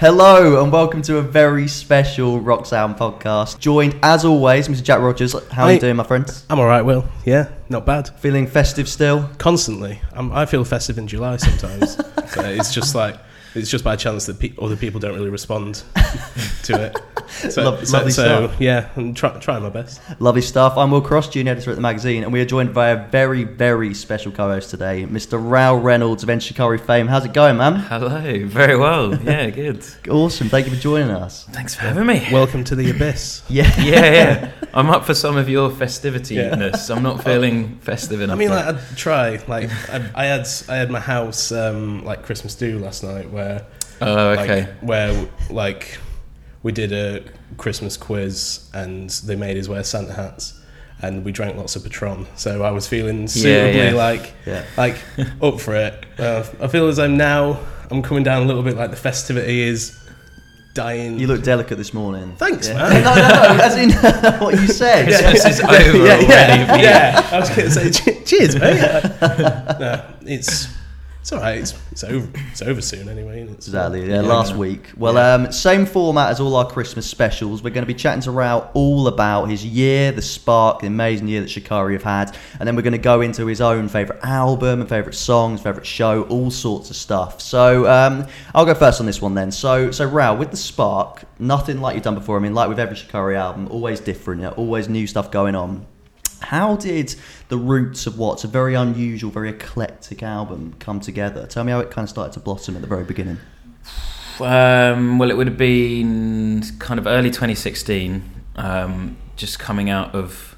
Hello 0.00 0.62
and 0.62 0.72
welcome 0.72 1.02
to 1.02 1.18
a 1.18 1.20
very 1.20 1.68
special 1.68 2.40
Rock 2.40 2.64
Sound 2.64 2.96
podcast. 2.96 3.58
Joined 3.58 3.98
as 4.02 4.24
always, 4.24 4.66
Mr. 4.66 4.82
Jack 4.82 5.00
Rogers. 5.00 5.34
How 5.50 5.64
are 5.64 5.66
Hi. 5.66 5.72
you 5.72 5.78
doing, 5.78 5.96
my 5.96 6.04
friends? 6.04 6.46
I'm 6.48 6.58
all 6.58 6.64
right, 6.64 6.80
Will. 6.80 7.04
Yeah, 7.26 7.50
not 7.68 7.84
bad. 7.84 8.08
Feeling 8.18 8.46
festive 8.46 8.88
still? 8.88 9.28
Constantly, 9.36 10.00
I'm, 10.12 10.32
I 10.32 10.46
feel 10.46 10.64
festive 10.64 10.96
in 10.96 11.06
July 11.06 11.36
sometimes. 11.36 11.96
so 12.32 12.40
it's 12.40 12.72
just 12.72 12.94
like 12.94 13.18
it's 13.54 13.70
just 13.70 13.84
by 13.84 13.96
chance 13.96 14.26
that 14.26 14.38
pe- 14.38 14.52
other 14.60 14.76
people 14.76 15.00
don't 15.00 15.14
really 15.14 15.30
respond 15.30 15.82
to 16.64 16.84
it. 16.84 16.96
So, 17.52 17.62
Lo- 17.62 17.82
so, 17.84 17.96
lovely 17.96 18.12
so, 18.12 18.46
stuff. 18.48 18.60
yeah, 18.60 18.88
I'm 18.96 19.14
try, 19.14 19.30
trying 19.38 19.62
my 19.62 19.68
best. 19.70 20.00
Lovely 20.20 20.42
stuff. 20.42 20.76
I'm 20.76 20.90
Will 20.90 21.00
Cross, 21.00 21.28
junior 21.30 21.52
editor 21.52 21.70
at 21.70 21.76
the 21.76 21.80
magazine, 21.82 22.24
and 22.24 22.32
we 22.32 22.40
are 22.40 22.44
joined 22.44 22.74
by 22.74 22.88
a 22.88 23.08
very, 23.08 23.44
very 23.44 23.94
special 23.94 24.32
co-host 24.32 24.70
today, 24.70 25.04
Mr. 25.04 25.40
Rou 25.40 25.78
Reynolds 25.80 26.22
of 26.22 26.28
Enter 26.30 26.46
Shikari 26.46 26.78
fame. 26.78 27.06
How's 27.06 27.24
it 27.24 27.32
going, 27.32 27.56
man? 27.56 27.76
Hello, 27.76 28.46
very 28.46 28.76
well. 28.76 29.14
Yeah, 29.30 29.48
good. 29.50 29.84
Awesome. 30.08 30.48
Thank 30.48 30.66
you 30.66 30.74
for 30.74 30.80
joining 30.80 31.10
us. 31.10 31.44
Thanks 31.46 31.74
for 31.74 31.82
having 31.82 32.06
me. 32.06 32.26
Welcome 32.32 32.64
to 32.64 32.74
the 32.74 32.90
abyss. 32.90 33.42
Yeah. 33.50 33.70
Yeah, 33.80 34.12
yeah. 34.12 34.52
I'm 34.74 34.90
up 34.90 35.04
for 35.04 35.14
some 35.14 35.36
of 35.36 35.48
your 35.48 35.70
festivity-ness. 35.70 36.90
I'm 36.90 37.02
not 37.02 37.22
feeling 37.24 37.78
festive 37.78 38.20
enough. 38.20 38.36
I 38.36 38.38
mean, 38.38 38.50
like, 38.50 38.64
I'd 38.66 38.96
try. 38.96 39.42
Like, 39.48 39.70
I, 39.88 40.10
I 40.14 40.24
had 40.26 40.46
I 40.68 40.76
had 40.76 40.90
my 40.90 41.00
house 41.00 41.50
um, 41.52 42.04
like 42.04 42.24
Christmas 42.24 42.54
do 42.54 42.78
last 42.78 43.02
night, 43.02 43.30
where 43.30 43.39
oh, 44.00 44.28
okay. 44.30 44.62
like, 44.62 44.70
where 44.80 45.28
like 45.50 45.98
we 46.62 46.72
did 46.72 46.92
a 46.92 47.22
Christmas 47.56 47.96
quiz 47.96 48.68
and 48.74 49.10
they 49.10 49.36
made 49.36 49.56
us 49.56 49.68
wear 49.68 49.82
Santa 49.84 50.12
hats 50.12 50.60
and 51.02 51.24
we 51.24 51.32
drank 51.32 51.56
lots 51.56 51.76
of 51.76 51.82
Patron. 51.82 52.26
So 52.36 52.62
I 52.62 52.70
was 52.70 52.86
feeling 52.86 53.26
suitably 53.28 53.80
yeah. 53.80 53.92
like 53.92 54.34
Yeah. 54.46 54.64
like 54.76 54.96
up 55.42 55.60
for 55.60 55.74
it. 55.74 56.04
Uh, 56.18 56.44
I 56.60 56.68
feel 56.68 56.88
as 56.88 56.98
I'm 56.98 57.16
now 57.16 57.58
I'm 57.90 58.02
coming 58.02 58.22
down 58.22 58.42
a 58.42 58.46
little 58.46 58.62
bit 58.62 58.76
like 58.76 58.90
the 58.90 58.96
festivity 58.96 59.62
is 59.62 59.96
dying. 60.74 61.18
You 61.18 61.26
look 61.26 61.42
delicate 61.42 61.76
this 61.78 61.92
morning. 61.92 62.34
Thanks, 62.36 62.68
Yeah. 62.68 62.74
man. 62.74 63.02
no, 63.04 63.14
no, 63.14 63.56
no. 63.56 63.64
As 63.64 63.76
in 63.76 63.90
what 64.40 64.54
you 64.54 64.66
said. 64.68 65.06
Christmas 65.06 65.46
is 65.46 65.60
over 65.60 65.74
yeah, 65.74 66.14
already. 66.14 66.28
yeah, 66.28 66.76
yeah. 66.76 67.28
I 67.32 67.40
was 67.40 67.48
going 67.48 67.68
to 67.68 67.90
say 67.90 68.24
cheers, 68.24 68.54
mate. 68.56 68.80
no, 69.80 70.04
it's 70.22 70.68
it's 71.30 71.36
all 71.36 71.40
right. 71.40 71.58
It's, 71.58 71.74
it's 71.92 72.04
over. 72.04 72.28
It's 72.50 72.62
over 72.62 72.82
soon 72.82 73.08
anyway. 73.08 73.42
Exactly, 73.42 74.08
yeah, 74.08 74.20
last 74.20 74.56
week. 74.56 74.90
Well, 74.96 75.16
um, 75.16 75.52
same 75.52 75.86
format 75.86 76.30
as 76.30 76.40
all 76.40 76.56
our 76.56 76.68
Christmas 76.68 77.06
specials. 77.06 77.62
We're 77.62 77.70
going 77.70 77.84
to 77.84 77.92
be 77.92 77.94
chatting 77.94 78.22
to 78.22 78.32
Rou 78.32 78.58
all 78.74 79.06
about 79.06 79.44
his 79.44 79.64
year, 79.64 80.10
the 80.10 80.22
spark, 80.22 80.80
the 80.80 80.88
amazing 80.88 81.28
year 81.28 81.40
that 81.40 81.48
Shikari 81.48 81.92
have 81.92 82.02
had, 82.02 82.36
and 82.58 82.66
then 82.66 82.74
we're 82.74 82.82
going 82.82 82.92
to 82.92 82.98
go 82.98 83.20
into 83.20 83.46
his 83.46 83.60
own 83.60 83.88
favourite 83.88 84.24
album 84.24 84.80
and 84.80 84.88
favourite 84.88 85.14
songs, 85.14 85.62
favourite 85.62 85.86
show, 85.86 86.24
all 86.24 86.50
sorts 86.50 86.90
of 86.90 86.96
stuff. 86.96 87.40
So 87.40 87.88
um, 87.88 88.26
I'll 88.52 88.66
go 88.66 88.74
first 88.74 88.98
on 88.98 89.06
this 89.06 89.22
one 89.22 89.34
then. 89.34 89.52
So, 89.52 89.92
so 89.92 90.06
Rou, 90.06 90.34
with 90.34 90.50
the 90.50 90.56
spark, 90.56 91.22
nothing 91.38 91.80
like 91.80 91.94
you've 91.94 92.04
done 92.04 92.16
before. 92.16 92.36
I 92.36 92.40
mean, 92.40 92.54
like 92.54 92.68
with 92.68 92.80
every 92.80 92.96
Shikari 92.96 93.36
album, 93.36 93.68
always 93.70 94.00
different, 94.00 94.40
yeah, 94.42 94.50
always 94.50 94.88
new 94.88 95.06
stuff 95.06 95.30
going 95.30 95.54
on. 95.54 95.86
How 96.40 96.76
did 96.76 97.14
the 97.48 97.56
roots 97.56 98.06
of 98.06 98.18
what's 98.18 98.44
a 98.44 98.48
very 98.48 98.74
unusual, 98.74 99.30
very 99.30 99.50
eclectic 99.50 100.22
album 100.22 100.74
come 100.78 101.00
together? 101.00 101.46
Tell 101.46 101.64
me 101.64 101.72
how 101.72 101.80
it 101.80 101.90
kind 101.90 102.04
of 102.04 102.10
started 102.10 102.32
to 102.34 102.40
blossom 102.40 102.76
at 102.76 102.82
the 102.82 102.88
very 102.88 103.04
beginning. 103.04 103.38
Um, 104.40 105.18
well, 105.18 105.30
it 105.30 105.36
would 105.36 105.46
have 105.46 105.58
been 105.58 106.62
kind 106.78 106.98
of 106.98 107.06
early 107.06 107.30
2016, 107.30 108.22
um, 108.56 109.16
just 109.36 109.58
coming 109.58 109.90
out 109.90 110.14
of 110.14 110.56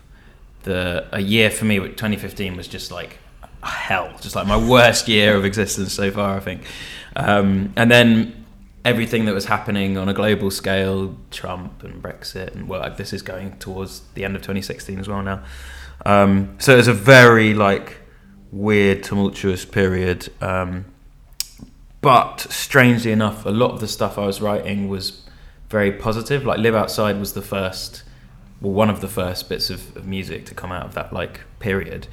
the 0.62 1.08
a 1.12 1.20
year 1.20 1.50
for 1.50 1.64
me. 1.64 1.78
2015 1.78 2.56
was 2.56 2.68
just 2.68 2.92
like 2.92 3.18
hell, 3.62 4.12
just 4.20 4.36
like 4.36 4.46
my 4.46 4.56
worst 4.56 5.08
year 5.08 5.36
of 5.36 5.44
existence 5.44 5.92
so 5.92 6.10
far, 6.10 6.36
I 6.36 6.40
think. 6.40 6.62
Um, 7.16 7.72
and 7.76 7.90
then 7.90 8.41
everything 8.84 9.24
that 9.26 9.34
was 9.34 9.44
happening 9.46 9.96
on 9.96 10.08
a 10.08 10.14
global 10.14 10.50
scale, 10.50 11.16
Trump 11.30 11.82
and 11.82 12.02
Brexit, 12.02 12.54
and 12.54 12.68
well, 12.68 12.80
like, 12.80 12.96
this 12.96 13.12
is 13.12 13.22
going 13.22 13.58
towards 13.58 14.00
the 14.14 14.24
end 14.24 14.36
of 14.36 14.42
2016 14.42 14.98
as 14.98 15.08
well 15.08 15.22
now. 15.22 15.42
Um, 16.04 16.56
so 16.58 16.74
it 16.74 16.78
was 16.78 16.88
a 16.88 16.94
very 16.94 17.54
like 17.54 17.98
weird, 18.50 19.02
tumultuous 19.02 19.64
period. 19.64 20.30
Um, 20.40 20.86
but 22.00 22.40
strangely 22.40 23.12
enough, 23.12 23.46
a 23.46 23.50
lot 23.50 23.72
of 23.72 23.80
the 23.80 23.88
stuff 23.88 24.18
I 24.18 24.26
was 24.26 24.40
writing 24.40 24.88
was 24.88 25.22
very 25.68 25.92
positive. 25.92 26.44
Like 26.44 26.58
"Live 26.58 26.74
Outside" 26.74 27.18
was 27.18 27.32
the 27.32 27.42
first, 27.42 28.02
well, 28.60 28.72
one 28.72 28.90
of 28.90 29.00
the 29.00 29.08
first 29.08 29.48
bits 29.48 29.70
of, 29.70 29.96
of 29.96 30.06
music 30.06 30.44
to 30.46 30.54
come 30.54 30.72
out 30.72 30.84
of 30.84 30.94
that 30.94 31.12
like 31.12 31.40
period. 31.60 32.08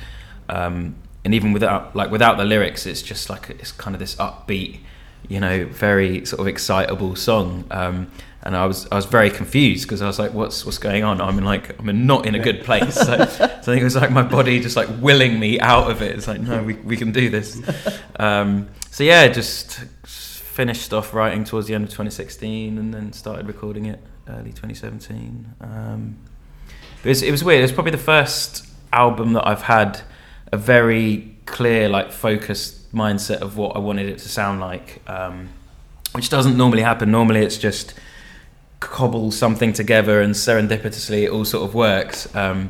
Um, 0.48 0.96
and 1.26 1.34
even 1.34 1.52
without 1.52 1.96
like 1.96 2.12
without 2.12 2.38
the 2.38 2.46
lyrics, 2.46 2.86
it's 2.86 3.02
just 3.02 3.30
like 3.30 3.50
it's 3.50 3.72
kind 3.72 3.96
of 3.96 4.00
this 4.00 4.16
upbeat, 4.16 4.80
you 5.28 5.40
know, 5.40 5.66
very 5.66 6.26
sort 6.26 6.40
of 6.40 6.48
excitable 6.48 7.16
song. 7.16 7.66
Um, 7.72 8.12
and 8.42 8.56
I 8.56 8.66
was 8.66 8.88
I 8.90 8.96
was 8.96 9.06
very 9.06 9.30
confused 9.30 9.84
because 9.84 10.02
I 10.02 10.08
was 10.08 10.18
like, 10.18 10.34
what's 10.34 10.66
what's 10.66 10.78
going 10.78 11.04
on? 11.04 11.20
I'm 11.20 11.38
in 11.38 11.44
like 11.44 11.78
I'm 11.78 11.90
in 11.90 12.08
not 12.08 12.26
in 12.26 12.36
a 12.36 12.40
good 12.40 12.64
place. 12.64 12.96
So, 12.96 13.26
so 13.26 13.44
I 13.44 13.48
think 13.62 13.82
it 13.82 13.84
was 13.84 13.96
like 13.96 14.12
my 14.12 14.24
body 14.24 14.60
just 14.60 14.78
like 14.78 14.88
willing 15.02 15.40
me 15.40 15.60
out 15.60 15.92
of 15.92 16.02
it. 16.02 16.16
It's 16.16 16.28
like 16.28 16.40
no, 16.40 16.64
we 16.64 16.76
we 16.76 16.98
can 16.98 17.12
do 17.12 17.30
this. 17.30 17.62
Um, 18.20 18.68
so 18.92 19.06
yeah, 19.06 19.30
just 19.30 19.80
finished 20.60 20.92
off 20.92 21.14
writing 21.14 21.46
towards 21.46 21.68
the 21.68 21.74
end 21.74 21.86
of 21.86 21.90
2016 21.90 22.78
and 22.78 22.94
then 22.94 23.14
started 23.14 23.48
recording 23.48 23.86
it 23.86 23.98
early 24.28 24.50
2017. 24.50 25.54
Um, 25.62 26.18
it 27.02 27.08
was, 27.08 27.22
it 27.22 27.32
was 27.32 27.42
weird. 27.42 27.60
It 27.60 27.62
was 27.62 27.72
probably 27.72 27.92
the 27.94 27.98
first 27.98 28.68
album 28.92 29.32
that 29.34 29.48
I've 29.48 29.62
had 29.62 30.02
a 30.52 30.58
very 30.58 31.38
clear, 31.46 31.88
like, 31.88 32.12
focused 32.12 32.79
mindset 32.94 33.42
of 33.42 33.58
what 33.58 33.76
I 33.76 33.80
wanted 33.80 34.10
it 34.10 34.20
to 34.20 34.30
sound 34.30 34.60
like, 34.60 35.02
um, 35.08 35.50
which 36.14 36.30
doesn't 36.30 36.58
normally 36.58 36.82
happen. 36.82 37.12
Normally, 37.12 37.42
it's 37.42 37.58
just 37.58 37.94
cobble 38.80 39.30
something 39.32 39.74
together 39.74 40.22
and 40.22 40.34
serendipitously 40.34 41.24
it 41.24 41.30
all 41.30 41.44
sort 41.44 41.68
of 41.68 41.76
works. 41.76 42.34
Um, 42.36 42.70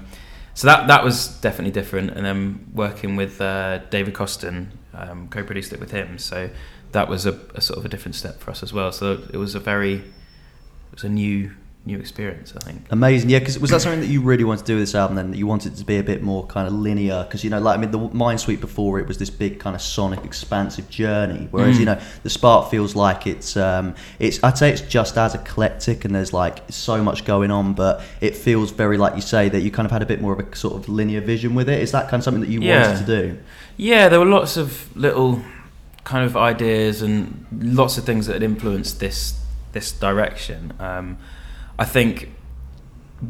so 0.56 0.68
that 0.68 0.88
that 0.88 1.04
was 1.04 1.28
definitely 1.40 1.72
different. 1.72 2.12
And 2.12 2.26
then 2.26 2.66
working 2.74 3.16
with 3.16 3.40
uh, 3.40 3.80
David 3.90 4.14
Kosten, 4.14 4.72
um, 4.94 5.28
co-produced 5.30 5.72
it 5.72 5.80
with 5.80 5.92
him. 5.92 6.18
So 6.18 6.50
that 6.92 7.08
was 7.08 7.26
a, 7.26 7.40
a 7.56 7.62
sort 7.62 7.80
of 7.80 7.86
a 7.86 7.90
different 7.90 8.16
step 8.16 8.40
for 8.40 8.52
us 8.52 8.64
as 8.64 8.74
well. 8.74 8.92
So 8.92 9.24
it 9.32 9.38
was 9.38 9.56
a 9.56 9.60
very 9.60 9.96
it 9.96 10.94
was 10.94 11.04
a 11.04 11.10
new 11.10 11.52
new 11.86 11.98
experience, 11.98 12.54
I 12.56 12.60
think. 12.60 12.82
Amazing, 12.92 13.30
yeah. 13.30 13.40
Because 13.40 13.58
was 13.58 13.72
that 13.72 13.82
something 13.82 14.02
that 14.02 14.08
you 14.08 14.22
really 14.22 14.44
wanted 14.44 14.60
to 14.62 14.66
do 14.66 14.76
with 14.76 14.84
this 14.84 14.94
album? 14.96 15.16
Then 15.16 15.32
that 15.32 15.38
you 15.38 15.48
wanted 15.48 15.74
it 15.74 15.78
to 15.78 15.86
be 15.86 15.98
a 15.98 16.04
bit 16.04 16.22
more 16.22 16.46
kind 16.46 16.68
of 16.68 16.74
linear? 16.74 17.24
Because 17.24 17.44
you 17.44 17.50
know, 17.50 17.60
like 17.60 17.78
I 17.78 17.82
mean, 17.82 17.90
the 17.92 17.98
Mindsweep 18.00 18.60
before 18.60 19.00
it 19.00 19.08
was 19.08 19.18
this 19.18 19.30
big 19.30 19.60
kind 19.60 19.76
of 19.76 19.82
sonic, 19.82 20.24
expansive 20.26 20.90
journey. 20.90 21.48
Whereas 21.52 21.78
Mm. 21.78 21.80
you 21.80 21.86
know, 21.86 22.00
the 22.24 22.30
Spark 22.30 22.70
feels 22.70 22.96
like 22.96 23.26
it's 23.26 23.56
um, 23.58 23.96
it's 24.20 24.44
I'd 24.44 24.58
say 24.58 24.72
it's 24.72 24.82
just 24.82 25.18
as 25.18 25.34
eclectic 25.34 26.06
and 26.06 26.14
there's 26.14 26.34
like 26.34 26.60
so 26.70 27.02
much 27.04 27.26
going 27.26 27.50
on, 27.50 27.74
but 27.74 28.02
it 28.22 28.36
feels 28.36 28.72
very 28.72 28.98
like 28.98 29.16
you 29.16 29.22
say 29.22 29.50
that 29.50 29.62
you 29.62 29.72
kind 29.72 29.86
of 29.86 29.92
had 29.92 30.02
a 30.04 30.06
bit 30.06 30.22
more 30.22 30.34
of 30.34 30.40
a 30.40 30.56
sort 30.56 30.76
of 30.76 30.90
linear 30.90 31.22
vision 31.22 31.56
with 31.56 31.70
it. 31.70 31.82
Is 31.82 31.92
that 31.94 32.10
kind 32.10 32.20
of 32.20 32.24
something 32.26 32.42
that 32.42 32.50
you 32.50 32.62
Yeah. 32.62 32.88
wanted 32.92 33.06
to 33.06 33.22
do? 33.22 33.38
Yeah, 33.78 34.10
there 34.10 34.20
were 34.20 34.26
lots 34.26 34.58
of 34.58 34.96
little 34.96 35.42
kind 36.04 36.26
of 36.26 36.36
ideas 36.36 37.02
and 37.02 37.46
lots 37.62 37.98
of 37.98 38.04
things 38.04 38.28
that 38.28 38.34
had 38.34 38.44
influenced 38.44 39.00
this 39.00 39.40
this 39.72 39.92
direction. 39.92 40.74
Um, 40.80 41.18
I 41.80 41.86
think 41.86 42.30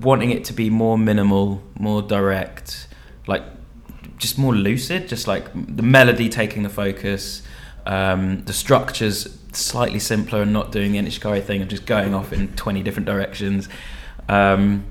wanting 0.01 0.31
it 0.31 0.43
to 0.45 0.53
be 0.53 0.71
more 0.71 0.97
minimal, 0.97 1.61
more 1.79 2.01
direct, 2.01 2.87
like 3.27 3.43
just 4.17 4.39
more 4.39 4.55
lucid, 4.55 5.07
just 5.07 5.27
like 5.27 5.53
the 5.53 5.83
melody 5.83 6.29
taking 6.29 6.63
the 6.63 6.69
focus, 6.69 7.43
um, 7.85 8.43
the 8.45 8.53
structures 8.53 9.37
slightly 9.51 9.99
simpler 9.99 10.41
and 10.41 10.51
not 10.51 10.71
doing 10.71 10.91
the 10.91 10.97
Enter 10.97 11.11
Shikari 11.11 11.41
thing 11.41 11.61
of 11.61 11.67
just 11.67 11.85
going 11.85 12.15
off 12.15 12.33
in 12.33 12.55
20 12.55 12.81
different 12.81 13.05
directions. 13.05 13.69
Um, 14.27 14.85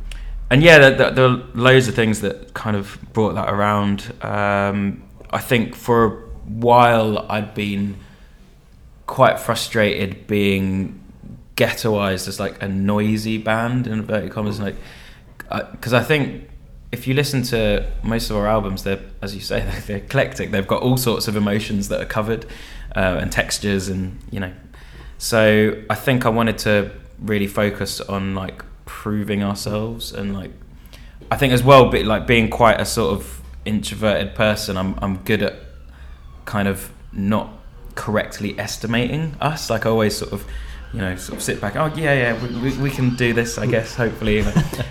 and 0.50 0.62
yeah, 0.62 0.78
there, 0.78 0.90
there, 0.96 1.10
there 1.10 1.24
are 1.24 1.44
loads 1.54 1.88
of 1.88 1.96
things 1.96 2.20
that 2.20 2.54
kind 2.54 2.76
of 2.76 2.96
brought 3.12 3.34
that 3.34 3.52
around. 3.52 4.12
Um, 4.22 5.02
I 5.30 5.40
think 5.40 5.74
for 5.74 6.04
a 6.04 6.10
while 6.48 7.26
I'd 7.28 7.54
been 7.54 7.98
quite 9.06 9.40
frustrated 9.40 10.28
being 10.28 10.97
ghettoized 11.58 12.28
as 12.28 12.38
like 12.38 12.62
a 12.62 12.68
noisy 12.68 13.36
band 13.36 13.86
in 13.86 13.94
inverted 13.94 14.30
commas, 14.30 14.60
like 14.60 14.76
because 15.72 15.92
I 15.92 16.02
think 16.02 16.48
if 16.92 17.06
you 17.06 17.14
listen 17.14 17.42
to 17.42 17.90
most 18.02 18.30
of 18.30 18.36
our 18.36 18.46
albums, 18.46 18.84
they're 18.84 19.00
as 19.20 19.34
you 19.34 19.40
say 19.40 19.60
they're, 19.68 19.80
they're 19.80 19.96
eclectic. 19.98 20.50
They've 20.50 20.66
got 20.66 20.82
all 20.82 20.96
sorts 20.96 21.28
of 21.28 21.36
emotions 21.36 21.88
that 21.88 22.00
are 22.00 22.06
covered 22.06 22.46
uh, 22.96 23.18
and 23.20 23.30
textures, 23.30 23.88
and 23.88 24.18
you 24.30 24.40
know. 24.40 24.52
So 25.18 25.82
I 25.90 25.94
think 25.96 26.24
I 26.24 26.28
wanted 26.28 26.58
to 26.58 26.92
really 27.18 27.48
focus 27.48 28.00
on 28.00 28.34
like 28.34 28.64
proving 28.84 29.42
ourselves 29.42 30.12
and 30.12 30.32
like 30.32 30.52
I 31.30 31.36
think 31.36 31.52
as 31.52 31.62
well, 31.62 31.90
but 31.90 32.04
like 32.04 32.26
being 32.26 32.48
quite 32.48 32.80
a 32.80 32.84
sort 32.84 33.12
of 33.14 33.42
introverted 33.64 34.34
person, 34.34 34.76
I'm 34.76 34.98
I'm 35.02 35.18
good 35.18 35.42
at 35.42 35.56
kind 36.44 36.68
of 36.68 36.92
not 37.12 37.52
correctly 37.94 38.58
estimating 38.58 39.34
us. 39.40 39.68
Like 39.68 39.84
I 39.84 39.90
always 39.90 40.16
sort 40.16 40.32
of, 40.32 40.46
you 40.92 41.00
know, 41.00 41.16
sort 41.16 41.36
of 41.36 41.42
sit 41.42 41.60
back. 41.60 41.76
Oh 41.76 41.92
yeah, 41.94 42.14
yeah, 42.14 42.42
we, 42.42 42.70
we, 42.70 42.78
we 42.78 42.90
can 42.90 43.14
do 43.16 43.32
this. 43.32 43.58
I 43.58 43.66
guess 43.66 43.94
hopefully. 43.94 44.42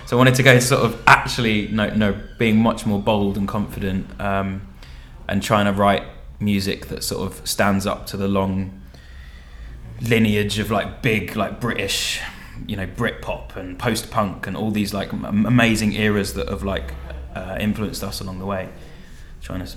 so 0.06 0.12
I 0.12 0.14
wanted 0.14 0.34
to 0.36 0.42
go 0.42 0.58
sort 0.60 0.84
of 0.84 1.02
actually 1.06 1.68
no 1.68 1.90
no 1.94 2.14
being 2.38 2.56
much 2.56 2.86
more 2.86 3.00
bold 3.00 3.36
and 3.36 3.48
confident, 3.48 4.20
um, 4.20 4.66
and 5.28 5.42
trying 5.42 5.66
to 5.66 5.72
write 5.72 6.04
music 6.40 6.86
that 6.86 7.02
sort 7.02 7.30
of 7.30 7.46
stands 7.46 7.86
up 7.86 8.06
to 8.06 8.16
the 8.16 8.28
long 8.28 8.80
lineage 10.00 10.58
of 10.58 10.70
like 10.70 11.02
big 11.02 11.34
like 11.36 11.60
British, 11.60 12.20
you 12.66 12.76
know, 12.76 12.86
Britpop 12.86 13.56
and 13.56 13.78
post 13.78 14.10
punk 14.10 14.46
and 14.46 14.56
all 14.56 14.70
these 14.70 14.94
like 14.94 15.12
am- 15.12 15.46
amazing 15.46 15.94
eras 15.94 16.34
that 16.34 16.48
have 16.48 16.62
like 16.62 16.94
uh, 17.34 17.56
influenced 17.60 18.04
us 18.04 18.20
along 18.20 18.38
the 18.38 18.46
way. 18.46 18.68
Trying 19.40 19.64
to 19.64 19.76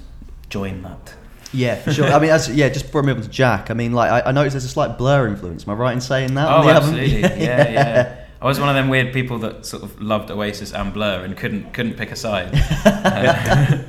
join 0.50 0.82
that. 0.84 1.16
Yeah, 1.54 1.76
for 1.76 1.92
sure. 1.92 2.08
I 2.08 2.20
mean, 2.20 2.30
as, 2.30 2.50
yeah, 2.50 2.70
just 2.70 2.86
before 2.86 3.02
I 3.02 3.06
move 3.06 3.18
on 3.18 3.24
to 3.24 3.30
Jack, 3.30 3.70
I 3.70 3.74
mean, 3.74 3.92
like, 3.94 4.10
I, 4.10 4.30
I 4.30 4.32
noticed 4.32 4.54
there's 4.54 4.64
a 4.64 4.70
slight 4.70 4.98
Blur 4.98 5.28
influence. 5.28 5.68
Am 5.68 5.72
I 5.72 5.74
right 5.74 5.94
in 5.94 6.02
saying 6.02 6.34
that? 6.36 6.48
Oh, 6.48 6.68
absolutely. 6.70 7.22
Yeah, 7.22 7.36
yeah. 7.38 7.72
yeah. 7.72 8.26
I 8.42 8.46
was 8.46 8.60
one 8.60 8.70
of 8.70 8.76
them 8.76 8.90
weird 8.90 9.14
people 9.14 9.38
that 9.40 9.66
sort 9.66 9.84
of 9.84 10.02
loved 10.02 10.32
Oasis 10.32 10.74
and 10.74 10.92
Blur 10.94 11.24
and 11.24 11.38
couldn't 11.38 11.74
couldn't 11.74 11.96
pick 11.96 12.12
a 12.12 12.16
side. 12.16 12.50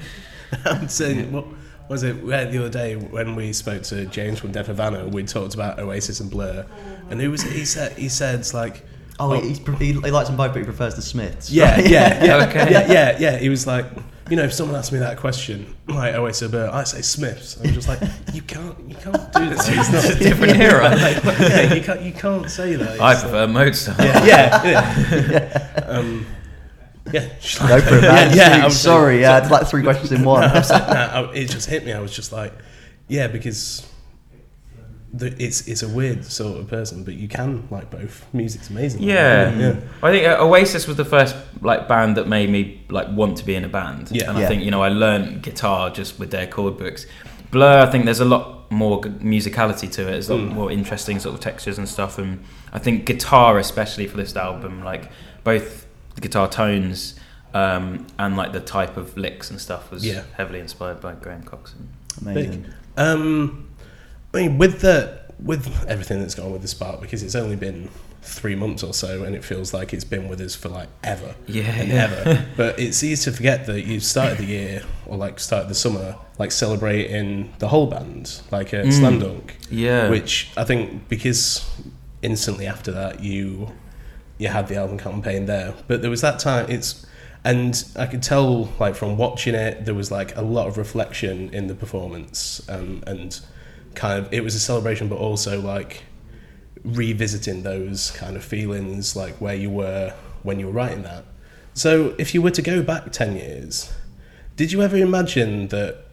I'm 0.66 0.88
saying, 0.88 1.32
what 1.32 1.46
was 1.88 2.02
it 2.02 2.24
the 2.26 2.58
other 2.58 2.68
day 2.68 2.96
when 2.96 3.34
we 3.34 3.54
spoke 3.54 3.82
to 3.84 4.04
James 4.06 4.40
from 4.40 4.52
Deaf 4.52 4.66
Havana? 4.66 5.08
We 5.08 5.22
talked 5.22 5.54
about 5.54 5.78
Oasis 5.78 6.20
and 6.20 6.30
Blur, 6.30 6.66
and 7.08 7.18
who 7.18 7.30
was 7.30 7.44
it? 7.44 7.52
He 7.52 7.64
said 7.64 7.92
he 7.96 8.10
said 8.10 8.46
like, 8.52 8.84
Oh, 9.18 9.32
oh. 9.32 9.40
he's, 9.40 9.58
he, 9.78 9.92
he 9.92 10.10
likes 10.10 10.28
them 10.28 10.36
both, 10.36 10.52
but 10.52 10.58
he 10.58 10.64
prefers 10.64 10.96
the 10.96 11.02
Smiths. 11.02 11.50
yeah, 11.50 11.76
right? 11.76 11.88
yeah, 11.88 12.24
yeah, 12.24 12.46
Okay. 12.46 12.70
yeah, 12.70 12.92
yeah, 12.92 13.16
yeah. 13.18 13.38
He 13.38 13.48
was 13.48 13.66
like, 13.66 13.86
you 14.32 14.36
know, 14.36 14.44
if 14.44 14.54
someone 14.54 14.78
asked 14.78 14.92
me 14.92 14.98
that 14.98 15.18
question, 15.18 15.76
like 15.88 16.14
Oasis 16.14 16.44
or 16.44 16.48
Blur, 16.48 16.70
I 16.72 16.84
say 16.84 17.02
Smiths. 17.02 17.60
I'm 17.60 17.70
just 17.74 17.86
like, 17.86 18.00
you 18.32 18.40
can't, 18.40 18.78
you 18.88 18.94
can't 18.96 19.30
do 19.34 19.46
this. 19.50 19.68
It's 19.68 19.92
not 19.92 20.10
a 20.10 20.18
different 20.18 20.56
era. 20.56 20.88
Like, 21.02 21.22
yeah, 21.38 21.74
you 21.74 21.82
can't, 21.82 22.00
you 22.00 22.12
can't 22.12 22.50
say 22.50 22.76
that. 22.76 22.98
I 22.98 23.12
It's 23.12 23.20
prefer 23.20 23.46
Mozart. 23.46 23.98
like- 23.98 24.08
yeah, 24.24 24.64
yeah, 24.64 25.30
yeah. 25.30 25.84
Um, 25.86 26.24
yeah. 27.12 27.28
Go 27.68 27.80
for 27.82 27.96
it, 27.98 28.00
man. 28.00 28.34
Yeah, 28.34 28.64
I'm 28.64 28.70
Sorry, 28.70 29.20
yeah, 29.20 29.36
it's 29.42 29.50
like 29.50 29.66
three 29.66 29.82
questions 29.82 30.12
in 30.12 30.24
one. 30.24 30.40
No, 30.48 30.54
I'm 30.54 30.62
saying- 30.64 30.86
no, 30.88 30.94
I- 30.94 31.32
it 31.34 31.50
just 31.50 31.68
hit 31.68 31.84
me. 31.84 31.92
I 31.92 32.00
was 32.00 32.16
just 32.16 32.32
like, 32.32 32.54
yeah, 33.08 33.26
because 33.26 33.86
the, 33.90 33.91
it's 35.20 35.68
it's 35.68 35.82
a 35.82 35.88
weird 35.88 36.24
sort 36.24 36.58
of 36.58 36.68
person, 36.68 37.04
but 37.04 37.14
you 37.14 37.28
can 37.28 37.66
like 37.70 37.90
both. 37.90 38.26
Music's 38.32 38.70
amazing. 38.70 39.02
Yeah. 39.02 39.54
yeah, 39.58 39.80
I 40.02 40.10
think 40.10 40.26
uh, 40.26 40.42
Oasis 40.44 40.86
was 40.86 40.96
the 40.96 41.04
first 41.04 41.36
like 41.60 41.86
band 41.88 42.16
that 42.16 42.28
made 42.28 42.48
me 42.50 42.82
like 42.88 43.08
want 43.10 43.36
to 43.38 43.44
be 43.44 43.54
in 43.54 43.64
a 43.64 43.68
band. 43.68 44.08
Yeah. 44.10 44.28
and 44.30 44.38
I 44.38 44.46
think 44.46 44.62
you 44.64 44.70
know 44.70 44.82
I 44.82 44.88
learned 44.88 45.42
guitar 45.42 45.90
just 45.90 46.18
with 46.18 46.30
their 46.30 46.46
chord 46.46 46.78
books. 46.78 47.06
Blur, 47.50 47.80
I 47.80 47.90
think 47.90 48.06
there's 48.06 48.20
a 48.20 48.24
lot 48.24 48.70
more 48.72 49.02
musicality 49.02 49.90
to 49.92 50.02
it. 50.08 50.12
There's 50.12 50.30
a 50.30 50.34
lot 50.34 50.48
Mm. 50.50 50.54
more 50.54 50.70
interesting 50.72 51.18
sort 51.20 51.34
of 51.34 51.40
textures 51.40 51.76
and 51.76 51.86
stuff. 51.86 52.16
And 52.18 52.42
I 52.72 52.78
think 52.78 53.04
guitar, 53.04 53.58
especially 53.58 54.06
for 54.06 54.16
this 54.16 54.34
album, 54.34 54.82
like 54.82 55.10
both 55.44 55.86
the 56.14 56.22
guitar 56.22 56.48
tones 56.48 57.14
um, 57.52 58.06
and 58.18 58.34
like 58.38 58.54
the 58.54 58.60
type 58.60 58.96
of 58.96 59.14
licks 59.18 59.50
and 59.50 59.60
stuff 59.60 59.90
was 59.90 60.06
Yeah. 60.06 60.22
heavily 60.38 60.60
inspired 60.60 61.02
by 61.02 61.12
Graham 61.12 61.42
Coxon. 61.42 61.90
Amazing. 62.22 62.64
Um, 62.96 63.68
I 64.34 64.38
mean, 64.38 64.58
with 64.58 64.80
the 64.80 65.20
with 65.38 65.66
everything 65.88 66.20
that's 66.20 66.34
gone 66.34 66.52
with 66.52 66.62
the 66.62 66.68
spark, 66.68 67.00
because 67.00 67.22
it's 67.22 67.34
only 67.34 67.56
been 67.56 67.88
three 68.22 68.54
months 68.54 68.84
or 68.84 68.94
so, 68.94 69.24
and 69.24 69.34
it 69.34 69.44
feels 69.44 69.74
like 69.74 69.92
it's 69.92 70.04
been 70.04 70.28
with 70.28 70.40
us 70.40 70.54
for 70.54 70.68
like 70.68 70.88
ever. 71.02 71.34
Yeah, 71.46 71.64
and 71.64 71.88
yeah. 71.88 72.04
ever. 72.04 72.46
But 72.56 72.78
it's 72.78 73.02
easy 73.02 73.30
to 73.30 73.36
forget 73.36 73.66
that 73.66 73.82
you 73.82 73.98
started 74.00 74.38
the 74.38 74.44
year 74.44 74.82
or 75.06 75.16
like 75.16 75.40
started 75.40 75.68
the 75.68 75.74
summer 75.74 76.16
like 76.38 76.52
celebrating 76.52 77.52
the 77.58 77.68
whole 77.68 77.86
band, 77.86 78.40
like 78.50 78.72
at 78.74 78.86
Mm. 78.86 78.92
Slam 78.92 79.18
Dunk. 79.18 79.56
Yeah, 79.70 80.08
which 80.08 80.50
I 80.56 80.64
think 80.64 81.08
because 81.08 81.68
instantly 82.22 82.66
after 82.66 82.92
that 82.92 83.22
you 83.22 83.72
you 84.38 84.48
had 84.48 84.68
the 84.68 84.76
album 84.76 84.98
campaign 84.98 85.46
there, 85.46 85.74
but 85.88 86.02
there 86.02 86.10
was 86.10 86.20
that 86.20 86.38
time 86.38 86.66
it's 86.70 87.04
and 87.44 87.84
I 87.96 88.06
could 88.06 88.22
tell 88.22 88.72
like 88.78 88.94
from 88.94 89.16
watching 89.16 89.54
it 89.54 89.84
there 89.84 89.94
was 89.94 90.10
like 90.12 90.36
a 90.36 90.42
lot 90.42 90.68
of 90.68 90.78
reflection 90.78 91.50
in 91.52 91.66
the 91.66 91.74
performance 91.74 92.62
um, 92.68 93.02
and 93.06 93.40
kind 93.94 94.18
of 94.24 94.32
it 94.32 94.42
was 94.42 94.54
a 94.54 94.60
celebration 94.60 95.08
but 95.08 95.16
also 95.16 95.60
like 95.60 96.02
revisiting 96.84 97.62
those 97.62 98.10
kind 98.12 98.36
of 98.36 98.44
feelings 98.44 99.14
like 99.14 99.34
where 99.40 99.54
you 99.54 99.70
were 99.70 100.14
when 100.42 100.58
you 100.58 100.66
were 100.66 100.72
writing 100.72 101.02
that. 101.02 101.24
So 101.74 102.14
if 102.18 102.34
you 102.34 102.42
were 102.42 102.50
to 102.50 102.62
go 102.62 102.82
back 102.82 103.12
10 103.12 103.36
years, 103.36 103.92
did 104.56 104.72
you 104.72 104.82
ever 104.82 104.96
imagine 104.96 105.68
that 105.68 106.04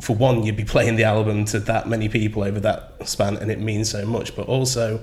for 0.00 0.14
one, 0.14 0.44
you'd 0.44 0.56
be 0.56 0.64
playing 0.64 0.96
the 0.96 1.04
album 1.04 1.44
to 1.46 1.58
that 1.60 1.88
many 1.88 2.08
people 2.08 2.44
over 2.44 2.60
that 2.60 3.08
span, 3.08 3.36
and 3.36 3.50
it 3.50 3.58
means 3.58 3.90
so 3.90 4.06
much. 4.06 4.36
But 4.36 4.46
also, 4.46 5.00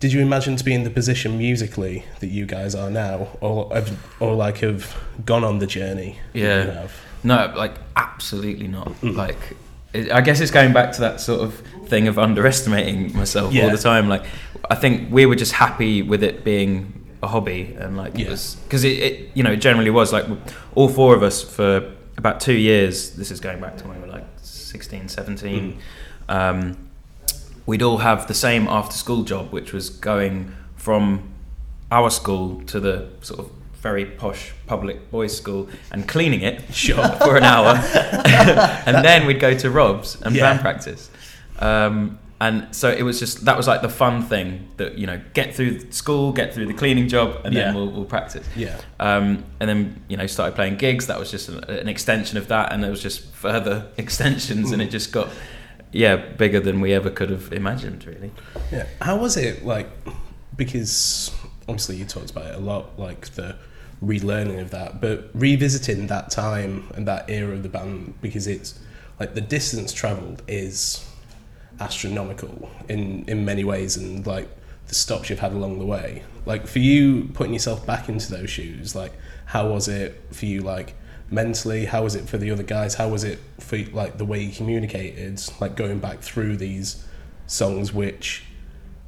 did 0.00 0.12
you 0.12 0.20
imagine 0.20 0.56
to 0.56 0.64
be 0.64 0.72
in 0.72 0.84
the 0.84 0.90
position 0.90 1.36
musically 1.36 2.04
that 2.20 2.28
you 2.28 2.46
guys 2.46 2.74
are 2.74 2.90
now, 2.90 3.28
or 3.40 3.72
have, 3.74 3.98
or 4.18 4.34
like 4.34 4.58
have 4.58 4.96
gone 5.26 5.44
on 5.44 5.58
the 5.58 5.66
journey? 5.66 6.18
Yeah. 6.32 6.88
No, 7.22 7.52
like 7.54 7.74
absolutely 7.94 8.66
not. 8.66 9.02
Like, 9.02 9.36
it, 9.50 9.56
I 9.94 10.20
guess 10.22 10.40
it's 10.40 10.50
going 10.50 10.72
back 10.72 10.92
to 10.92 11.00
that 11.02 11.20
sort 11.20 11.40
of 11.42 11.54
thing 11.86 12.08
of 12.08 12.18
underestimating 12.18 13.14
myself 13.16 13.54
all 13.64 13.70
the 13.70 13.76
time. 13.78 14.08
Like, 14.08 14.24
I 14.70 14.74
think 14.74 15.12
we 15.12 15.26
were 15.26 15.36
just 15.36 15.52
happy 15.52 16.02
with 16.02 16.22
it 16.22 16.44
being 16.44 17.04
a 17.22 17.28
hobby, 17.28 17.76
and 17.78 17.96
like 17.96 18.14
it 18.18 18.26
Yeah. 18.28 18.36
because 18.64 18.84
it, 18.84 18.88
it, 18.98 19.30
you 19.34 19.42
know, 19.42 19.52
it 19.52 19.60
generally 19.60 19.90
was 19.90 20.12
like 20.12 20.26
all 20.74 20.88
four 20.88 21.14
of 21.14 21.22
us 21.22 21.42
for 21.42 21.92
about 22.16 22.40
two 22.40 22.54
years. 22.54 23.10
This 23.12 23.30
is 23.30 23.38
going 23.40 23.60
back 23.60 23.76
to 23.78 23.88
when 23.88 24.00
we 24.00 24.06
were 24.08 24.12
like 24.12 24.26
16, 24.42 25.08
17. 25.08 25.78
Um, 26.28 26.76
we'd 27.66 27.82
all 27.82 27.98
have 27.98 28.26
the 28.28 28.34
same 28.34 28.66
after 28.68 28.96
school 28.96 29.22
job, 29.24 29.52
which 29.52 29.72
was 29.72 29.90
going 29.90 30.54
from 30.76 31.28
our 31.90 32.10
school 32.10 32.62
to 32.62 32.80
the 32.80 33.08
sort 33.20 33.40
of 33.40 33.50
very 33.82 34.06
posh 34.06 34.52
public 34.66 35.10
boys' 35.10 35.36
school 35.36 35.68
and 35.90 36.06
cleaning 36.08 36.40
it 36.42 36.62
Sure. 36.74 37.06
for 37.24 37.36
an 37.36 37.42
hour, 37.44 37.74
and 38.86 39.04
then 39.04 39.26
we'd 39.26 39.40
go 39.40 39.54
to 39.58 39.70
Rob's 39.70 40.20
and 40.22 40.34
Yeah. 40.34 40.42
band 40.52 40.60
practice. 40.60 41.10
Um, 41.58 42.18
and 42.40 42.74
so 42.74 42.90
it 42.90 43.02
was 43.04 43.20
just 43.20 43.44
that 43.44 43.56
was 43.56 43.68
like 43.68 43.82
the 43.82 43.88
fun 43.88 44.22
thing 44.24 44.68
that 44.76 44.98
you 44.98 45.06
know 45.06 45.20
get 45.32 45.54
through 45.54 45.92
school, 45.92 46.32
get 46.32 46.52
through 46.52 46.66
the 46.66 46.74
cleaning 46.74 47.06
job, 47.08 47.40
and 47.44 47.54
Yeah. 47.54 47.66
then 47.66 47.74
we'll, 47.76 47.90
we'll 47.90 48.04
practice. 48.04 48.44
Yeah. 48.56 48.80
Um, 48.98 49.44
and 49.60 49.68
then 49.70 50.02
you 50.08 50.16
know 50.16 50.26
started 50.26 50.56
playing 50.56 50.76
gigs. 50.76 51.06
That 51.06 51.18
was 51.20 51.30
just 51.30 51.48
an, 51.48 51.62
an 51.64 51.88
extension 51.88 52.38
of 52.38 52.48
that, 52.48 52.72
and 52.72 52.82
there 52.82 52.90
was 52.90 53.00
just 53.02 53.24
further 53.32 53.86
extensions, 53.96 54.72
and 54.72 54.82
it 54.82 54.90
just 54.90 55.12
got 55.12 55.28
yeah 55.92 56.16
bigger 56.16 56.58
than 56.58 56.80
we 56.80 56.92
ever 56.94 57.10
could 57.10 57.30
have 57.30 57.52
imagined. 57.52 58.04
Really. 58.06 58.32
Yeah. 58.72 58.86
How 59.00 59.16
was 59.18 59.36
it 59.36 59.64
like? 59.64 59.88
Because 60.56 61.30
obviously 61.68 61.96
you 61.96 62.04
talked 62.04 62.30
about 62.32 62.46
it 62.46 62.54
a 62.56 62.60
lot, 62.60 62.98
like 62.98 63.28
the 63.34 63.56
relearning 64.02 64.60
of 64.60 64.70
that, 64.70 65.00
but 65.00 65.30
revisiting 65.34 66.08
that 66.08 66.30
time 66.30 66.90
and 66.94 67.06
that 67.06 67.30
era 67.30 67.54
of 67.54 67.62
the 67.62 67.68
band 67.68 68.14
because 68.20 68.46
it's 68.46 68.78
like 69.20 69.34
the 69.34 69.40
distance 69.40 69.92
travelled 69.92 70.42
is 70.48 71.08
astronomical 71.80 72.70
in 72.88 73.24
in 73.28 73.44
many 73.44 73.64
ways, 73.64 73.96
and 73.96 74.26
like 74.26 74.48
the 74.88 74.94
stops 74.94 75.30
you've 75.30 75.38
had 75.38 75.52
along 75.52 75.78
the 75.78 75.86
way. 75.86 76.24
Like 76.44 76.66
for 76.66 76.80
you, 76.80 77.30
putting 77.34 77.52
yourself 77.52 77.86
back 77.86 78.08
into 78.08 78.30
those 78.30 78.50
shoes, 78.50 78.94
like 78.94 79.12
how 79.46 79.68
was 79.68 79.88
it 79.88 80.20
for 80.32 80.46
you, 80.46 80.62
like? 80.62 80.94
mentally 81.30 81.86
how 81.86 82.02
was 82.02 82.14
it 82.14 82.28
for 82.28 82.36
the 82.36 82.50
other 82.50 82.62
guys 82.62 82.94
how 82.96 83.08
was 83.08 83.24
it 83.24 83.38
for 83.58 83.78
like 83.94 84.18
the 84.18 84.24
way 84.24 84.42
you 84.42 84.52
communicated 84.52 85.40
like 85.62 85.74
going 85.74 85.98
back 85.98 86.20
through 86.20 86.58
these 86.58 87.06
songs 87.46 87.90
which 87.90 88.44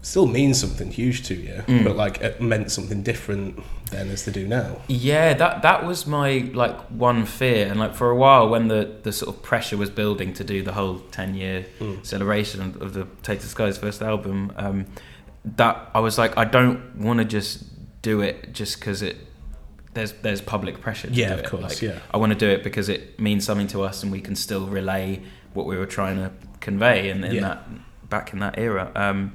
still 0.04 0.26
means 0.26 0.60
something 0.60 0.90
huge 0.90 1.22
to 1.24 1.34
you, 1.34 1.62
Mm. 1.66 1.84
but 1.84 1.96
like 1.96 2.20
it 2.20 2.40
meant 2.40 2.70
something 2.70 3.02
different 3.02 3.58
then 3.90 4.08
as 4.10 4.24
they 4.24 4.32
do 4.32 4.46
now. 4.46 4.76
Yeah, 4.88 5.34
that 5.34 5.62
that 5.62 5.84
was 5.86 6.06
my 6.06 6.50
like 6.54 6.76
one 6.90 7.24
fear, 7.26 7.66
and 7.68 7.78
like 7.80 7.94
for 7.94 8.10
a 8.10 8.16
while 8.16 8.48
when 8.48 8.68
the 8.68 8.82
the 9.02 9.12
sort 9.12 9.34
of 9.34 9.42
pressure 9.42 9.76
was 9.76 9.90
building 9.90 10.32
to 10.34 10.44
do 10.44 10.62
the 10.62 10.72
whole 10.72 10.98
ten 11.10 11.34
year 11.34 11.66
Mm. 11.80 12.04
celebration 12.04 12.60
of, 12.80 12.92
the 12.92 13.06
Take 13.22 13.40
the 13.40 13.46
Sky's 13.48 13.78
first 13.78 14.02
album, 14.02 14.52
um, 14.56 14.86
that 15.56 15.90
I 15.94 16.00
was 16.00 16.18
like, 16.18 16.36
I 16.36 16.44
don't 16.44 16.96
want 16.96 17.18
to 17.18 17.24
just 17.24 17.64
do 18.02 18.20
it 18.20 18.52
just 18.52 18.78
because 18.78 19.02
it 19.02 19.16
there's 19.94 20.12
there's 20.22 20.40
public 20.40 20.80
pressure. 20.80 21.08
To 21.08 21.14
Yeah, 21.14 21.34
of 21.34 21.44
course, 21.44 21.62
Like, 21.62 21.82
yeah. 21.82 21.98
I 22.12 22.16
want 22.18 22.32
to 22.32 22.38
do 22.38 22.48
it 22.50 22.62
because 22.64 22.88
it 22.88 23.18
means 23.18 23.44
something 23.44 23.68
to 23.68 23.82
us, 23.82 24.02
and 24.02 24.10
we 24.12 24.20
can 24.20 24.36
still 24.36 24.66
relay 24.66 25.20
what 25.54 25.66
we 25.66 25.76
were 25.76 25.86
trying 25.86 26.16
to 26.16 26.30
convey 26.60 27.08
in, 27.10 27.22
in 27.24 27.34
Yeah. 27.36 27.40
that 27.42 27.58
back 28.10 28.32
in 28.32 28.40
that 28.40 28.58
era. 28.58 28.90
Um, 28.96 29.32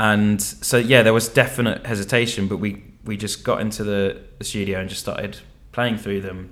and 0.00 0.40
so 0.40 0.78
yeah, 0.78 1.02
there 1.02 1.12
was 1.12 1.28
definite 1.28 1.84
hesitation, 1.84 2.48
but 2.48 2.56
we 2.56 2.82
we 3.04 3.18
just 3.18 3.44
got 3.44 3.60
into 3.60 3.84
the, 3.84 4.18
the 4.38 4.44
studio 4.44 4.80
and 4.80 4.88
just 4.88 5.02
started 5.02 5.38
playing 5.72 5.98
through 5.98 6.22
them, 6.22 6.48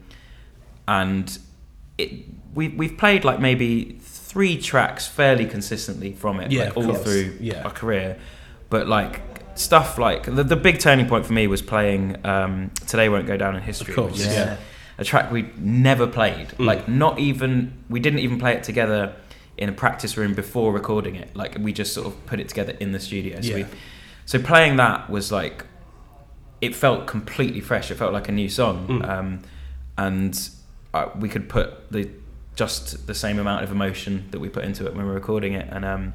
and 0.87 1.39
it 1.97 2.11
we 2.55 2.69
we've 2.69 2.99
played 2.99 3.25
like 3.25 3.41
maybe 3.41 3.99
three 4.03 4.61
tracks 4.61 5.07
fairly 5.07 5.47
consistently 5.47 6.13
from 6.13 6.41
it, 6.41 6.53
Yeah, 6.53 6.65
like 6.65 6.77
all 6.77 6.85
course. 6.85 7.03
through 7.03 7.39
Yeah. 7.41 7.63
our 7.63 7.71
career, 7.71 8.19
but 8.69 8.87
like 8.87 9.23
stuff 9.55 9.97
like 9.97 10.25
the, 10.27 10.45
the 10.45 10.55
big 10.57 10.79
turning 10.79 11.07
point 11.09 11.25
for 11.25 11.33
me 11.33 11.47
was 11.47 11.63
playing 11.63 12.25
um, 12.27 12.71
"Today 12.87 13.09
Won't 13.09 13.27
Go 13.27 13.39
Down 13.39 13.57
in 13.57 13.63
History," 13.63 13.93
Of 13.95 13.97
course, 13.97 14.13
which 14.13 14.21
is 14.27 14.35
yeah. 14.35 14.59
a 14.99 15.05
track 15.05 15.33
we 15.33 15.49
never 15.57 16.07
played. 16.07 16.49
Mm. 16.49 16.67
Like 16.67 16.87
not 16.87 17.19
even 17.19 17.73
we 17.89 17.99
didn't 17.99 18.19
even 18.19 18.39
play 18.39 18.53
it 18.53 18.63
together 18.63 19.15
in 19.59 19.69
a 19.69 19.73
practice 19.73 20.17
room 20.17 20.35
before 20.35 20.73
recording 20.73 21.17
it. 21.17 21.35
Like 21.37 21.57
we 21.61 21.73
just 21.73 21.93
sort 21.93 22.07
of 22.07 22.27
put 22.27 22.41
it 22.41 22.49
together 22.49 22.75
in 22.81 22.93
the 22.93 23.01
studio. 23.01 23.41
So, 23.41 23.49
Yeah. 23.49 23.57
we, 23.57 23.65
so 24.25 24.39
playing 24.39 24.77
that 24.77 25.11
was 25.11 25.31
like 25.33 25.65
it 26.61 26.75
felt 26.75 27.07
completely 27.07 27.61
fresh. 27.61 27.91
It 27.91 27.97
felt 27.97 28.13
like 28.13 28.29
a 28.29 28.33
new 28.33 28.49
song, 28.49 28.87
Mm. 28.89 29.09
um, 29.09 29.41
and 29.97 30.51
uh, 30.95 31.07
we 31.19 31.29
could 31.29 31.49
put 31.49 31.91
the 31.93 32.09
just 32.57 33.07
the 33.07 33.15
same 33.15 33.39
amount 33.39 33.63
of 33.63 33.71
emotion 33.71 34.25
that 34.33 34.41
we 34.41 34.49
put 34.49 34.65
into 34.65 34.85
it 34.87 34.95
when 34.95 35.05
we 35.05 35.09
were 35.11 35.15
recording 35.15 35.53
it. 35.53 35.69
And 35.71 35.85
um, 35.85 36.15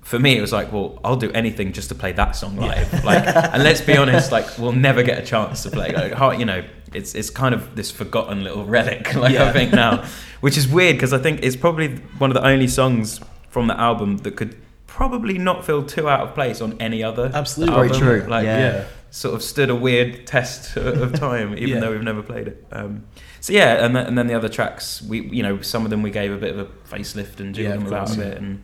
for 0.00 0.18
me, 0.18 0.36
it 0.38 0.40
was 0.40 0.52
like, 0.52 0.72
well, 0.72 0.98
I'll 1.04 1.16
do 1.16 1.30
anything 1.32 1.72
just 1.72 1.90
to 1.90 1.94
play 1.94 2.12
that 2.12 2.34
song 2.36 2.56
live. 2.56 3.04
Like, 3.04 3.26
and 3.26 3.62
let's 3.62 3.82
be 3.82 3.94
honest, 3.96 4.32
like, 4.32 4.46
we'll 4.58 4.72
never 4.72 5.02
get 5.02 5.18
a 5.22 5.26
chance 5.26 5.62
to 5.64 5.70
play. 5.70 5.92
Like, 5.92 6.38
you 6.38 6.46
know, 6.46 6.64
it's 6.94 7.14
it's 7.14 7.30
kind 7.30 7.54
of 7.54 7.76
this 7.76 7.90
forgotten 7.90 8.44
little 8.44 8.64
relic. 8.64 9.14
Like, 9.24 9.32
Yeah. 9.34 9.48
I 9.48 9.52
think 9.52 9.72
now, 9.72 10.04
which 10.40 10.56
is 10.56 10.66
weird 10.68 10.96
because 10.96 11.12
I 11.12 11.18
think 11.18 11.40
it's 11.42 11.56
probably 11.56 11.88
one 12.18 12.30
of 12.30 12.34
the 12.34 12.46
only 12.46 12.68
songs 12.68 13.20
from 13.48 13.66
the 13.68 13.78
album 13.78 14.18
that 14.18 14.36
could 14.36 14.56
probably 14.86 15.38
not 15.38 15.64
feel 15.64 15.82
too 15.84 16.08
out 16.08 16.20
of 16.20 16.34
place 16.34 16.60
on 16.60 16.80
any 16.80 17.02
other. 17.02 17.30
Absolutely. 17.34 17.74
Very 17.74 17.90
true, 17.90 18.26
Like, 18.28 18.44
yeah. 18.44 18.58
yeah. 18.58 18.84
sort 19.10 19.34
of 19.34 19.42
stood 19.42 19.68
a 19.70 19.74
weird 19.74 20.24
test 20.26 20.76
of 21.02 21.12
time, 21.14 21.52
even 21.54 21.68
Yeah. 21.68 21.80
though 21.80 21.90
we've 21.92 22.02
never 22.02 22.22
played 22.22 22.46
it. 22.48 22.64
Um, 22.70 23.04
so 23.40 23.52
yeah, 23.52 23.84
and 23.84 23.94
then, 23.94 24.06
and 24.06 24.16
then 24.18 24.26
the 24.28 24.34
other 24.34 24.48
tracks, 24.48 25.02
we 25.02 25.20
you 25.28 25.42
know 25.42 25.60
some 25.60 25.84
of 25.84 25.90
them 25.90 26.02
we 26.02 26.10
gave 26.10 26.32
a 26.32 26.36
bit 26.38 26.54
of 26.56 26.60
a 26.60 26.66
facelift 26.88 27.40
and 27.40 27.56
Yeah, 27.56 27.64
jiggled 27.72 27.80
them 27.80 27.86
about 27.88 28.14
a 28.14 28.18
bit, 28.18 28.38
and 28.38 28.62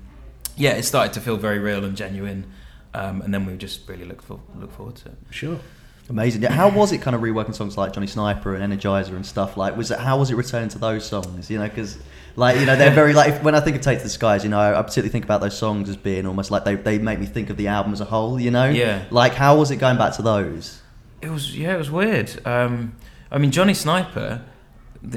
yeah, 0.57 0.71
it 0.73 0.85
started 0.85 1.13
to 1.15 1.21
feel 1.21 1.37
very 1.37 1.59
real 1.59 1.85
and 1.85 1.97
genuine. 1.97 2.45
Um, 2.93 3.23
and 3.23 3.33
then 3.33 3.47
we 3.47 3.57
just 3.57 3.89
really 3.89 4.05
look 4.05 4.21
for 4.23 4.41
look 4.57 4.73
forward 4.73 4.97
to 4.97 5.09
it. 5.11 5.19
Sure. 5.31 5.59
Amazing. 6.09 6.43
Yeah, 6.43 6.53
how 6.53 6.69
was 6.71 6.91
it 6.93 6.99
kind 7.03 7.15
of 7.15 7.23
reworking 7.23 7.55
songs 7.55 7.77
like 7.77 7.93
Johnny 7.93 8.07
Sniper 8.09 8.55
and 8.55 8.73
Energizer 8.73 9.15
and 9.15 9.25
stuff? 9.25 9.57
Like, 9.57 9.77
was 9.77 9.91
it 9.91 9.99
how 10.01 10.19
was 10.19 10.31
it 10.31 10.35
returning 10.37 10.69
to 10.71 10.79
those 10.79 11.07
songs? 11.07 11.49
You 11.51 11.59
know, 11.59 11.69
because 11.69 11.99
like 12.37 12.59
you 12.59 12.67
know 12.67 12.75
they're 12.77 12.91
very 12.91 13.13
like 13.13 13.29
if- 13.35 13.43
when 13.43 13.55
I 13.55 13.61
think 13.61 13.77
of 13.77 13.83
Take 13.83 13.99
to 13.99 14.05
the 14.05 14.11
Skies, 14.11 14.43
you 14.43 14.51
know, 14.51 14.59
I 14.59 14.81
particularly 14.83 15.11
think 15.11 15.25
about 15.25 15.41
those 15.41 15.57
songs 15.57 15.89
as 15.89 15.97
being 15.97 16.27
almost 16.27 16.51
like 16.51 16.65
they 16.65 16.75
they 16.75 16.99
make 16.99 17.21
me 17.21 17.27
think 17.27 17.49
of 17.51 17.57
the 17.57 17.69
album 17.69 17.93
as 17.93 18.01
a 18.01 18.05
whole. 18.07 18.41
You 18.41 18.51
know, 18.51 18.69
Yeah. 18.71 19.05
Like, 19.11 19.35
how 19.35 19.57
was 19.57 19.71
it 19.71 19.77
going 19.77 19.99
back 19.99 20.15
to 20.17 20.23
those? 20.23 20.81
It 21.23 21.31
was 21.31 21.57
yeah, 21.57 21.75
it 21.75 21.79
was 21.79 21.91
weird. 21.91 22.45
Um, 22.47 22.97
I 23.31 23.39
mean, 23.39 23.53
Johnny 23.53 23.75
Sniper, 23.75 24.43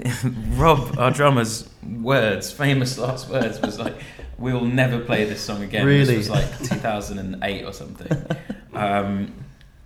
Rob, 0.52 0.98
our 1.00 1.12
drummer's 1.12 1.68
words, 1.84 2.52
famous 2.52 2.98
last 2.98 3.30
words 3.30 3.60
was 3.62 3.80
like, 3.80 3.96
"We'll 4.38 4.66
never 4.66 5.00
play 5.00 5.26
this 5.26 5.42
song 5.42 5.64
again." 5.64 5.86
Really? 5.86 6.18
This 6.18 6.30
was 6.30 6.30
like 6.30 6.60
2008 6.70 7.66
or 7.66 7.74
something, 7.74 8.26
um, 8.74 9.34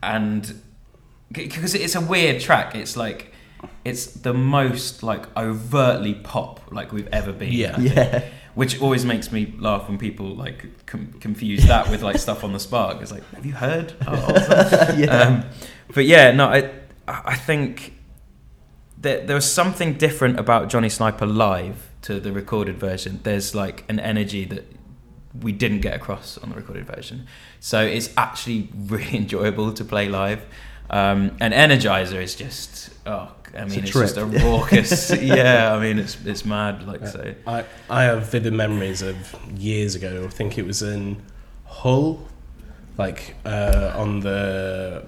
and 0.04 0.62
because 1.32 1.76
it's 1.76 1.96
a 1.96 2.02
weird 2.02 2.42
track, 2.42 2.76
it's 2.76 2.96
like 2.98 3.34
it's 3.84 4.06
the 4.08 4.34
most 4.34 5.04
like 5.04 5.36
overtly 5.38 6.14
pop 6.14 6.72
like 6.72 6.92
we've 6.92 7.08
ever 7.08 7.34
been. 7.34 7.52
Yeah. 7.54 7.76
Think. 7.76 7.96
Yeah, 7.96 8.26
Which 8.56 8.82
always 8.82 9.06
makes 9.06 9.32
me 9.32 9.54
laugh 9.58 9.88
when 9.88 9.98
people 9.98 10.36
like 10.36 10.86
com- 10.86 11.14
confuse 11.20 11.66
that 11.68 11.90
with 11.90 12.02
like 12.02 12.18
stuff 12.18 12.44
on 12.44 12.54
the 12.54 12.60
Spark. 12.60 13.02
It's 13.02 13.12
like, 13.12 13.24
have 13.34 13.46
you 13.46 13.54
heard? 13.54 13.94
Oh, 14.06 14.94
yeah. 14.98 15.22
um, 15.22 15.46
but 15.94 16.06
yeah, 16.06 16.32
no, 16.32 16.48
I 16.48 16.72
I 17.08 17.36
think 17.36 17.94
that 19.00 19.28
there 19.28 19.36
was 19.36 19.52
something 19.52 19.94
different 19.94 20.40
about 20.40 20.70
Johnny 20.70 20.90
Sniper 20.90 21.26
live 21.26 21.90
to 22.04 22.20
the 22.20 22.32
recorded 22.32 22.78
version. 22.80 23.20
There's 23.24 23.54
like 23.54 23.84
an 23.90 24.00
energy 24.00 24.46
that 24.46 24.66
we 25.40 25.52
didn't 25.52 25.82
get 25.82 25.94
across 25.96 26.38
on 26.40 26.50
the 26.50 26.56
recorded 26.56 26.88
version, 26.88 27.28
so 27.60 27.82
it's 27.82 28.10
actually 28.18 28.70
really 28.76 29.16
enjoyable 29.16 29.72
to 29.74 29.86
play 29.86 30.10
live. 30.10 30.46
Um, 30.89 31.36
and 31.39 31.53
Energizer 31.53 32.22
is 32.22 32.36
just 32.36 32.89
oh, 33.06 33.32
I 33.53 33.63
It's 33.63 33.72
mean, 33.72 33.79
a 33.79 33.84
it's, 33.84 33.91
just 33.94 34.17
a 34.17 34.25
raucous. 34.25 35.10
yeah, 35.22 35.74
I 35.74 35.79
mean, 35.79 36.00
it's 36.00 36.17
it's 36.25 36.46
mad. 36.46 36.88
Like 36.88 37.06
so, 37.08 37.34
I, 37.46 37.65
I 37.89 38.03
have 38.03 38.27
vivid 38.32 38.53
memories 38.53 39.01
of 39.01 39.15
years 39.58 39.96
ago. 39.96 40.24
I 40.25 40.29
think 40.29 40.58
it 40.58 40.65
was 40.65 40.82
in 40.82 41.22
Hull, 41.65 42.25
like 42.98 43.36
uh, 43.46 43.94
on 43.96 44.22
the 44.22 45.06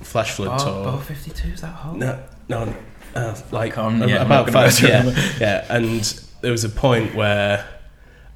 Flash 0.00 0.32
Flood 0.32 0.58
tour. 0.58 0.88
Oh, 0.88 0.98
52 0.98 1.48
is 1.48 1.60
that 1.60 1.68
Hull? 1.68 1.94
No, 1.94 2.18
no, 2.48 2.74
uh, 3.14 3.36
like 3.52 3.74
can't- 3.74 4.08
yeah, 4.08 4.20
I'm 4.20 4.26
about 4.26 4.46
gonna 4.52 4.70
five. 4.70 4.82
Yeah, 4.88 5.36
yeah. 5.40 5.66
And 5.68 6.00
there 6.40 6.50
was 6.50 6.64
a 6.64 6.68
point 6.68 7.14
where 7.14 7.64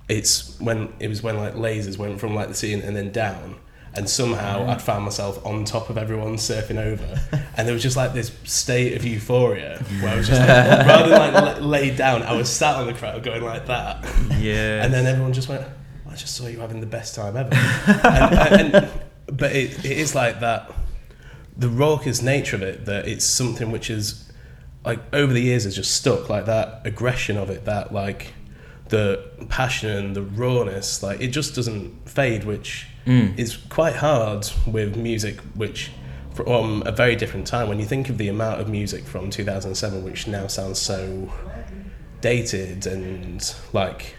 it's 0.09 0.59
when 0.61 0.93
it 1.01 1.09
was 1.09 1.21
when 1.23 1.37
like 1.37 1.55
lasers 1.55 1.99
went 1.99 2.21
from 2.21 2.35
like 2.37 2.47
the 2.49 2.55
scene 2.55 2.81
and 2.81 2.95
then 2.97 3.11
down. 3.11 3.57
And 3.97 4.09
somehow 4.09 4.67
I'd 4.69 4.83
found 4.83 5.05
myself 5.05 5.45
on 5.47 5.65
top 5.65 5.89
of 5.91 5.97
everyone 5.97 6.35
surfing 6.37 6.79
over, 6.79 7.21
and 7.57 7.67
there 7.67 7.73
was 7.73 7.83
just 7.83 7.97
like 7.97 8.13
this 8.13 8.31
state 8.45 8.95
of 8.95 9.05
euphoria 9.05 9.79
where 10.01 10.13
I 10.13 10.17
was 10.17 10.29
just 10.29 10.41
like, 10.41 10.49
rather 10.87 11.09
than 11.09 11.33
like 11.35 11.61
laid 11.61 11.97
down, 11.97 12.23
I 12.23 12.35
was 12.37 12.51
sat 12.51 12.77
on 12.77 12.87
the 12.87 12.93
crowd 12.95 13.23
going 13.23 13.43
like 13.43 13.67
that, 13.67 14.05
Yeah. 14.39 14.85
and 14.85 14.93
then 14.93 15.07
everyone 15.07 15.33
just 15.33 15.49
went, 15.49 15.67
"I 16.09 16.15
just 16.15 16.37
saw 16.37 16.47
you 16.47 16.61
having 16.61 16.81
the 16.81 16.87
best 16.87 17.15
time 17.15 17.37
ever." 17.37 17.51
and, 17.55 18.75
and, 18.75 18.91
but 19.27 19.53
it, 19.57 19.85
it 19.85 19.99
is 19.99 20.15
like 20.15 20.41
that, 20.41 20.71
the 21.57 21.69
raucous 21.69 22.21
nature 22.23 22.57
of 22.57 22.63
it. 22.63 22.85
That 22.85 23.09
it's 23.09 23.25
something 23.25 23.71
which 23.71 23.89
is 23.91 24.31
like 24.85 25.01
over 25.15 25.33
the 25.33 25.41
years 25.41 25.65
has 25.65 25.75
just 25.75 25.95
stuck. 25.95 26.29
Like 26.29 26.45
that 26.47 26.83
aggression 26.85 27.37
of 27.39 27.49
it, 27.51 27.65
that 27.65 27.93
like 27.95 28.35
the 28.89 29.25
passion 29.49 29.91
and 29.91 30.15
the 30.17 30.23
rawness. 30.23 31.03
Like 31.03 31.21
it 31.21 31.29
just 31.29 31.55
doesn't 31.55 32.09
fade, 32.09 32.45
which 32.45 32.87
Mm. 33.07 33.39
is 33.39 33.57
quite 33.69 33.97
hard 33.97 34.49
with 34.67 34.97
music, 34.97 35.39
which. 35.55 35.91
From 36.35 36.83
a 36.85 36.93
very 36.93 37.17
different 37.17 37.47
time, 37.47 37.67
when 37.67 37.79
you 37.79 37.87
think 37.87 38.11
of 38.11 38.19
the 38.19 38.29
amount 38.29 38.61
of 38.61 38.69
music 38.69 39.05
from 39.07 39.31
2007, 39.31 40.05
which 40.05 40.27
now 40.27 40.47
sounds 40.49 40.79
so 40.79 41.33
dated 42.21 42.87
and 42.87 43.55
like 43.73 44.17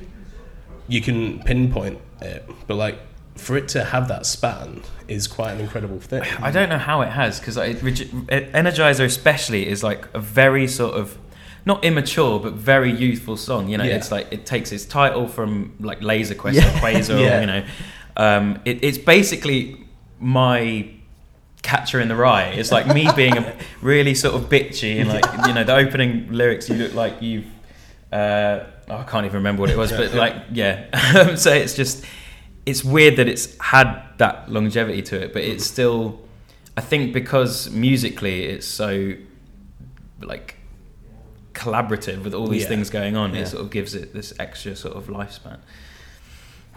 you 0.87 0.99
can 0.99 1.39
pinpoint 1.43 1.99
it, 2.21 2.43
but 2.65 2.73
like 2.73 2.97
for 3.35 3.55
it 3.55 3.67
to 3.69 3.83
have 3.83 4.07
that 4.07 4.25
span 4.25 4.81
is 5.07 5.27
quite 5.27 5.51
an 5.51 5.59
incredible 5.59 5.99
thing. 5.99 6.23
I 6.41 6.49
don't 6.49 6.69
know 6.69 6.79
how 6.79 7.01
it 7.01 7.09
has 7.09 7.39
because 7.39 7.55
Energizer 7.57 9.05
especially 9.05 9.67
is 9.67 9.83
like 9.83 10.07
a 10.15 10.19
very 10.19 10.67
sort 10.67 10.95
of 10.95 11.17
not 11.65 11.83
immature 11.83 12.39
but 12.39 12.53
very 12.53 12.91
youthful 12.91 13.37
song. 13.37 13.67
You 13.67 13.77
know, 13.77 13.83
Yeah. 13.83 13.95
it's 13.97 14.11
like 14.11 14.27
it 14.31 14.45
takes 14.45 14.71
its 14.71 14.85
title 14.85 15.27
from 15.27 15.73
like 15.79 16.01
Laser 16.01 16.33
Quest 16.35 16.57
Yeah. 16.57 16.67
or 16.77 16.79
Quasar. 16.79 17.21
Yeah. 17.21 17.41
You 17.41 17.45
know, 17.47 17.63
um, 18.17 18.59
it, 18.65 18.83
it's 18.83 18.97
basically 18.97 19.85
my 20.19 20.89
catcher 21.61 21.99
in 21.99 22.07
the 22.07 22.15
rye. 22.15 22.49
It's 22.49 22.71
like 22.71 22.87
me 22.87 23.07
being 23.15 23.37
a 23.37 23.55
really 23.81 24.15
sort 24.15 24.35
of 24.35 24.49
bitchy 24.49 24.99
and 24.99 25.09
like 25.09 25.25
you 25.47 25.53
know 25.53 25.63
the 25.63 25.75
opening 25.75 26.31
lyrics. 26.31 26.67
You 26.69 26.75
look 26.75 26.93
like 26.93 27.21
you've. 27.21 27.45
Uh, 28.11 28.63
I 28.89 29.03
can't 29.03 29.25
even 29.25 29.37
remember 29.37 29.61
what 29.61 29.69
it 29.69 29.77
was, 29.77 29.91
but 29.91 30.13
like 30.13 30.35
yeah. 30.51 31.35
so 31.35 31.53
it's 31.53 31.75
just 31.75 32.05
it's 32.65 32.83
weird 32.83 33.17
that 33.17 33.27
it's 33.27 33.57
had 33.59 34.01
that 34.17 34.51
longevity 34.51 35.01
to 35.03 35.21
it, 35.23 35.33
but 35.33 35.43
it's 35.43 35.65
still. 35.65 36.19
I 36.75 36.81
think 36.81 37.11
because 37.11 37.69
musically 37.71 38.43
it's 38.45 38.67
so 38.67 39.13
like 40.21 40.55
collaborative 41.53 42.23
with 42.23 42.33
all 42.33 42.47
these 42.47 42.63
Yeah. 42.63 42.67
things 42.69 42.89
going 42.89 43.15
on, 43.15 43.33
Yeah. 43.33 43.41
it 43.41 43.47
sort 43.47 43.63
of 43.63 43.71
gives 43.71 43.95
it 43.95 44.13
this 44.13 44.31
extra 44.39 44.75
sort 44.75 44.95
of 44.95 45.07
lifespan. 45.07 45.57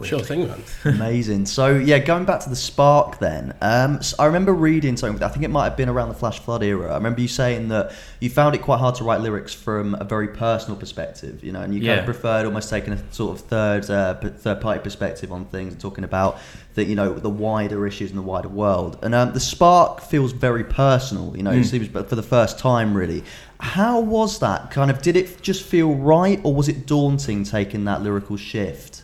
Sure 0.09 0.21
thing, 0.21 0.47
man. 0.49 0.63
Amazing. 0.85 1.47
So 1.47 1.77
yeah, 1.77 1.99
going 1.99 2.25
back 2.25 2.41
to 2.41 2.49
the 2.51 2.57
Spark 2.57 3.19
then. 3.19 3.55
Um, 3.61 4.03
so 4.03 4.17
I 4.19 4.27
remember 4.27 4.53
reading 4.53 4.97
something. 4.97 5.23
I 5.23 5.29
think 5.29 5.45
it 5.45 5.49
might 5.51 5.65
have 5.65 5.77
been 5.77 5.89
around 5.89 6.09
the 6.09 6.15
Flash 6.15 6.39
Flood 6.41 6.63
era. 6.63 6.91
I 6.91 6.95
remember 6.95 7.21
you 7.21 7.29
saying 7.29 7.69
that 7.69 7.93
you 8.21 8.31
found 8.31 8.55
it 8.55 8.63
quite 8.63 8.79
hard 8.79 8.95
to 8.97 9.05
write 9.05 9.21
lyrics 9.21 9.53
from 9.55 9.95
a 9.95 10.05
very 10.05 10.29
personal 10.29 10.77
perspective. 10.79 11.43
You 11.45 11.53
know, 11.53 11.61
and 11.61 11.75
you 11.75 11.81
kind 11.87 11.99
of 12.01 12.05
preferred 12.05 12.47
almost 12.47 12.71
taking 12.71 12.93
a 12.93 13.13
sort 13.13 13.39
of 13.39 13.45
third 13.47 13.89
uh, 13.91 14.15
p- 14.15 14.29
third 14.29 14.61
party 14.61 14.81
perspective 14.81 15.33
on 15.33 15.45
things, 15.47 15.73
and 15.73 15.81
talking 15.81 16.05
about 16.05 16.39
the 16.75 16.85
you 16.85 16.95
know 16.95 17.13
the 17.15 17.31
wider 17.31 17.87
issues 17.87 18.11
in 18.11 18.17
the 18.17 18.23
wider 18.23 18.49
world. 18.49 18.99
And 19.03 19.15
um, 19.15 19.33
the 19.33 19.41
Spark 19.41 20.01
feels 20.01 20.33
very 20.33 20.65
personal. 20.65 21.37
You 21.37 21.43
know, 21.43 21.51
it 21.51 21.61
Mm. 21.61 21.65
seems 21.67 21.89
but 21.89 22.09
for 22.09 22.17
the 22.17 22.23
first 22.23 22.59
time 22.59 22.95
really. 22.95 23.23
How 23.63 24.01
was 24.01 24.39
that? 24.39 24.71
Kind 24.71 24.91
of 24.91 25.03
did 25.03 25.17
it 25.17 25.43
just 25.43 25.63
feel 25.63 25.95
right, 25.95 26.41
or 26.45 26.55
was 26.55 26.69
it 26.69 26.87
daunting 26.87 27.45
taking 27.45 27.85
that 27.85 28.01
lyrical 28.03 28.39
shift? 28.39 29.03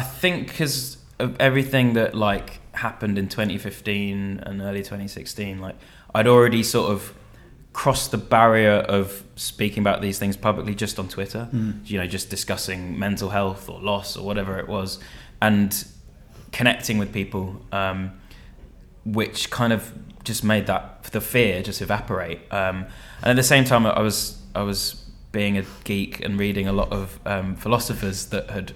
I 0.00 0.02
think 0.02 0.48
because 0.48 0.96
of 1.18 1.38
everything 1.38 1.92
that 1.92 2.14
like 2.14 2.60
happened 2.72 3.18
in 3.18 3.28
2015 3.28 4.40
and 4.40 4.62
early 4.62 4.78
2016, 4.78 5.60
like 5.60 5.76
I'd 6.14 6.26
already 6.26 6.62
sort 6.62 6.90
of 6.90 7.12
crossed 7.74 8.10
the 8.10 8.16
barrier 8.16 8.76
of 8.76 9.22
speaking 9.36 9.82
about 9.82 10.00
these 10.00 10.18
things 10.18 10.38
publicly 10.38 10.74
just 10.74 10.98
on 10.98 11.08
Twitter. 11.08 11.50
You 11.84 11.98
know, 11.98 12.06
just 12.06 12.30
discussing 12.30 12.98
mental 12.98 13.28
health 13.28 13.68
or 13.68 13.78
loss 13.78 14.16
or 14.16 14.24
whatever 14.24 14.58
it 14.58 14.68
was, 14.68 15.00
and 15.42 15.86
connecting 16.50 16.96
with 16.96 17.12
people, 17.12 17.60
um, 17.70 18.18
which 19.04 19.50
kind 19.50 19.70
of 19.70 19.92
just 20.24 20.42
made 20.42 20.66
that 20.66 21.02
the 21.12 21.20
fear 21.20 21.62
just 21.62 21.82
evaporate. 21.82 22.40
Um, 22.50 22.86
and 23.20 23.32
at 23.32 23.36
the 23.36 23.42
same 23.42 23.64
time, 23.64 23.84
I 23.84 24.00
was 24.00 24.40
I 24.54 24.62
was 24.62 25.04
being 25.30 25.58
a 25.58 25.64
geek 25.84 26.24
and 26.24 26.40
reading 26.40 26.66
a 26.66 26.72
lot 26.72 26.90
of 26.90 27.20
um, 27.26 27.54
philosophers 27.54 28.24
that 28.28 28.48
had 28.48 28.72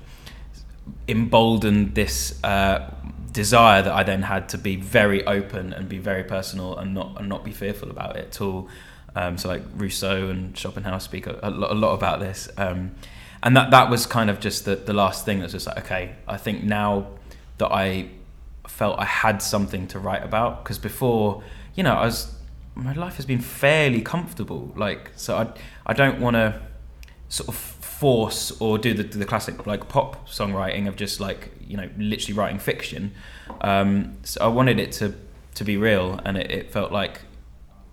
emboldened 1.08 1.94
this 1.94 2.42
uh, 2.44 2.90
desire 3.32 3.82
that 3.82 3.92
I 3.92 4.02
then 4.02 4.22
had 4.22 4.48
to 4.50 4.58
be 4.58 4.76
very 4.76 5.26
open 5.26 5.72
and 5.72 5.88
be 5.88 5.98
very 5.98 6.24
personal 6.24 6.78
and 6.78 6.94
not 6.94 7.16
and 7.18 7.28
not 7.28 7.44
be 7.44 7.52
fearful 7.52 7.90
about 7.90 8.16
it 8.16 8.26
at 8.28 8.40
all. 8.40 8.68
Um, 9.16 9.38
so 9.38 9.48
like 9.48 9.62
Rousseau 9.76 10.28
and 10.28 10.56
Schopenhauer 10.56 11.00
speak 11.00 11.26
a, 11.26 11.38
a, 11.42 11.50
lot, 11.50 11.70
a 11.70 11.74
lot 11.74 11.94
about 11.94 12.20
this, 12.20 12.48
um, 12.56 12.92
and 13.42 13.56
that 13.56 13.70
that 13.70 13.90
was 13.90 14.06
kind 14.06 14.30
of 14.30 14.40
just 14.40 14.64
the, 14.64 14.76
the 14.76 14.92
last 14.92 15.24
thing 15.24 15.40
that's 15.40 15.52
just 15.52 15.66
like 15.66 15.78
okay, 15.78 16.14
I 16.26 16.36
think 16.36 16.64
now 16.64 17.08
that 17.58 17.70
I 17.70 18.08
felt 18.66 18.98
I 18.98 19.04
had 19.04 19.42
something 19.42 19.86
to 19.88 19.98
write 19.98 20.24
about 20.24 20.64
because 20.64 20.78
before 20.78 21.42
you 21.74 21.82
know 21.82 21.94
I 21.94 22.06
was 22.06 22.34
my 22.74 22.92
life 22.92 23.16
has 23.16 23.26
been 23.26 23.40
fairly 23.40 24.00
comfortable 24.00 24.72
like 24.74 25.10
so 25.14 25.36
I 25.36 25.52
I 25.86 25.92
don't 25.92 26.20
want 26.20 26.34
to 26.34 26.60
sort 27.28 27.48
of 27.48 27.54
force 28.04 28.50
or 28.60 28.76
do 28.76 28.92
the, 28.92 29.02
the 29.02 29.24
classic 29.24 29.66
like 29.66 29.88
pop 29.88 30.28
songwriting 30.28 30.86
of 30.86 30.94
just 30.94 31.20
like 31.20 31.50
you 31.66 31.74
know 31.74 31.88
literally 31.96 32.34
writing 32.38 32.58
fiction. 32.58 33.12
Um, 33.62 34.18
so 34.24 34.44
I 34.44 34.48
wanted 34.48 34.78
it 34.78 34.92
to 35.00 35.14
to 35.54 35.64
be 35.64 35.78
real, 35.78 36.20
and 36.22 36.36
it, 36.36 36.50
it 36.50 36.70
felt 36.70 36.92
like 36.92 37.22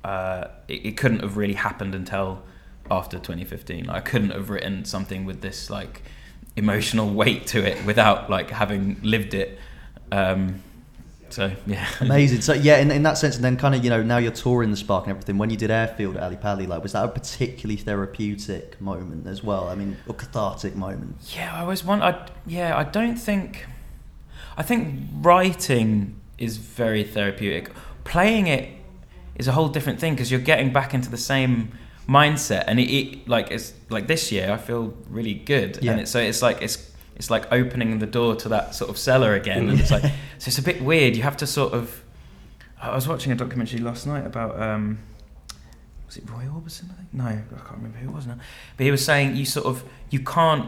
uh, 0.03 0.48
it, 0.68 0.86
it 0.86 0.98
couldn't 0.98 1.22
have 1.22 1.38
really 1.38 1.53
happened 1.53 1.96
until 1.96 2.44
after 2.89 3.20
2015. 3.20 3.86
Like, 3.86 3.96
I 3.96 4.01
couldn't 4.01 4.32
have 4.32 4.50
written 4.50 4.84
something 4.84 5.24
with 5.24 5.39
this 5.39 5.70
like 5.70 6.01
emotional 6.58 7.10
weight 7.22 7.48
to 7.48 7.65
it 7.65 7.86
without 7.86 8.30
like 8.30 8.50
having 8.50 9.00
lived 9.01 9.34
it. 9.34 9.60
Um, 10.12 10.62
so 11.31 11.51
yeah, 11.65 11.88
Amazing. 12.00 12.41
So 12.41 12.53
yeah, 12.53 12.77
in, 12.77 12.91
in 12.91 13.03
that 13.03 13.17
sense, 13.17 13.35
and 13.35 13.43
then 13.43 13.57
kind 13.57 13.73
of 13.75 13.83
you 13.83 13.89
know 13.89 14.03
now 14.03 14.17
you're 14.17 14.31
touring 14.31 14.71
the 14.71 14.77
Spark 14.77 15.05
and 15.05 15.11
everything. 15.11 15.38
When 15.38 15.50
you 15.50 15.57
did 15.57 15.71
Airfield 15.71 16.17
at 16.17 16.23
Ali 16.23 16.35
Pali, 16.38 16.67
like 16.67 16.83
was 16.83 16.91
that 16.93 17.03
a 17.03 17.07
particularly 17.07 17.77
therapeutic 17.77 18.79
moment 18.81 19.27
as 19.27 19.43
well? 19.43 19.69
I 19.69 19.75
mean, 19.75 19.97
or 20.07 20.13
cathartic 20.15 20.75
moment? 20.75 21.15
Yeah, 21.35 21.53
I 21.53 21.63
was 21.63 21.83
one. 21.83 22.01
I 22.01 22.27
yeah, 22.45 22.77
I 22.77 22.83
don't 22.83 23.17
think. 23.17 23.65
I 24.57 24.63
think 24.63 25.07
writing 25.21 26.19
is 26.38 26.57
very 26.57 27.03
therapeutic. 27.03 27.71
Playing 28.03 28.47
it 28.47 28.69
is 29.35 29.47
a 29.47 29.53
whole 29.53 29.69
different 29.69 30.00
thing 30.00 30.13
because 30.13 30.29
you're 30.29 30.39
getting 30.41 30.73
back 30.73 30.93
into 30.93 31.09
the 31.09 31.17
same 31.17 31.71
mindset, 32.09 32.65
and 32.67 32.79
it, 32.79 32.91
it 32.91 33.27
like 33.27 33.50
it's 33.51 33.73
like 33.89 34.07
this 34.07 34.31
year 34.31 34.51
I 34.51 34.57
feel 34.57 34.93
really 35.09 35.33
good, 35.33 35.79
Yeah. 35.81 35.91
and 35.93 36.01
it's 36.01 36.11
so 36.11 36.19
it's 36.19 36.41
like 36.41 36.61
it's 36.61 36.90
it's 37.22 37.30
like 37.30 37.51
opening 37.51 38.00
the 38.00 38.08
door 38.08 38.36
to 38.36 38.50
that 38.50 38.74
sort 38.74 38.90
of 38.90 38.98
cellar 38.98 39.36
again, 39.36 39.70
and 39.70 39.80
it's 39.80 39.92
like 39.92 40.01
so 40.40 40.48
it's 40.48 40.58
a 40.58 40.63
bit 40.63 40.82
weird. 40.82 41.16
You 41.16 41.22
have 41.22 41.38
to 41.38 41.46
sort 41.46 41.72
of. 41.72 42.04
I 42.82 42.96
was 42.96 43.08
watching 43.08 43.32
a 43.32 43.36
documentary 43.36 43.80
last 43.80 44.08
night 44.08 44.25
about. 44.25 44.60
Um, 44.60 44.98
was 46.08 46.18
it 46.18 46.28
Roy 46.28 46.46
Orbison? 46.46 46.90
I 46.90 46.96
think 46.96 47.13
no, 47.13 47.25
I 47.25 47.60
can't 47.60 47.74
remember 47.74 48.00
who 48.00 48.10
it 48.10 48.16
was 48.16 48.25
now. 48.25 48.40
But 48.75 48.86
he 48.86 48.90
was 48.90 49.06
saying 49.06 49.36
you 49.36 49.46
sort 49.46 49.68
of 49.68 49.84
you 50.10 50.20
can't 50.22 50.68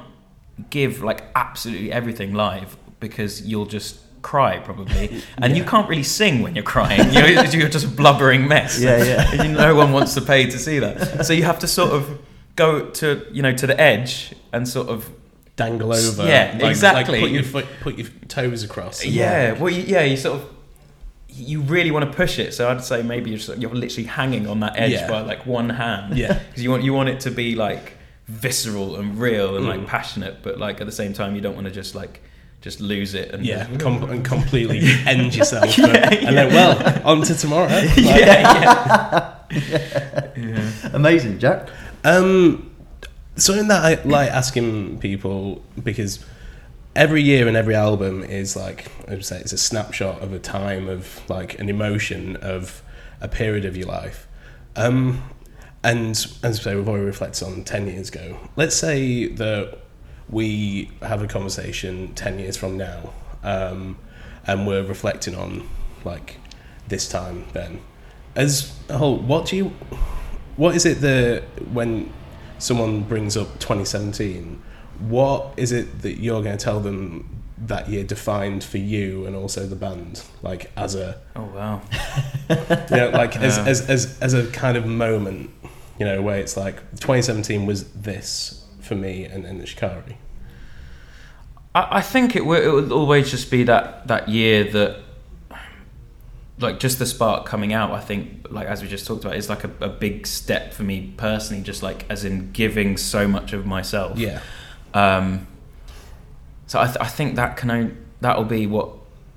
give 0.69 1.01
like 1.01 1.23
absolutely 1.35 1.91
everything 1.91 2.35
live 2.35 2.77
because 2.99 3.41
you'll 3.41 3.65
just 3.65 3.99
cry 4.21 4.59
probably, 4.59 5.23
and 5.39 5.57
you 5.57 5.63
can't 5.63 5.89
really 5.89 6.03
sing 6.03 6.43
when 6.43 6.53
you're 6.53 6.63
crying. 6.63 7.11
You're, 7.11 7.29
you're 7.29 7.67
just 7.67 7.85
a 7.85 7.89
blubbering 7.89 8.47
mess. 8.47 8.79
Yeah, 8.79 9.03
yeah. 9.03 9.31
And 9.41 9.55
no 9.55 9.73
one 9.73 9.91
wants 9.91 10.13
to 10.13 10.21
pay 10.21 10.45
to 10.45 10.59
see 10.59 10.77
that. 10.77 11.25
So 11.25 11.33
you 11.33 11.45
have 11.45 11.57
to 11.59 11.67
sort 11.67 11.93
of 11.93 12.19
go 12.55 12.91
to 12.91 13.25
you 13.31 13.41
know 13.41 13.53
to 13.53 13.65
the 13.65 13.81
edge 13.81 14.35
and 14.51 14.69
sort 14.69 14.89
of 14.89 15.09
Dangle 15.55 15.93
over. 15.93 16.25
Yeah, 16.27 16.57
like, 16.59 16.69
exactly. 16.71 17.21
Like 17.21 17.29
put 17.29 17.31
your 17.31 17.43
foot, 17.43 17.65
put 17.81 17.97
your 17.97 18.07
toes 18.27 18.63
across. 18.63 19.05
yeah. 19.05 19.51
Well, 19.53 19.71
you, 19.71 19.83
yeah, 19.83 20.01
you 20.03 20.17
sort 20.17 20.41
of 20.41 20.49
you 21.29 21.61
really 21.61 21.89
want 21.91 22.09
to 22.09 22.15
push 22.15 22.37
it. 22.39 22.53
So 22.53 22.69
I'd 22.69 22.83
say 22.83 23.01
maybe 23.03 23.29
you're, 23.31 23.39
sort 23.39 23.57
of- 23.57 23.61
you're 23.63 23.73
literally 23.73 24.07
hanging 24.07 24.47
on 24.47 24.59
that 24.61 24.73
edge 24.77 24.91
Yeah. 24.91 25.07
by 25.07 25.21
like 25.21 25.45
one 25.45 25.69
hand. 25.69 26.17
Yeah. 26.17 26.33
because 26.49 26.63
you 26.63 26.69
want 26.71 26.83
you 26.83 26.93
want 26.93 27.09
it 27.09 27.19
to 27.21 27.31
be 27.31 27.55
like 27.55 27.97
visceral 28.27 28.95
and 28.97 29.19
real 29.19 29.55
and 29.57 29.67
like 29.67 29.81
Mm. 29.81 29.87
passionate, 29.87 30.41
but 30.43 30.57
like 30.59 30.79
at 30.81 30.85
the 30.87 30.91
same 30.91 31.13
time 31.13 31.35
you 31.35 31.41
don't 31.41 31.55
want 31.55 31.65
to 31.67 31.71
just 31.73 31.93
like 31.95 32.21
just 32.61 32.79
lose 32.79 33.13
it 33.13 33.31
and 33.33 33.45
Yeah, 33.45 33.67
com- 33.77 34.03
and 34.09 34.23
completely 34.33 34.79
end 35.05 35.35
yourself. 35.35 35.77
Yeah, 35.77 35.85
and 36.09 36.21
yeah. 36.23 36.31
then, 36.31 36.53
well, 36.53 37.01
on 37.07 37.21
to 37.23 37.35
tomorrow. 37.35 37.67
Like, 37.67 37.97
yeah, 37.97 39.35
yeah. 39.51 40.29
yeah. 40.35 40.71
Amazing, 40.93 41.39
Jack. 41.39 41.67
Um, 42.03 42.72
something 43.35 43.67
that 43.67 43.83
I 43.83 44.03
like 44.03 44.29
asking 44.29 44.99
people 44.99 45.63
because 45.81 46.23
every 46.95 47.21
year 47.21 47.47
and 47.47 47.57
every 47.57 47.75
album 47.75 48.23
is 48.23 48.55
like 48.55 48.91
I 49.07 49.11
would 49.11 49.25
say 49.25 49.39
it's 49.39 49.53
a 49.53 49.57
snapshot 49.57 50.21
of 50.21 50.33
a 50.33 50.39
time 50.39 50.87
of 50.87 51.21
like 51.29 51.59
an 51.59 51.69
emotion 51.69 52.35
of 52.37 52.83
a 53.21 53.27
period 53.27 53.65
of 53.65 53.75
your 53.75 53.87
life. 53.87 54.27
Um, 54.75 55.23
and 55.83 56.11
as 56.11 56.43
I 56.43 56.51
say, 56.51 56.75
we've 56.75 56.87
already 56.87 57.05
reflected 57.05 57.45
on 57.45 57.63
ten 57.63 57.87
years 57.87 58.09
ago. 58.09 58.37
Let's 58.55 58.75
say 58.75 59.27
that 59.27 59.79
we 60.29 60.91
have 61.01 61.21
a 61.21 61.27
conversation 61.27 62.13
ten 62.15 62.39
years 62.39 62.55
from 62.55 62.77
now, 62.77 63.13
um, 63.43 63.97
and 64.45 64.67
we're 64.67 64.83
reflecting 64.83 65.35
on 65.35 65.67
like 66.05 66.37
this 66.87 67.09
time 67.09 67.45
then. 67.53 67.81
As 68.35 68.77
a 68.89 68.97
whole, 68.97 69.17
what 69.17 69.47
do 69.47 69.57
you 69.57 69.73
what 70.55 70.75
is 70.75 70.85
it 70.85 71.01
that 71.01 71.43
when 71.71 72.11
someone 72.63 73.01
brings 73.03 73.35
up 73.35 73.47
2017 73.59 74.61
what 74.99 75.53
is 75.57 75.71
it 75.71 76.01
that 76.01 76.19
you're 76.19 76.41
going 76.41 76.57
to 76.57 76.63
tell 76.63 76.79
them 76.79 77.43
that 77.57 77.89
year 77.89 78.03
defined 78.03 78.63
for 78.63 78.77
you 78.77 79.25
and 79.25 79.35
also 79.35 79.65
the 79.67 79.75
band 79.75 80.23
like 80.41 80.71
as 80.75 80.95
a 80.95 81.19
Oh 81.35 81.43
wow. 81.45 81.81
you 82.49 82.97
know 82.97 83.09
like 83.13 83.35
as, 83.37 83.57
Yeah. 83.57 83.65
as, 83.65 83.89
as, 83.89 84.19
as 84.19 84.33
a 84.33 84.47
kind 84.51 84.77
of 84.77 84.85
moment 84.85 85.49
you 85.99 86.05
know 86.05 86.21
where 86.21 86.37
it's 86.39 86.57
like 86.57 86.75
2017 86.99 87.65
was 87.65 87.85
this 87.93 88.63
for 88.81 88.95
me 88.95 89.25
and, 89.25 89.45
and 89.45 89.65
Shikari 89.67 90.17
I, 91.75 91.97
I 91.97 92.01
think 92.01 92.35
it 92.35 92.45
will, 92.45 92.61
it 92.61 92.67
will 92.67 92.93
always 92.93 93.29
just 93.31 93.49
be 93.51 93.63
that 93.63 94.07
that 94.07 94.29
year 94.29 94.63
that 94.71 94.99
like 96.59 96.79
just 96.79 96.99
the 96.99 97.05
spark 97.05 97.45
coming 97.45 97.73
out 97.73 97.91
i 97.91 97.99
think 97.99 98.45
like 98.51 98.67
as 98.67 98.81
we 98.81 98.87
just 98.87 99.07
talked 99.07 99.23
about 99.25 99.35
is 99.35 99.49
like 99.49 99.63
a, 99.63 99.71
a 99.81 99.89
big 99.89 100.27
step 100.27 100.71
for 100.73 100.83
me 100.83 101.13
personally 101.17 101.63
just 101.63 101.81
like 101.81 102.05
as 102.09 102.23
in 102.23 102.51
giving 102.51 102.95
so 102.95 103.27
much 103.27 103.53
of 103.53 103.65
myself 103.65 104.17
yeah 104.19 104.39
um 104.93 105.47
so 106.67 106.79
i, 106.79 106.85
th- 106.85 106.97
I 106.99 107.07
think 107.07 107.35
that 107.35 107.57
can 107.57 107.71
only, 107.71 107.95
that'll 108.21 108.43
be 108.45 108.67
what 108.67 108.89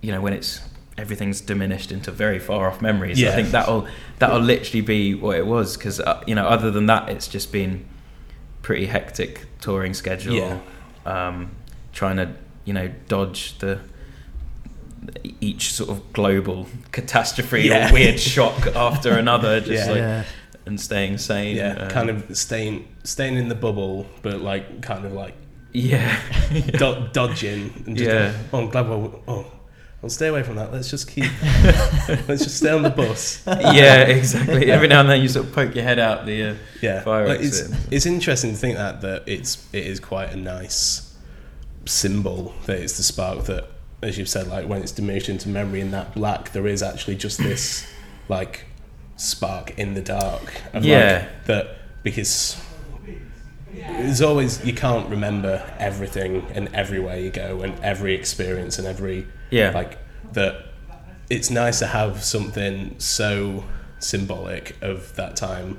you 0.03 0.13
know 0.13 0.21
when 0.21 0.33
it's 0.35 0.61
everything's 0.99 1.41
diminished 1.41 1.91
into 1.93 2.11
very 2.11 2.39
far 2.39 2.69
off 2.69 2.81
memories 2.83 3.19
Yeah. 3.21 3.31
i 3.31 3.33
think 3.35 3.49
that'll 3.51 3.87
that'll 4.19 4.41
literally 4.41 4.81
be 4.83 5.15
what 5.15 5.37
it 5.39 5.47
was 5.47 5.77
because 5.77 6.01
uh, 6.01 6.23
you 6.27 6.35
know 6.35 6.47
other 6.47 6.71
than 6.71 6.87
that 6.87 7.09
it's 7.09 7.29
just 7.29 7.51
been 7.53 7.87
pretty 8.63 8.87
hectic 8.87 9.47
touring 9.61 9.95
schedule 9.95 10.35
Yeah. 10.37 10.59
um 11.07 11.51
trying 11.93 12.17
to 12.17 12.35
you 12.67 12.73
know 12.75 12.89
dodge 13.09 13.59
the 13.59 13.81
each 15.41 15.73
sort 15.73 15.91
of 15.91 16.13
global 16.13 16.67
catastrophe 16.93 17.63
Yeah. 17.63 17.91
or 17.91 17.93
weird 17.93 18.19
shock 18.21 18.67
after 18.75 19.13
another 19.19 19.61
just 19.61 19.87
Yeah. 19.87 19.91
like 19.93 19.99
yeah. 20.01 20.25
and 20.67 20.81
staying 20.81 21.19
sane 21.19 21.57
yeah 21.57 21.75
um, 21.75 21.91
kind 21.91 22.11
of 22.11 22.37
staying 22.37 22.89
staying 23.05 23.37
in 23.37 23.49
the 23.49 23.55
bubble 23.55 24.07
but 24.23 24.41
like 24.41 24.83
kind 24.83 25.05
of 25.05 25.13
like 25.13 25.35
yeah 25.73 26.19
do- 26.79 27.09
dodging 27.13 27.83
and 27.87 27.97
just 27.97 28.11
Yeah. 28.11 28.33
oh, 28.53 28.61
I'm 28.65 28.71
glad 28.71 28.89
we're, 28.89 29.11
oh 29.29 29.47
I'll 30.03 30.11
stay 30.11 30.29
away 30.29 30.43
from 30.43 30.57
that 30.57 30.73
let's 30.73 30.91
just 30.91 31.09
keep 31.11 31.31
let's 32.29 32.43
just 32.45 32.57
stay 32.59 32.71
on 32.71 32.83
the 32.83 32.91
bus 32.91 33.43
yeah 33.47 34.03
exactly 34.05 34.71
every 34.71 34.89
now 34.89 35.01
and 35.01 35.09
then 35.11 35.21
you 35.23 35.29
sort 35.29 35.47
of 35.47 35.53
poke 35.53 35.75
your 35.75 35.85
head 35.85 35.99
out 35.99 36.27
the 36.27 36.51
uh, 36.51 36.55
yeah 36.83 37.03
Fire 37.03 37.29
Like, 37.29 37.41
it's, 37.41 37.61
it's 37.91 38.07
interesting 38.07 38.53
to 38.53 38.57
think 38.57 38.77
that 38.77 39.01
that 39.03 39.23
it's 39.27 39.67
it 39.73 39.87
is 39.87 40.01
quite 40.01 40.33
a 40.33 40.37
nice 40.37 41.15
symbol 41.87 42.55
that 42.67 42.79
it's 42.81 42.97
the 42.97 43.03
spark 43.03 43.45
that 43.45 43.67
as 44.03 44.19
you've 44.19 44.29
said 44.29 44.47
like 44.49 44.69
when 44.69 44.83
it's 44.83 44.93
diminished 44.93 45.29
into 45.29 45.49
memory 45.49 45.81
in 45.81 45.91
that 45.91 46.15
black 46.15 46.53
there 46.53 46.67
is 46.67 46.83
actually 46.83 47.17
just 47.17 47.39
this 47.39 47.87
like 48.29 48.65
spark 49.17 49.77
in 49.79 49.95
the 49.95 50.03
dark 50.03 50.61
of 50.75 50.85
Yeah. 50.85 51.27
like, 51.29 51.45
that 51.47 51.77
because 52.03 52.61
there's 53.73 54.23
always 54.23 54.65
you 54.65 54.73
can't 54.73 55.09
remember 55.09 55.63
everything 55.79 56.47
and 56.55 56.69
everywhere 56.75 57.19
you 57.19 57.31
go 57.31 57.63
and 57.63 57.79
every 57.83 58.15
experience 58.15 58.79
and 58.79 58.87
every 58.87 59.27
Yeah. 59.51 59.71
like 59.71 59.99
that 60.33 60.67
it's 61.29 61.51
nice 61.51 61.79
to 61.81 61.87
have 61.87 62.23
something 62.23 62.95
so 62.99 63.65
symbolic 63.99 64.77
of 64.83 65.15
that 65.17 65.37
time 65.37 65.79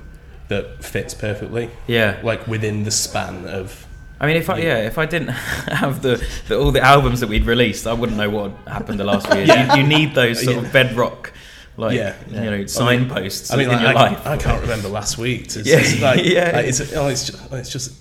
that 0.49 0.83
fits 0.83 1.13
perfectly 1.13 1.69
yeah 1.87 2.19
like 2.23 2.47
within 2.47 2.83
the 2.83 2.91
span 2.91 3.45
of 3.47 3.86
I 4.19 4.25
mean, 4.27 4.37
if 4.37 4.49
I 4.49 4.57
yeah, 4.59 4.77
if 4.79 4.97
I 4.97 5.05
didn't 5.05 5.27
have 5.83 6.01
the, 6.01 6.25
the 6.47 6.57
all 6.57 6.71
the 6.71 6.81
albums 6.81 7.19
that 7.19 7.29
we'd 7.29 7.45
released, 7.45 7.85
I 7.85 7.93
wouldn't 7.93 8.17
know 8.17 8.29
what 8.29 8.51
happened 8.67 8.99
the 8.99 9.03
last 9.03 9.27
few 9.27 9.37
years. 9.37 9.49
Yeah. 9.49 9.75
You, 9.75 9.81
you 9.83 9.87
need 9.87 10.15
those 10.15 10.43
sort 10.43 10.57
Yeah. 10.57 10.63
of 10.63 10.73
bedrock, 10.73 11.33
like 11.77 11.95
Yeah. 11.95 12.15
you 12.29 12.35
know, 12.51 12.65
signposts 12.65 13.51
I 13.51 13.57
mean, 13.57 13.65
in 13.69 13.73
like, 13.73 13.81
your 13.81 13.89
I, 13.89 13.93
life. 13.93 14.25
I 14.27 14.37
can't 14.37 14.61
remember 14.61 14.87
last 14.87 15.17
week. 15.19 15.45
It's, 15.45 15.57
Yeah, 15.57 15.77
it's 15.77 16.01
like, 16.01 16.19
yeah. 16.25 16.51
like, 16.55 16.65
it's, 16.65 16.93
oh, 16.93 17.07
it's 17.07 17.25
just, 17.27 17.51
oh, 17.51 17.55
it's 17.57 17.71
just 17.71 17.93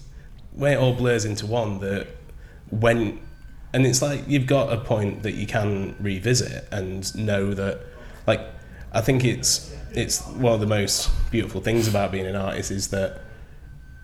when 0.53 0.73
it 0.73 0.77
all 0.77 0.95
blurs 0.95 1.27
into 1.27 1.45
one 1.47 1.81
that 1.81 2.07
when, 2.71 3.21
and 3.75 3.87
it's 3.87 4.01
like 4.01 4.25
you've 4.27 4.47
got 4.47 4.73
a 4.73 4.79
point 4.79 5.23
that 5.25 5.35
you 5.35 5.47
can 5.47 5.97
revisit 6.01 6.67
and 6.73 7.15
know 7.15 7.53
that, 7.53 7.81
like, 8.27 8.41
I 8.93 9.03
think 9.03 9.25
it's 9.25 9.75
it's 9.93 10.27
one 10.29 10.53
of 10.55 10.61
the 10.61 10.67
most 10.67 11.11
beautiful 11.31 11.61
things 11.61 11.89
about 11.89 12.11
being 12.13 12.27
an 12.27 12.37
artist 12.37 12.71
is 12.71 12.89
that 12.89 13.21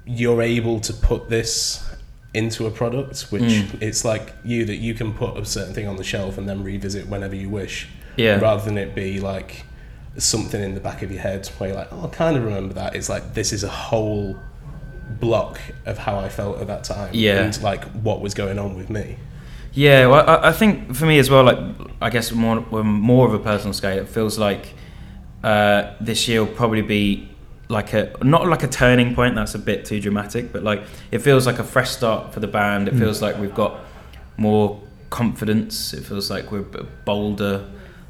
you're 0.06 0.42
able 0.42 0.80
to 0.80 0.92
put 0.92 1.28
this 1.28 1.88
into 2.34 2.66
a 2.66 2.70
product, 2.70 3.22
which 3.30 3.42
Mm. 3.42 3.82
it's 3.82 4.04
like 4.04 4.32
you 4.44 4.64
that 4.64 4.76
you 4.76 4.94
can 4.94 5.12
put 5.12 5.36
a 5.36 5.44
certain 5.44 5.74
thing 5.74 5.86
on 5.86 5.96
the 5.96 6.04
shelf 6.04 6.38
and 6.38 6.48
then 6.48 6.62
revisit 6.64 7.06
whenever 7.08 7.34
you 7.34 7.48
wish 7.50 7.88
Yeah. 8.16 8.38
rather 8.40 8.64
than 8.64 8.78
it 8.78 8.94
be 8.94 9.20
like 9.20 9.64
something 10.16 10.62
in 10.62 10.74
the 10.74 10.80
back 10.80 11.02
of 11.02 11.10
your 11.10 11.20
head 11.20 11.46
where 11.58 11.68
you're 11.70 11.78
like, 11.78 11.88
oh, 11.92 12.04
I 12.04 12.08
kind 12.08 12.36
of 12.36 12.44
remember 12.44 12.74
that. 12.74 12.94
It's 12.96 13.08
like 13.08 13.34
this 13.34 13.52
is 13.52 13.64
a 13.64 13.68
whole 13.68 14.36
block 15.20 15.60
of 15.84 15.98
how 15.98 16.18
I 16.18 16.28
felt 16.28 16.60
at 16.60 16.66
that 16.68 16.84
time, 16.84 17.10
Yeah. 17.12 17.42
and 17.42 17.62
like 17.62 17.84
what 17.92 18.20
was 18.20 18.32
going 18.34 18.58
on 18.58 18.76
with 18.76 18.88
me. 18.88 19.16
Yeah, 19.74 20.06
well, 20.06 20.28
I, 20.28 20.48
I 20.48 20.52
think 20.52 20.94
for 20.94 21.06
me 21.06 21.18
as 21.18 21.28
well, 21.30 21.44
like 21.44 21.58
I 22.00 22.10
guess 22.10 22.30
more 22.32 22.60
more 22.82 23.26
of 23.26 23.34
a 23.34 23.38
personal 23.38 23.72
scale, 23.74 23.98
it 23.98 24.08
feels 24.08 24.38
like 24.38 24.74
uh, 25.44 25.92
this 26.00 26.28
year 26.28 26.44
will 26.44 26.52
probably 26.54 26.82
be 26.82 27.28
like 27.72 27.92
a 27.94 28.12
not 28.22 28.46
like 28.46 28.62
a 28.62 28.68
turning 28.68 29.14
point. 29.14 29.34
That's 29.34 29.54
a 29.54 29.58
bit 29.58 29.84
too 29.84 29.98
dramatic, 30.00 30.52
but 30.52 30.62
like 30.62 30.82
it 31.10 31.18
feels 31.20 31.46
like 31.46 31.58
a 31.58 31.64
fresh 31.64 31.90
start 31.90 32.32
for 32.32 32.40
the 32.40 32.46
band. 32.58 32.88
It 32.88 32.94
Mm. 32.94 32.98
feels 33.00 33.22
like 33.22 33.34
we've 33.38 33.54
got 33.64 33.72
more 34.36 34.80
confidence. 35.10 35.92
It 35.94 36.04
feels 36.04 36.30
like 36.30 36.50
we're 36.52 36.66
bolder. 37.04 37.64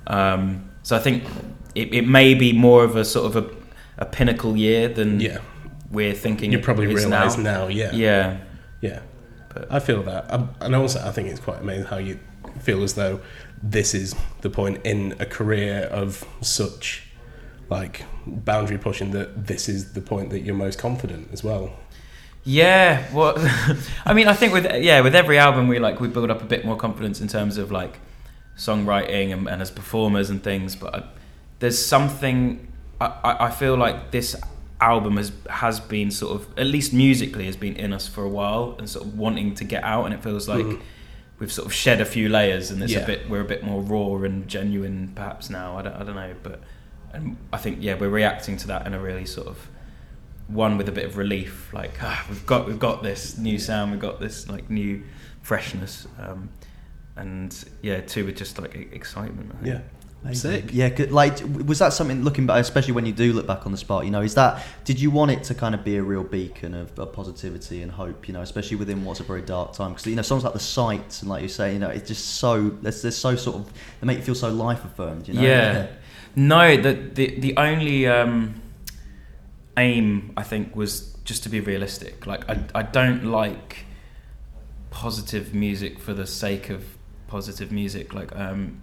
Um, 0.07 0.65
so 0.83 0.97
I 0.97 0.99
think 1.01 1.25
it, 1.75 1.93
it 1.95 2.07
may 2.09 2.35
be 2.35 2.53
more 2.53 2.85
of 2.85 2.97
a 2.97 3.05
sort 3.05 3.27
of 3.31 3.35
a, 3.45 3.51
a 3.99 4.05
pinnacle 4.05 4.57
year 4.57 4.89
than 4.89 5.21
Yeah, 5.21 5.39
we're 5.91 6.15
thinking. 6.15 6.53
you 6.53 6.59
probably 6.59 6.87
realise 6.87 7.37
now. 7.37 7.43
now. 7.43 7.69
Yeah, 7.69 7.93
Yeah, 7.93 8.37
yeah. 8.81 9.01
But- 9.55 9.69
I 9.71 9.79
feel 9.81 10.03
that, 10.05 10.33
Um, 10.33 10.51
and 10.61 10.75
also 10.75 10.99
I 11.07 11.11
think 11.13 11.29
it's 11.29 11.41
quite 11.41 11.61
amazing 11.61 11.87
how 11.87 11.99
you 11.99 12.19
feel 12.61 12.83
as 12.83 12.95
though 12.95 13.21
this 13.63 13.95
is 13.95 14.15
the 14.41 14.51
point 14.51 14.81
in 14.85 15.15
a 15.21 15.27
career 15.27 15.89
of 15.93 16.25
such 16.41 17.03
like 17.73 18.05
boundary 18.27 18.79
pushing 18.79 19.11
that 19.13 19.47
this 19.47 19.69
is 19.69 19.93
the 19.95 20.01
point 20.01 20.31
that 20.31 20.41
you're 20.41 20.55
most 20.55 20.79
confident 20.79 21.29
as 21.33 21.43
well. 21.43 21.73
Yeah, 22.45 23.05
well, 23.13 23.35
I 24.05 24.13
mean, 24.15 24.29
I 24.29 24.35
think 24.35 24.53
with 24.53 24.67
yeah, 24.83 25.01
with 25.01 25.15
every 25.15 25.39
album 25.39 25.69
we 25.69 25.79
like 25.79 26.01
we 26.01 26.09
build 26.09 26.31
up 26.31 26.43
a 26.43 26.45
bit 26.55 26.65
more 26.65 26.77
confidence 26.77 27.21
in 27.21 27.29
terms 27.29 27.57
of 27.57 27.71
like 27.71 27.99
songwriting 28.57 29.33
and, 29.33 29.49
and 29.49 29.63
as 29.63 29.71
performers 29.71 30.31
and 30.31 30.43
things. 30.43 30.77
But 30.77 30.95
I, 30.95 31.03
there's 31.61 31.85
something 31.85 32.67
I, 33.01 33.37
I 33.47 33.51
feel 33.51 33.77
like 33.77 34.11
this 34.11 34.37
album 34.81 35.17
has 35.17 35.31
has 35.49 35.79
been 35.81 36.11
sort 36.11 36.33
of 36.41 36.59
at 36.59 36.67
least 36.67 36.93
musically 36.93 37.47
has 37.47 37.57
been 37.57 37.77
in 37.77 37.93
us 37.93 38.09
for 38.09 38.25
a 38.25 38.29
while 38.29 38.75
and 38.79 38.89
sort 38.89 39.07
of 39.07 39.17
wanting 39.17 39.55
to 39.57 39.65
get 39.65 39.85
out, 39.85 40.05
and 40.07 40.15
it 40.15 40.23
feels 40.23 40.49
like 40.49 40.65
Mhm. 40.67 40.81
we've 41.39 41.53
sort 41.53 41.67
of 41.67 41.73
shed 41.73 42.01
a 42.01 42.05
few 42.05 42.29
layers 42.29 42.71
and 42.73 42.83
it's 42.83 42.93
Yeah. 42.93 43.01
a 43.01 43.07
bit 43.07 43.31
we're 43.31 43.41
a 43.41 43.45
bit 43.55 43.63
more 43.63 43.81
raw 43.83 44.17
and 44.25 44.49
genuine 44.49 45.13
perhaps 45.15 45.49
now. 45.51 45.79
I 45.79 45.83
don't 45.83 45.95
I 45.95 46.03
don't 46.05 46.17
know, 46.17 46.35
but 46.43 46.61
and 47.13 47.37
I 47.53 47.59
think 47.59 47.79
yeah 47.81 47.95
we're 47.95 48.09
reacting 48.09 48.57
to 48.59 48.67
that 48.69 48.87
in 48.87 48.95
a 48.95 49.01
really 49.01 49.27
sort 49.27 49.47
of 49.49 49.69
one 50.49 50.77
with 50.77 50.89
a 50.89 50.93
bit 50.93 51.05
of 51.07 51.17
relief, 51.17 51.73
like 51.73 51.93
ah, 52.03 52.25
we've 52.29 52.45
got 52.47 52.67
we've 52.67 52.79
got 52.79 53.03
this 53.03 53.39
new 53.39 53.59
sound, 53.59 53.91
we've 53.93 54.01
got 54.01 54.21
this 54.21 54.49
like 54.49 54.69
new 54.71 55.03
freshness, 55.41 56.07
um, 56.19 56.49
and 57.17 57.65
yeah, 57.83 58.01
two 58.01 58.27
with 58.27 58.37
just 58.37 58.59
like 58.61 58.75
e- 58.77 58.89
excitement. 58.93 59.51
I 59.53 59.55
think. 59.63 59.67
Yeah, 59.67 59.81
Amazing. 60.25 60.51
sick. 60.63 60.71
Yeah, 60.73 60.89
good. 60.91 61.11
like 61.13 61.41
was 61.67 61.79
that 61.79 61.93
something 61.93 62.23
looking 62.23 62.47
back, 62.47 62.61
especially 62.61 62.93
when 62.93 63.07
you 63.07 63.13
do 63.13 63.33
look 63.33 63.47
back 63.47 63.65
on 63.67 63.73
the 63.73 63.79
spot? 63.79 64.05
You 64.05 64.11
know, 64.11 64.21
is 64.21 64.35
that 64.35 64.63
did 64.85 65.01
you 65.01 65.11
want 65.11 65.31
it 65.31 65.43
to 65.45 65.55
kind 65.55 65.75
of 65.75 65.85
be 65.85 65.97
a 65.97 66.03
real 66.03 66.25
beacon 66.25 66.75
of, 66.75 66.99
of 66.99 67.13
positivity 67.13 67.83
and 67.83 67.91
hope? 67.91 68.29
You 68.29 68.35
know, 68.35 68.43
especially 68.43 68.77
within 68.77 69.05
what's 69.05 69.21
a 69.21 69.25
very 69.25 69.43
dark 69.43 69.73
time 69.73 69.93
because 69.93 70.07
you 70.07 70.17
know 70.17 70.23
songs 70.23 70.45
like 70.45 70.53
the 70.55 70.61
sights 70.61 71.23
and 71.23 71.31
like 71.31 71.43
you 71.43 71.49
say, 71.49 71.73
you 71.73 71.79
know, 71.79 71.89
it's 71.89 72.09
just 72.09 72.37
so 72.37 72.69
they're, 72.69 72.93
they're 72.93 73.11
so 73.11 73.37
sort 73.37 73.57
of 73.57 73.73
they 74.01 74.07
make 74.07 74.19
you 74.19 74.25
feel 74.25 74.35
so 74.35 74.51
life 74.51 74.85
affirmed. 74.85 75.29
You 75.29 75.35
know, 75.35 75.43
Yeah. 75.43 75.87
No, 76.35 76.77
the 76.77 76.93
the 76.93 77.41
the 77.41 77.57
only 77.57 78.07
um, 78.07 78.61
aim 79.77 80.33
I 80.37 80.43
think 80.43 80.75
was 80.75 81.15
just 81.25 81.43
to 81.45 81.49
be 81.49 81.61
realistic. 81.61 82.27
Like 82.27 82.49
I 82.49 82.65
I 82.75 82.83
don't 82.83 83.25
like 83.25 83.85
positive 84.91 85.55
music 85.55 85.99
for 85.99 86.15
the 86.15 86.27
sake 86.27 86.71
of 86.71 86.85
positive 87.27 87.71
music. 87.73 88.15
Like 88.15 88.35
um, 88.37 88.83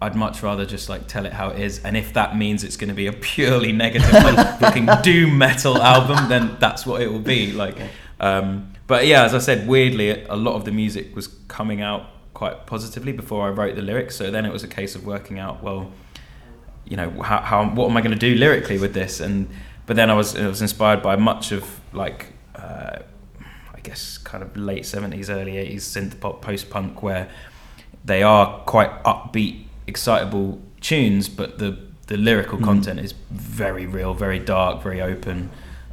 I'd 0.00 0.14
much 0.14 0.42
rather 0.42 0.66
just 0.66 0.88
like 0.88 1.08
tell 1.08 1.26
it 1.26 1.32
how 1.32 1.48
it 1.48 1.60
is, 1.60 1.82
and 1.84 1.96
if 1.96 2.12
that 2.12 2.36
means 2.36 2.62
it's 2.62 2.76
going 2.76 2.88
to 2.88 2.94
be 2.94 3.06
a 3.06 3.12
purely 3.12 3.72
negative, 3.72 4.12
like 4.12 4.58
fucking 4.60 4.88
doom 5.02 5.38
metal 5.38 5.80
album, 5.80 6.28
then 6.28 6.56
that's 6.60 6.86
what 6.86 7.02
it 7.02 7.08
will 7.08 7.20
be. 7.20 7.52
Like, 7.52 7.76
um, 8.20 8.72
but 8.86 9.06
yeah, 9.06 9.24
as 9.24 9.34
I 9.34 9.38
said, 9.38 9.66
weirdly, 9.66 10.24
a 10.24 10.36
lot 10.36 10.54
of 10.54 10.64
the 10.64 10.72
music 10.72 11.16
was 11.16 11.28
coming 11.48 11.80
out 11.80 12.06
quite 12.34 12.66
positively 12.66 13.12
before 13.12 13.46
I 13.46 13.50
wrote 13.50 13.76
the 13.76 13.82
lyrics. 13.82 14.16
So 14.16 14.30
then 14.30 14.44
it 14.44 14.52
was 14.52 14.62
a 14.62 14.68
case 14.68 14.94
of 14.94 15.06
working 15.06 15.38
out, 15.38 15.62
well, 15.62 15.92
you 16.86 16.96
know, 16.96 17.10
how, 17.22 17.40
how 17.40 17.68
what 17.68 17.90
am 17.90 17.96
I 17.96 18.00
going 18.00 18.18
to 18.18 18.18
do 18.18 18.34
lyrically 18.34 18.78
with 18.78 18.94
this? 18.94 19.20
And 19.20 19.48
but 19.86 19.96
then 19.96 20.10
I 20.10 20.14
was 20.14 20.36
I 20.36 20.46
was 20.46 20.62
inspired 20.62 21.02
by 21.02 21.16
much 21.16 21.52
of 21.52 21.80
like. 21.92 22.26
Uh, 22.54 22.98
I 23.74 23.80
guess 23.86 24.16
kind 24.16 24.42
of 24.42 24.56
late 24.56 24.86
seventies, 24.86 25.28
early 25.28 25.58
eighties 25.58 25.84
synth 25.84 26.18
pop, 26.18 26.40
post 26.40 26.70
punk, 26.70 27.02
where 27.02 27.28
they 28.02 28.22
are 28.22 28.60
quite 28.60 28.90
upbeat, 29.04 29.64
excitable 29.86 30.58
tunes, 30.80 31.28
but 31.28 31.58
the 31.58 31.76
the 32.06 32.16
lyrical 32.16 32.58
Mm. 32.58 32.64
content 32.64 33.00
is 33.00 33.12
very 33.30 33.84
real, 33.86 34.14
very 34.14 34.38
dark, 34.38 34.82
very 34.82 35.02
open, 35.02 35.50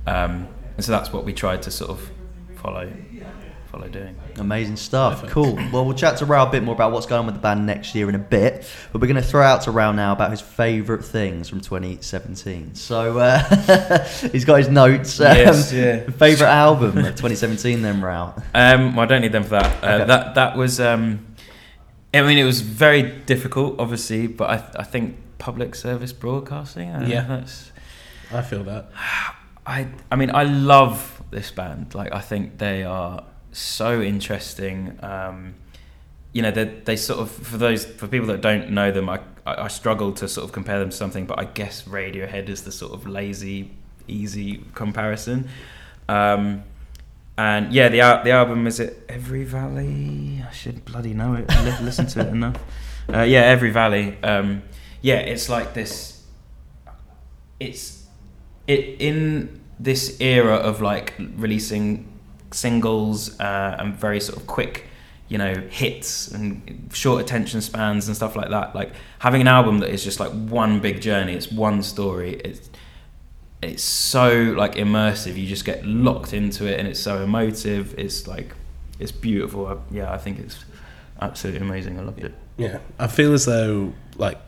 um, 0.08 0.48
and 0.78 0.86
so 0.86 0.92
that's 0.94 1.12
what 1.12 1.26
we 1.26 1.34
tried 1.34 1.62
to 1.64 1.72
sort 1.72 1.90
of 1.90 2.10
follow 2.56 2.90
follow 3.72 3.88
doing. 3.88 4.16
Amazing 4.38 4.76
stuff. 4.76 5.16
Perfect. 5.22 5.32
Cool. 5.34 5.56
Well, 5.72 5.86
we'll 5.86 5.94
chat 5.96 6.18
to 6.18 6.26
Rou 6.26 6.42
a 6.44 6.50
bit 6.50 6.62
more 6.64 6.76
about 6.76 6.92
what's 6.92 7.06
going 7.06 7.20
on 7.20 7.26
with 7.26 7.36
the 7.36 7.42
band 7.42 7.66
next 7.66 7.96
year 7.96 8.10
in 8.10 8.16
a 8.16 8.20
bit, 8.20 8.68
but 8.92 9.02
we're 9.02 9.08
going 9.08 9.22
to 9.22 9.28
throw 9.28 9.42
out 9.44 9.62
to 9.64 9.72
Rou 9.72 9.94
now 9.94 10.12
about 10.12 10.32
his 10.32 10.42
favourite 10.42 11.04
things 11.06 11.48
from 11.48 11.62
2017. 11.62 12.76
So 12.76 13.18
uh, 13.20 14.04
he's 14.32 14.46
got 14.46 14.58
his 14.58 14.68
notes. 14.68 15.20
Um, 15.20 15.36
Yes, 15.38 15.72
yeah. 15.72 16.02
Favourite 16.12 16.52
album 16.52 16.98
of 16.98 17.06
2017, 17.16 17.82
then 17.82 18.02
Rou. 18.02 18.34
Um, 18.54 18.96
well, 18.96 19.02
I 19.02 19.06
don't 19.06 19.22
need 19.22 19.32
them 19.32 19.44
for 19.44 19.52
that. 19.52 19.84
Uh, 19.84 19.88
Okay. 19.96 20.06
That 20.06 20.36
that 20.36 20.58
was. 20.58 20.80
Um, 20.80 21.26
I 22.14 22.22
mean, 22.24 22.38
it 22.38 22.44
was 22.44 22.60
very 22.62 23.04
difficult, 23.04 23.80
obviously, 23.80 24.28
but 24.28 24.50
I 24.50 24.82
I 24.82 24.84
think 24.84 25.16
public 25.38 25.76
service 25.76 26.12
broadcasting. 26.14 26.90
I 26.90 27.00
don't 27.00 27.04
know 27.10 27.16
Yeah. 27.16 27.24
that's 27.28 27.72
I 28.34 28.42
feel 28.42 28.64
that. 28.66 28.90
I 29.66 29.88
I 30.12 30.16
mean 30.16 30.32
I 30.34 30.44
love 30.44 31.22
this 31.32 31.52
band. 31.52 31.94
Like 31.96 32.14
I 32.14 32.20
think 32.20 32.58
they 32.58 32.84
are 32.84 33.24
so 33.52 34.02
interesting. 34.02 34.98
Um, 35.02 35.56
you 36.34 36.42
know, 36.42 36.52
they 36.52 36.66
they 36.66 36.96
sort 36.96 37.20
of 37.20 37.32
for 37.32 37.58
those 37.58 37.86
for 37.86 38.08
people 38.08 38.28
that 38.28 38.42
don't 38.42 38.72
know 38.72 38.92
them, 38.92 39.10
I, 39.10 39.20
I 39.46 39.64
I 39.64 39.68
struggle 39.68 40.12
to 40.14 40.28
sort 40.28 40.46
of 40.46 40.52
compare 40.52 40.80
them 40.80 40.90
to 40.90 40.96
something, 40.96 41.26
but 41.26 41.40
I 41.40 41.46
guess 41.46 41.84
Radiohead 41.84 42.50
is 42.50 42.64
the 42.64 42.72
sort 42.72 42.94
of 42.94 43.08
lazy, 43.08 43.72
easy 44.08 44.64
comparison. 44.74 45.50
Um, 46.08 46.64
and 47.38 47.74
yeah, 47.74 47.90
the 47.90 48.00
the 48.24 48.32
album 48.32 48.68
is 48.68 48.80
it 48.80 49.06
Every 49.10 49.44
Valley? 49.44 50.44
I 50.48 50.52
should 50.54 50.86
bloody 50.86 51.14
know 51.14 51.34
it. 51.34 51.50
Li- 51.50 51.86
listen 51.86 52.08
to 52.08 52.22
it 52.22 52.28
enough. 52.40 52.58
Uh, 53.12 53.22
yeah, 53.22 53.42
Every 53.42 53.72
Valley. 53.72 54.18
Um, 54.24 54.64
yeah, 55.02 55.18
it's 55.18 55.50
like 55.50 55.74
this. 55.74 56.24
It's 57.60 58.06
it 58.68 58.98
in 59.00 59.60
this 59.80 60.20
era 60.22 60.56
of 60.56 60.82
like 60.82 61.14
releasing 61.36 62.11
singles 62.54 63.40
uh, 63.40 63.76
and 63.80 63.96
very 63.96 64.20
sort 64.20 64.40
of 64.40 64.48
quick, 64.48 64.86
you 65.28 65.38
know, 65.38 65.54
hits 65.70 66.30
and 66.30 66.90
short 66.94 67.22
attention 67.22 67.62
spans 67.62 68.08
and 68.08 68.16
stuff 68.16 68.36
like 68.36 68.50
that. 68.50 68.76
Like 68.76 68.92
having 69.20 69.42
an 69.42 69.48
album 69.48 69.80
that 69.80 69.90
is 69.90 70.04
just 70.04 70.20
like 70.20 70.32
one 70.32 70.80
big 70.80 71.02
journey. 71.02 71.34
It's 71.34 71.52
one 71.52 71.84
story. 71.84 72.36
It's 72.36 72.70
it's 73.62 73.84
so 73.84 74.54
like 74.58 74.76
immersive. 74.76 75.38
You 75.38 75.48
just 75.48 75.66
get 75.66 75.86
locked 75.86 76.34
into 76.34 76.66
it, 76.66 76.80
and 76.80 76.88
it's 76.88 77.00
so 77.00 77.24
emotive. 77.24 77.94
It's 77.98 78.28
like 78.28 78.54
it's 79.00 79.12
beautiful. 79.12 79.68
I, 79.68 79.78
yeah, 79.92 80.12
I 80.12 80.18
think 80.18 80.40
it's 80.40 80.64
absolutely 81.22 81.62
amazing. 81.62 82.00
I 82.00 82.04
loved 82.04 82.24
it. 82.24 82.34
Yeah, 82.58 82.80
I 83.00 83.08
feel 83.08 83.34
as 83.34 83.46
though 83.46 83.94
like 84.18 84.40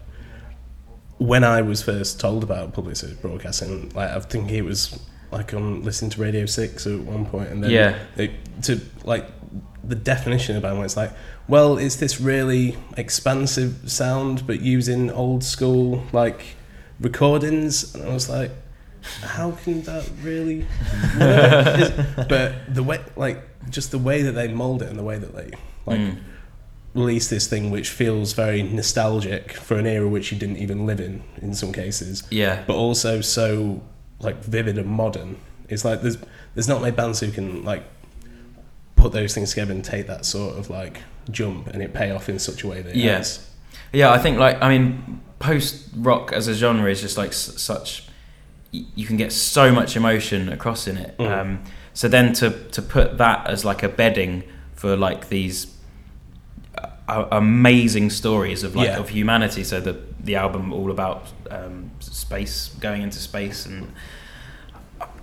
when 1.17 1.43
I 1.43 1.61
was 1.61 1.81
first 1.81 2.19
told 2.19 2.43
about 2.43 2.73
public 2.73 2.97
broadcasting, 3.21 3.89
like 3.89 4.09
I 4.09 4.19
think 4.19 4.51
it 4.51 4.63
was 4.63 4.99
like 5.33 5.53
on 5.53 5.83
listening 5.83 6.11
to 6.11 6.21
Radio 6.21 6.45
Six 6.45 6.87
at 6.87 6.99
one 6.99 7.25
point, 7.25 7.49
and 7.49 7.63
then 7.63 7.71
Yeah. 7.71 8.27
to 8.63 8.79
like 9.03 9.25
the 9.83 9.95
definition 9.95 10.55
of 10.55 10.61
band 10.63 10.77
where 10.77 10.85
it's 10.85 10.95
like, 10.95 11.11
well, 11.49 11.77
it's 11.77 11.97
this 11.97 12.21
really 12.21 12.77
expansive 12.95 13.91
sound, 13.91 14.47
but 14.47 14.61
using 14.61 15.11
old 15.11 15.43
school 15.43 16.03
like 16.13 16.55
recordings, 17.01 17.93
and 17.95 18.03
I 18.09 18.13
was 18.13 18.29
like, 18.29 18.51
how 19.21 19.51
can 19.51 19.81
that 19.83 20.09
really 20.21 20.65
work? 21.19 22.05
But 22.29 22.73
the 22.73 22.83
way, 22.83 22.99
like, 23.17 23.41
just 23.69 23.91
the 23.91 23.97
way 23.99 24.21
that 24.21 24.31
they 24.33 24.47
mold 24.47 24.81
it 24.81 24.89
and 24.89 24.97
the 24.97 25.03
way 25.03 25.17
that 25.17 25.35
they 25.35 25.51
like 25.85 25.99
Mm. 25.99 26.17
release 26.93 27.27
this 27.29 27.47
thing 27.47 27.71
which 27.71 27.89
feels 27.89 28.33
very 28.33 28.61
nostalgic 28.63 29.51
for 29.53 29.75
an 29.77 29.85
era 29.85 30.07
which 30.07 30.31
you 30.31 30.37
didn't 30.37 30.57
even 30.57 30.85
live 30.85 30.99
in 31.01 31.23
in 31.41 31.53
some 31.53 31.71
cases 31.73 32.23
Yeah, 32.29 32.63
but 32.67 32.75
also 32.75 33.19
so 33.21 33.81
like 34.23 34.43
vivid 34.43 34.77
and 34.77 34.87
modern 34.87 35.37
it's 35.69 35.83
like 35.85 36.01
there's 36.01 36.17
there's 36.55 36.67
not 36.67 36.81
many 36.81 36.95
bands 36.95 37.19
who 37.19 37.31
can 37.31 37.63
like 37.63 37.83
put 38.95 39.11
those 39.11 39.33
things 39.33 39.49
together 39.51 39.71
and 39.73 39.83
take 39.83 40.07
that 40.07 40.25
sort 40.25 40.57
of 40.57 40.69
like 40.69 41.01
jump 41.31 41.67
and 41.67 41.81
it 41.81 41.93
pay 41.93 42.11
off 42.11 42.29
in 42.29 42.37
such 42.39 42.63
a 42.63 42.67
way 42.67 42.81
that 42.81 42.95
yes, 42.95 43.39
Yeah. 43.39 43.49
Yeah, 43.93 44.11
I 44.11 44.17
think 44.17 44.37
like 44.39 44.61
I 44.61 44.69
mean, 44.69 45.21
post 45.39 45.87
rock 45.97 46.31
as 46.33 46.47
a 46.47 46.53
genre 46.53 46.89
is 46.89 47.01
just 47.01 47.17
like 47.17 47.29
s- 47.29 47.61
such. 47.61 48.07
y- 48.73 48.85
You 48.95 49.05
can 49.05 49.17
get 49.17 49.31
so 49.31 49.71
much 49.71 49.95
emotion 49.95 50.49
across 50.49 50.87
in 50.87 50.97
it. 50.97 51.15
Mm. 51.17 51.31
Um, 51.31 51.59
so 51.93 52.07
then 52.07 52.33
to 52.33 52.49
to 52.71 52.81
put 52.81 53.17
that 53.19 53.47
as 53.47 53.63
like 53.65 53.83
a 53.83 53.89
bedding 53.89 54.43
for 54.75 54.95
like 54.97 55.29
these 55.29 55.67
uh, 57.07 57.25
amazing 57.31 58.09
stories 58.09 58.63
of 58.63 58.75
like 58.75 58.87
Yeah. 58.87 58.99
of 58.99 59.09
humanity. 59.09 59.63
So 59.63 59.79
the 59.79 59.95
the 60.23 60.35
album 60.35 60.71
all 60.73 60.89
about 60.91 61.27
um, 61.51 61.91
space, 61.99 62.69
going 62.79 63.01
into 63.01 63.17
space, 63.19 63.65
and 63.65 63.91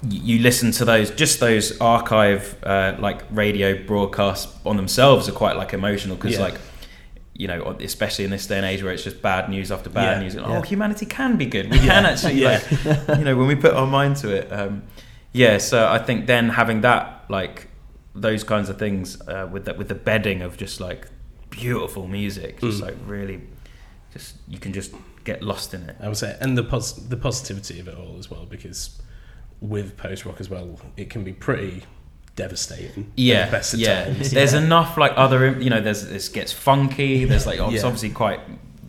you 0.08 0.38
listen 0.38 0.70
to 0.72 0.84
those 0.84 1.10
just 1.10 1.40
those 1.40 1.78
archive 1.80 2.56
uh, 2.62 2.96
like 2.98 3.22
radio 3.30 3.82
broadcasts 3.86 4.54
on 4.64 4.76
themselves 4.76 5.28
are 5.28 5.32
quite 5.32 5.56
like 5.56 5.72
emotional 5.74 6.16
because 6.16 6.32
Yeah. 6.34 6.40
like 6.44 6.60
you 7.34 7.48
know, 7.48 7.70
especially 7.80 8.26
in 8.26 8.30
this 8.30 8.46
day 8.46 8.58
and 8.58 8.66
age 8.66 8.82
where 8.82 8.92
it's 8.92 9.02
just 9.02 9.22
bad 9.22 9.48
news 9.48 9.72
after 9.72 9.88
bad 9.88 10.16
Yeah, 10.18 10.22
news. 10.22 10.34
yeah. 10.34 10.42
Oh, 10.44 10.60
humanity 10.60 11.06
can 11.06 11.38
be 11.38 11.46
good. 11.46 11.70
We 11.70 11.78
can 11.78 12.04
actually, 12.04 12.34
Yeah. 12.34 12.60
like, 13.08 13.18
you 13.18 13.24
know, 13.24 13.34
when 13.34 13.46
we 13.46 13.54
put 13.54 13.72
our 13.72 13.86
mind 13.86 14.16
to 14.16 14.28
it. 14.30 14.52
Um, 14.52 14.82
yeah, 15.32 15.56
so 15.56 15.88
I 15.88 15.96
think 15.96 16.26
then 16.26 16.50
having 16.50 16.82
that, 16.82 17.24
like, 17.30 17.68
those 18.14 18.44
kinds 18.44 18.68
of 18.68 18.78
things 18.78 19.18
uh, 19.26 19.48
with 19.50 19.64
the, 19.64 19.72
with 19.72 19.88
the 19.88 19.94
bedding 19.94 20.42
of 20.42 20.58
just 20.58 20.80
like 20.80 21.06
beautiful 21.48 22.06
music, 22.06 22.60
just 22.60 22.82
Mm. 22.82 22.86
like 22.86 22.96
really, 23.06 23.40
just 24.12 24.36
you 24.48 24.58
can 24.58 24.72
just 24.72 24.94
get 25.24 25.42
lost 25.42 25.74
in 25.74 25.88
it. 25.88 25.96
I 26.00 26.08
would 26.08 26.16
say, 26.16 26.36
and 26.40 26.56
the 26.56 26.64
pos- 26.64 26.92
the 26.92 27.16
positivity 27.16 27.80
of 27.80 27.88
it 27.88 27.96
all 27.96 28.16
as 28.18 28.30
well, 28.30 28.46
because 28.46 29.00
with 29.60 29.96
post 29.96 30.24
rock 30.24 30.40
as 30.40 30.48
well, 30.48 30.80
it 30.96 31.10
can 31.10 31.22
be 31.24 31.32
pretty 31.32 31.84
devastating. 32.36 33.12
Yeah, 33.16 33.46
the 33.46 33.52
best 33.52 33.74
yeah. 33.74 34.04
times. 34.04 34.30
There's 34.30 34.54
enough 34.54 34.96
like 34.96 35.12
other, 35.16 35.58
you 35.60 35.70
know. 35.70 35.80
There's 35.80 36.06
this 36.08 36.28
gets 36.28 36.52
funky. 36.52 37.24
There's 37.24 37.46
like 37.46 37.58
it's 37.60 37.82
Yeah. 37.82 37.86
obviously 37.86 38.10
quite 38.10 38.40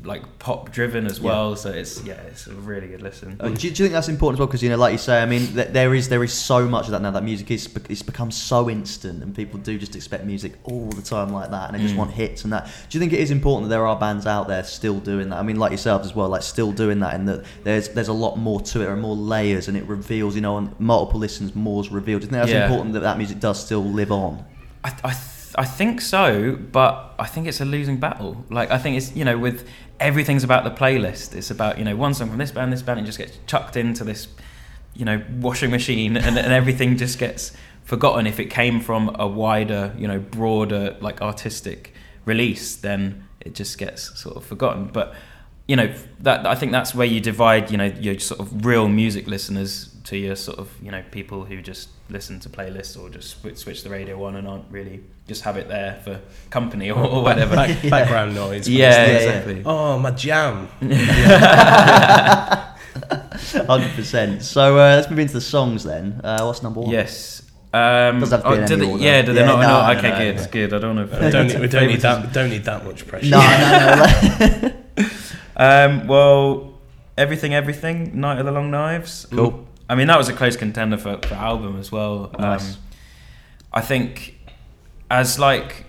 like 0.03 0.23
pop 0.39 0.71
driven 0.71 1.05
as 1.05 1.19
Yeah. 1.19 1.25
well. 1.25 1.55
So 1.55 1.69
it's 1.69 2.03
yeah, 2.03 2.13
it's 2.29 2.47
a 2.47 2.53
really 2.53 2.87
good 2.87 3.01
listen. 3.01 3.37
Do, 3.37 3.49
you, 3.49 3.55
do 3.57 3.67
you 3.67 3.73
think 3.75 3.91
that's 3.91 4.09
important 4.09 4.37
as 4.37 4.39
well? 4.39 4.47
Because 4.47 4.63
you 4.63 4.69
know, 4.69 4.77
like 4.77 4.93
you 4.93 4.97
say, 4.97 5.21
I 5.21 5.25
mean, 5.25 5.45
th- 5.53 5.67
there 5.69 5.93
is 5.93 6.09
there 6.09 6.23
is 6.23 6.33
so 6.33 6.67
much 6.67 6.85
of 6.85 6.91
that 6.91 7.01
now. 7.01 7.11
That 7.11 7.23
music 7.23 7.51
is 7.51 7.69
it's 7.89 8.01
become 8.01 8.31
so 8.31 8.69
instant, 8.69 9.21
and 9.21 9.35
people 9.35 9.59
do 9.59 9.77
just 9.77 9.95
expect 9.95 10.25
music 10.25 10.53
all 10.63 10.87
the 10.89 11.01
time 11.03 11.31
like 11.31 11.51
that, 11.51 11.69
and 11.69 11.77
they 11.77 11.81
just 11.83 11.93
Mm. 11.95 11.99
want 11.99 12.11
hits 12.11 12.43
and 12.43 12.53
that. 12.53 12.65
Do 12.89 12.97
you 12.97 12.99
think 12.99 13.13
it 13.13 13.19
is 13.19 13.31
important 13.31 13.69
that 13.69 13.75
there 13.75 13.85
are 13.85 13.95
bands 13.99 14.25
out 14.25 14.47
there 14.47 14.63
still 14.63 14.99
doing 14.99 15.29
that? 15.29 15.37
I 15.37 15.43
mean, 15.43 15.57
like 15.57 15.71
yourselves 15.71 16.07
as 16.07 16.15
well, 16.15 16.29
like 16.29 16.41
still 16.43 16.71
doing 16.71 16.99
that, 17.01 17.13
and 17.13 17.27
that 17.27 17.45
there's 17.63 17.89
there's 17.89 18.07
a 18.07 18.13
lot 18.13 18.37
more 18.37 18.59
to 18.61 18.81
it, 18.81 18.87
and 18.89 19.01
more 19.01 19.15
layers, 19.15 19.67
and 19.67 19.77
it 19.77 19.85
reveals, 19.85 20.33
you 20.35 20.41
know, 20.41 20.55
on 20.55 20.73
multiple 20.79 21.19
listens, 21.19 21.53
more's 21.55 21.89
revealed. 21.91 22.21
Do 22.21 22.25
you 22.25 22.31
think 22.31 22.41
that's 22.41 22.51
Yeah. 22.51 22.63
important 22.65 22.93
that 22.93 23.01
that 23.01 23.17
music 23.17 23.39
does 23.39 23.63
still 23.63 23.83
live 23.83 24.11
on? 24.11 24.43
I, 24.83 24.89
I, 25.03 25.09
th- 25.11 25.55
I 25.55 25.65
think 25.65 26.01
so, 26.01 26.57
but 26.71 27.13
I 27.19 27.27
think 27.27 27.45
it's 27.47 27.61
a 27.61 27.65
losing 27.65 27.97
battle. 27.97 28.43
Like 28.49 28.71
I 28.71 28.77
think 28.79 28.97
it's 28.97 29.15
you 29.15 29.25
know 29.25 29.37
with 29.37 29.67
everything's 30.01 30.43
about 30.43 30.63
the 30.63 30.71
playlist. 30.71 31.35
It's 31.35 31.51
about 31.51 31.77
you 31.77 31.85
know 31.85 31.95
one 31.95 32.13
song 32.13 32.29
from 32.29 32.37
this 32.37 32.51
band, 32.51 32.73
this 32.73 32.81
band, 32.81 32.99
and 32.99 33.05
just 33.05 33.17
gets 33.17 33.37
chucked 33.45 33.77
into 33.77 34.03
this 34.03 34.27
you 34.93 35.05
know 35.05 35.23
washing 35.39 35.71
machine, 35.71 36.17
and, 36.17 36.37
and 36.37 36.51
everything 36.51 36.97
just 36.97 37.19
gets 37.19 37.53
forgotten. 37.83 38.27
If 38.27 38.39
it 38.39 38.49
came 38.49 38.81
from 38.81 39.15
a 39.17 39.27
wider, 39.27 39.93
you 39.97 40.07
know, 40.07 40.19
broader 40.19 40.97
like 40.99 41.21
artistic 41.21 41.93
release, 42.25 42.75
then 42.75 43.27
it 43.39 43.55
just 43.55 43.77
gets 43.77 44.19
sort 44.19 44.35
of 44.35 44.43
forgotten. 44.43 44.87
But 44.87 45.13
you 45.67 45.75
know 45.75 45.93
that 46.19 46.45
I 46.45 46.55
think 46.55 46.71
that's 46.71 46.93
where 46.93 47.07
you 47.07 47.21
divide 47.21 47.71
you 47.71 47.77
know 47.77 47.85
your 47.85 48.19
sort 48.19 48.41
of 48.41 48.65
real 48.65 48.89
music 48.89 49.27
listeners 49.27 49.95
to 50.05 50.17
your 50.17 50.35
sort 50.35 50.59
of 50.59 50.69
you 50.81 50.91
know 50.91 51.03
people 51.11 51.45
who 51.45 51.61
just 51.61 51.89
listen 52.09 52.39
to 52.41 52.49
playlists 52.49 53.01
or 53.01 53.09
just 53.09 53.39
switch, 53.39 53.57
switch 53.57 53.83
the 53.83 53.89
radio 53.89 54.21
on 54.25 54.35
and 54.35 54.47
aren't 54.47 54.69
really 54.69 55.01
just 55.31 55.43
have 55.43 55.57
it 55.57 55.67
there 55.67 55.99
for 56.03 56.19
company 56.49 56.91
or, 56.91 56.99
or 57.03 57.23
whatever. 57.23 57.55
Back, 57.55 57.81
background 57.89 58.35
noise. 58.35 58.67
yeah, 58.69 58.89
Yeah, 58.89 59.05
yeah. 59.07 59.17
exactly. 59.17 59.63
Oh, 59.65 59.97
my 59.99 60.11
jam. 60.11 60.67
Hundred 63.67 63.91
percent. 63.95 64.43
So 64.43 64.75
uh, 64.77 64.95
let's 64.97 65.09
move 65.09 65.19
into 65.19 65.33
the 65.33 65.41
songs 65.41 65.83
then. 65.83 66.21
Uh, 66.23 66.43
what's 66.43 66.61
number 66.63 66.81
one? 66.81 66.89
Yes. 66.91 67.41
Um, 67.73 68.19
Doesn't 68.19 68.41
have 68.43 68.43
to 68.43 68.49
be 68.49 68.55
in 68.57 68.71
any 68.71 68.75
they- 68.85 68.91
order. 68.91 69.03
yeah, 69.03 69.21
do 69.21 69.33
they 69.33 69.39
Yeah, 69.41 69.45
not? 69.47 69.61
no, 69.61 69.67
no, 69.67 69.93
no, 69.93 69.97
okay, 69.99 70.09
no, 70.09 70.17
good, 70.17 70.35
no. 70.35 70.47
good. 70.51 70.73
I 70.73 70.79
don't 70.79 70.95
know. 70.97 71.03
We 71.05 71.31
don't, 71.31 71.47
need, 71.47 71.59
we 71.61 71.67
don't 71.67 71.87
need 71.87 72.01
that. 72.01 72.33
Don't 72.33 72.49
need 72.49 72.63
that 72.65 72.83
much 72.85 73.07
pressure. 73.07 73.29
No, 73.29 73.39
no, 73.39 74.59
no. 74.61 74.71
Um, 75.55 76.07
well, 76.07 76.79
everything, 77.17 77.53
everything. 77.53 78.19
Night 78.19 78.39
of 78.39 78.45
the 78.45 78.51
Long 78.51 78.71
Knives. 78.71 79.27
Cool. 79.31 79.67
I 79.87 79.95
mean, 79.95 80.07
that 80.07 80.17
was 80.17 80.27
a 80.27 80.33
close 80.33 80.55
contender 80.57 80.97
for, 80.97 81.17
for 81.19 81.35
album 81.35 81.77
as 81.77 81.91
well. 81.91 82.33
Nice. 82.39 82.75
Um, 82.75 82.81
I 83.73 83.81
think 83.81 84.39
as 85.11 85.37
like 85.37 85.83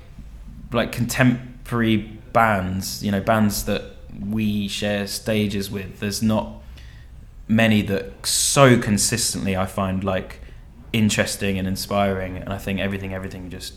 like 0.73 0.91
contemporary 0.91 1.97
bands, 2.33 3.05
you 3.05 3.13
know, 3.13 3.21
bands 3.21 3.65
that 3.67 3.83
we 4.29 4.67
share 4.69 5.07
stages 5.07 5.71
with, 5.71 6.01
there's 6.01 6.23
not 6.23 6.61
many 7.47 7.83
that 7.83 8.27
so 8.27 8.79
consistently 8.79 9.57
I 9.57 9.67
find 9.67 10.03
like 10.03 10.41
interesting 10.93 11.59
and 11.59 11.69
inspiring. 11.69 12.37
And 12.37 12.53
I 12.53 12.59
think 12.59 12.81
everything, 12.81 13.15
everything 13.15 13.49
just 13.49 13.75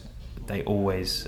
they 0.48 0.64
always 0.64 1.28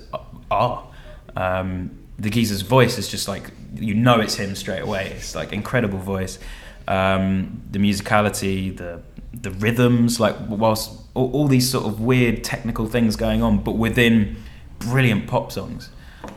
are. 0.49 0.88
Um, 1.36 1.99
the 2.17 2.32
geezer's 2.32 2.62
voice 2.62 2.97
is 2.97 3.08
just 3.08 3.27
like 3.27 3.51
you 3.75 3.93
know 3.93 4.19
it's 4.19 4.36
him 4.36 4.56
straight 4.56 4.82
away. 4.82 5.13
It's 5.15 5.36
like 5.36 5.53
incredible 5.53 5.99
voice. 5.99 6.39
Um, 6.88 7.62
the 7.69 7.77
musicality, 7.77 8.75
the 8.75 9.01
the 9.32 9.51
rhythms, 9.51 10.19
like 10.19 10.36
whilst 10.49 11.07
all, 11.17 11.32
all 11.32 11.47
these 11.47 11.69
sort 11.69 11.86
of 11.86 11.99
weird 11.99 12.43
technical 12.43 12.86
things 12.86 13.15
going 13.15 13.41
on, 13.41 13.58
but 13.63 13.73
within 13.73 14.38
brilliant 14.80 15.27
pop 15.27 15.51
songs. 15.51 15.89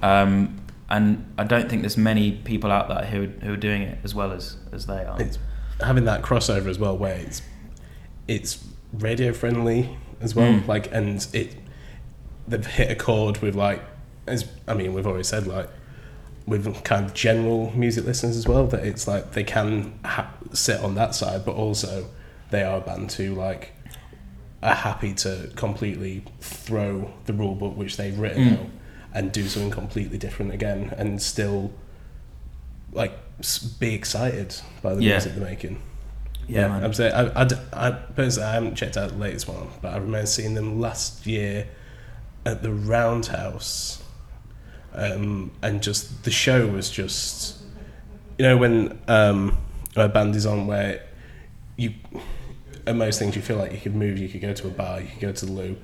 Um, 0.02 0.56
and 0.88 1.32
I 1.38 1.44
don't 1.44 1.68
think 1.68 1.82
there's 1.82 1.98
many 1.98 2.32
people 2.32 2.72
out 2.72 2.88
there 2.88 3.04
who 3.04 3.26
who 3.44 3.52
are 3.52 3.56
doing 3.56 3.82
it 3.82 3.98
as 4.02 4.14
well 4.14 4.32
as 4.32 4.56
as 4.72 4.86
they 4.86 5.04
are. 5.04 5.20
It's 5.20 5.38
having 5.80 6.04
that 6.06 6.22
crossover 6.22 6.66
as 6.66 6.78
well, 6.78 6.96
where 6.96 7.14
it's 7.14 7.42
it's 8.26 8.64
radio 8.92 9.32
friendly 9.32 9.96
as 10.20 10.34
well. 10.34 10.52
Mm. 10.52 10.66
Like, 10.66 10.92
and 10.92 11.26
it 11.32 11.54
they've 12.48 12.66
hit 12.66 12.90
a 12.90 12.96
chord 12.96 13.38
with 13.38 13.54
like, 13.54 13.82
as 14.26 14.48
I 14.66 14.74
mean, 14.74 14.94
we've 14.94 15.06
already 15.06 15.24
said 15.24 15.46
like 15.46 15.68
with 16.46 16.82
kind 16.82 17.04
of 17.04 17.14
general 17.14 17.70
music 17.76 18.04
listeners 18.04 18.36
as 18.36 18.48
well 18.48 18.66
that 18.66 18.84
it's 18.84 19.06
like 19.06 19.32
they 19.32 19.44
can 19.44 19.96
ha- 20.04 20.32
sit 20.52 20.80
on 20.80 20.96
that 20.96 21.14
side, 21.14 21.44
but 21.44 21.54
also 21.54 22.06
they 22.50 22.64
are 22.64 22.78
a 22.78 22.80
band 22.80 23.12
who 23.12 23.34
like 23.34 23.72
are 24.62 24.74
happy 24.74 25.14
to 25.14 25.50
completely 25.56 26.22
throw 26.40 27.10
the 27.26 27.32
rule 27.32 27.54
book 27.54 27.76
which 27.76 27.96
they've 27.96 28.18
written 28.18 28.44
Mm. 28.44 28.60
out 28.60 28.66
and 29.14 29.32
do 29.32 29.46
something 29.48 29.70
completely 29.70 30.18
different 30.18 30.52
again 30.52 30.94
and 30.98 31.20
still 31.22 31.72
like 32.92 33.12
be 33.78 33.94
excited 33.94 34.54
by 34.82 34.94
the 34.94 35.02
Yeah. 35.02 35.12
music 35.12 35.34
they're 35.34 35.44
making. 35.44 35.80
yeah, 36.48 36.68
man. 36.68 36.84
I'm 36.84 36.92
saying 36.92 37.12
I 37.14 37.46
I 37.72 37.90
personally 37.92 38.48
I 38.48 38.52
haven't 38.54 38.74
checked 38.74 38.96
out 38.96 39.10
the 39.10 39.16
latest 39.18 39.48
one, 39.48 39.68
but 39.80 39.94
I 39.94 39.98
remember 39.98 40.26
seeing 40.26 40.54
them 40.54 40.80
last 40.80 41.26
year 41.26 41.68
at 42.44 42.62
the 42.62 42.72
Roundhouse, 42.72 44.02
um, 44.94 45.52
and 45.62 45.82
just 45.82 46.24
the 46.24 46.30
show 46.30 46.66
was 46.66 46.90
just, 46.90 47.58
you 48.38 48.44
know, 48.46 48.56
when 48.56 48.98
um, 49.08 49.56
a 49.94 50.08
band 50.08 50.34
is 50.34 50.46
on 50.46 50.66
where 50.66 51.02
you, 51.76 51.94
at 52.86 52.96
most 52.96 53.18
things 53.18 53.36
you 53.36 53.42
feel 53.42 53.56
like 53.56 53.72
you 53.72 53.78
could 53.78 53.94
move, 53.94 54.18
you 54.18 54.28
could 54.28 54.40
go 54.40 54.52
to 54.52 54.66
a 54.66 54.70
bar, 54.70 55.00
you 55.00 55.08
could 55.08 55.20
go 55.20 55.32
to 55.32 55.46
the 55.46 55.52
loo, 55.52 55.76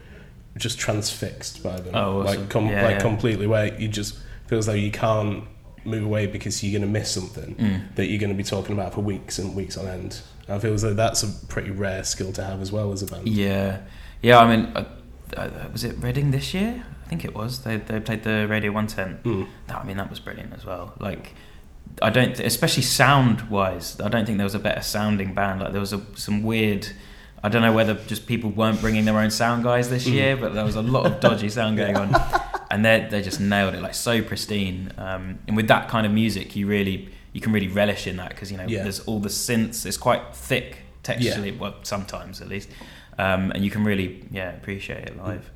just 0.57 0.79
transfixed 0.79 1.63
by 1.63 1.77
them, 1.81 1.95
Oh, 1.95 2.23
awesome. 2.23 2.41
like 2.41 2.49
com- 2.51 2.67
Yeah, 2.69 2.83
like 2.85 2.95
yeah. 2.97 3.01
completely 3.01 3.47
where 3.47 3.79
you 3.81 3.89
just 3.89 4.19
feels 4.47 4.67
like 4.69 4.81
you 4.81 4.91
can't 4.91 5.45
move 5.85 6.05
away 6.05 6.27
because 6.27 6.63
you're 6.65 6.79
going 6.79 6.89
to 6.93 6.99
miss 7.01 7.11
something 7.11 7.55
Mm. 7.57 7.95
that 7.97 8.07
you're 8.07 8.19
going 8.19 8.31
to 8.31 8.37
be 8.37 8.43
talking 8.43 8.73
about 8.73 8.95
for 8.95 9.01
weeks 9.03 9.39
and 9.39 9.55
weeks 9.55 9.77
on 9.77 9.87
end. 9.87 10.21
I 10.49 10.59
feel 10.59 10.73
as 10.75 10.83
though 10.83 10.95
that's 10.95 11.23
a 11.23 11.29
pretty 11.47 11.71
rare 11.71 12.03
skill 12.05 12.33
to 12.33 12.45
have 12.45 12.61
as 12.61 12.71
well 12.73 12.93
as 12.93 13.03
a 13.03 13.07
band. 13.07 13.29
Yeah, 13.29 13.81
yeah. 14.23 14.39
I 14.39 14.57
mean, 14.57 14.67
uh, 14.77 14.85
uh, 15.37 15.49
was 15.73 15.85
it 15.85 15.97
Reading 15.99 16.31
this 16.31 16.55
year? 16.55 16.85
I 17.05 17.09
think 17.09 17.25
it 17.25 17.35
was. 17.35 17.63
They 17.63 17.77
they 17.77 18.01
played 18.01 18.23
the 18.25 18.47
Radio 18.49 18.73
One 18.73 18.87
Ten. 18.87 19.19
Mm. 19.25 19.47
I 19.69 19.85
mean, 19.85 19.97
that 19.97 20.09
was 20.11 20.19
brilliant 20.21 20.53
as 20.55 20.65
well. 20.65 20.95
Like, 20.99 21.35
I 22.03 22.11
don't, 22.11 22.35
th- 22.37 22.47
especially 22.47 22.83
sound 22.83 23.49
wise, 23.51 23.99
I 24.01 24.09
don't 24.09 24.27
think 24.27 24.39
there 24.39 24.45
was 24.45 24.55
a 24.55 24.59
better 24.59 24.83
sounding 24.83 25.33
band. 25.35 25.61
Like, 25.61 25.73
there 25.73 25.81
was 25.81 25.93
a, 25.93 26.03
some 26.15 26.43
weird. 26.43 26.89
I 27.43 27.49
don't 27.49 27.63
know 27.63 27.73
whether 27.73 27.95
just 27.95 28.27
people 28.27 28.51
weren't 28.51 28.81
bringing 28.81 29.05
their 29.05 29.19
own 29.19 29.31
sound 29.31 29.63
guys 29.65 29.89
this 29.89 30.07
Mm. 30.07 30.13
year, 30.13 30.37
but 30.37 30.53
there 30.55 30.65
was 30.65 30.75
a 30.77 30.83
lot 30.83 31.07
of 31.07 31.21
dodgy 31.21 31.49
sound 31.49 31.77
going 31.83 31.97
on, 31.97 32.15
and 32.71 32.85
they 32.85 33.07
they 33.11 33.23
just 33.23 33.41
nailed 33.41 33.75
it, 33.75 33.83
like 33.83 33.95
so 33.95 34.21
pristine. 34.23 34.93
Um, 34.99 35.39
and 35.47 35.57
with 35.57 35.69
that 35.69 35.89
kind 35.89 36.07
of 36.07 36.13
music, 36.13 36.57
you 36.57 36.67
really 36.67 37.09
you 37.33 37.41
can 37.41 37.53
really 37.53 37.69
relish 37.69 38.07
in 38.07 38.17
that 38.17 38.31
because 38.31 38.51
you 38.51 38.57
know 38.59 38.67
Yeah. 38.67 38.83
there's 38.83 39.01
all 39.01 39.21
the 39.21 39.29
synths. 39.29 39.87
It's 39.87 39.97
quite 39.99 40.35
thick 40.35 40.79
texturally, 41.05 41.57
well 41.57 41.75
sometimes 41.83 42.41
at 42.41 42.49
least, 42.49 42.69
um, 43.19 43.53
and 43.53 43.65
you 43.65 43.71
can 43.71 43.85
really 43.85 44.25
yeah 44.31 44.51
appreciate 44.51 45.05
it 45.07 45.17
live. 45.17 45.51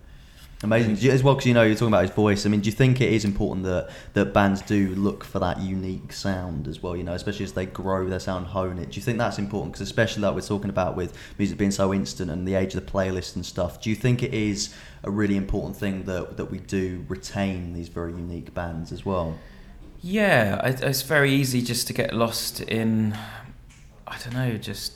Amazing 0.62 0.99
you- 0.99 1.11
as 1.11 1.23
well 1.23 1.35
because 1.35 1.46
you 1.46 1.55
know 1.55 1.62
you're 1.62 1.75
talking 1.75 1.88
about 1.88 2.03
his 2.03 2.11
voice. 2.11 2.44
I 2.44 2.51
mean, 2.51 2.61
do 2.61 2.66
you 2.68 2.77
think 2.77 3.01
it 3.01 3.11
is 3.11 3.25
important 3.25 3.64
that 3.64 3.88
that 4.12 4.35
bands 4.35 4.61
do 4.61 4.94
look 4.94 5.25
for 5.25 5.38
that 5.38 5.61
unique 5.61 6.12
sound 6.12 6.68
as 6.68 6.83
well? 6.83 6.94
You 6.94 7.03
know, 7.03 7.14
especially 7.14 7.44
as 7.44 7.53
they 7.55 7.64
grow 7.64 8.07
their 8.07 8.20
sound, 8.20 8.49
hone 8.49 8.79
it. 8.79 8.90
Do 8.90 8.96
you 8.96 9.03
think 9.03 9.16
that's 9.16 9.38
important? 9.38 9.73
Because 9.73 9.81
especially 9.88 10.23
like 10.23 10.35
we're 10.35 10.42
talking 10.42 10.68
about 10.68 10.96
with 10.96 11.16
music 11.38 11.57
being 11.57 11.70
so 11.70 11.94
instant 11.94 12.31
and 12.31 12.46
the 12.46 12.55
age 12.55 12.75
of 12.75 12.85
the 12.85 12.92
playlist 12.92 13.37
and 13.37 13.46
stuff. 13.46 13.81
Do 13.81 13.88
you 13.88 13.96
think 13.96 14.23
it 14.23 14.35
is 14.35 14.75
a 15.03 15.11
really 15.11 15.37
important 15.37 15.77
thing 15.77 16.05
that 16.05 16.37
that 16.37 16.51
we 16.51 16.59
do 16.59 17.07
retain 17.09 17.73
these 17.73 17.88
very 17.88 18.12
unique 18.12 18.53
bands 18.53 18.92
as 18.92 19.07
well? 19.07 19.38
Yeah, 20.03 20.61
it's 20.66 21.03
very 21.03 21.33
easy 21.33 21.62
just 21.62 21.87
to 21.87 21.94
get 21.94 22.12
lost 22.14 22.61
in, 22.61 23.16
I 24.07 24.16
don't 24.18 24.35
know, 24.35 24.57
just 24.59 24.92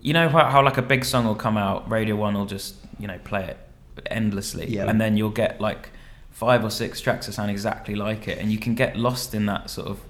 you 0.00 0.12
know 0.14 0.28
how, 0.28 0.46
how 0.46 0.64
like 0.64 0.78
a 0.78 0.82
big 0.82 1.04
song 1.04 1.26
will 1.26 1.34
come 1.36 1.56
out, 1.56 1.88
Radio 1.88 2.16
One 2.16 2.34
will 2.34 2.46
just 2.46 2.74
you 2.98 3.06
know 3.06 3.18
play 3.22 3.44
it 3.44 3.58
endlessly, 4.06 4.66
Yeah. 4.68 4.88
and 4.88 5.00
then 5.00 5.16
you'll 5.16 5.30
get 5.30 5.60
like 5.60 5.90
five 6.30 6.64
or 6.64 6.70
six 6.70 7.00
tracks 7.00 7.26
that 7.26 7.32
sound 7.32 7.50
exactly 7.50 7.94
like 7.94 8.28
it, 8.28 8.38
and 8.38 8.50
you 8.52 8.58
can 8.58 8.74
get 8.74 8.96
lost 8.96 9.34
in 9.34 9.46
that 9.46 9.70
sort 9.70 9.88
of, 9.88 10.00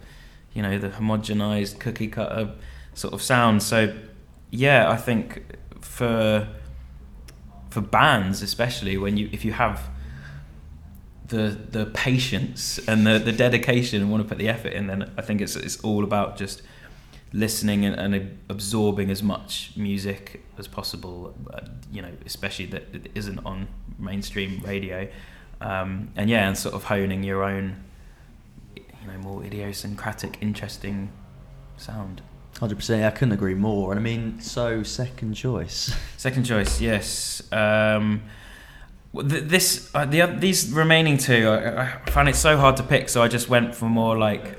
you 0.55 0.63
know, 0.63 0.79
the 0.79 0.89
homogenized 0.91 1.79
cookie 1.81 2.09
cutter 2.09 2.53
sort 2.95 3.15
of 3.15 3.23
sound. 3.23 3.63
So, 3.63 3.95
yeah, 4.51 4.91
I 4.91 4.97
think 4.97 5.43
for 5.81 6.49
for 7.71 7.81
bands 7.81 8.43
especially 8.43 8.97
when 8.97 9.17
you 9.17 9.29
if 9.33 9.45
you 9.45 9.53
have 9.53 9.89
the 11.29 11.57
the 11.71 11.87
patience 11.87 12.81
and 12.89 13.07
the, 13.07 13.19
the 13.21 13.31
dedication 13.33 14.03
and 14.03 14.11
want 14.11 14.23
to 14.23 14.29
put 14.29 14.39
the 14.39 14.49
effort 14.49 14.73
in, 14.73 14.89
then 14.89 15.11
I 15.17 15.23
think 15.23 15.41
it's 15.41 15.55
it's 15.57 15.81
all 15.81 16.03
about 16.05 16.37
just 16.37 16.63
listening 17.33 17.85
and, 17.85 17.95
and 17.97 18.39
absorbing 18.49 19.11
as 19.11 19.23
much 19.23 19.73
music 19.77 20.45
as 20.59 20.67
possible. 20.67 21.35
Uh, 21.53 21.61
you 21.93 22.03
know, 22.03 22.11
especially 22.27 22.67
that 22.67 22.85
it 22.93 23.11
isn't 23.15 23.39
on 23.45 23.69
mainstream 23.99 24.61
radio, 24.65 25.09
um, 25.61 26.11
and 26.17 26.31
yeah, 26.31 26.47
and 26.47 26.57
sort 26.57 26.75
of 26.75 26.85
honing 26.85 27.23
your 27.23 27.43
own, 27.43 27.83
you 28.77 28.83
know, 29.07 29.19
more 29.19 29.45
idiosyncratic, 29.45 30.39
interesting 30.41 31.11
sound. 31.77 32.23
Hundred 32.59 32.77
percent. 32.77 33.05
I 33.05 33.11
couldn't 33.11 33.33
agree 33.33 33.55
more. 33.55 33.93
And 33.93 34.01
I 34.01 34.03
mean, 34.03 34.41
so 34.41 34.83
second 34.83 35.35
choice. 35.35 35.95
Second 36.17 36.45
choice, 36.45 36.81
yes. 36.81 37.43
Um, 37.53 38.23
this 39.15 39.91
uh, 39.95 40.05
the 40.05 40.27
these 40.39 40.71
remaining 40.71 41.17
two, 41.17 41.49
I, 41.49 41.85
I 41.85 42.11
found 42.11 42.29
it 42.29 42.37
so 42.37 42.59
hard 42.59 42.77
to 42.77 42.83
pick, 42.83 43.09
so 43.09 43.23
I 43.23 43.29
just 43.29 43.49
went 43.49 43.75
for 43.75 43.87
more 43.87 44.19
like 44.19 44.59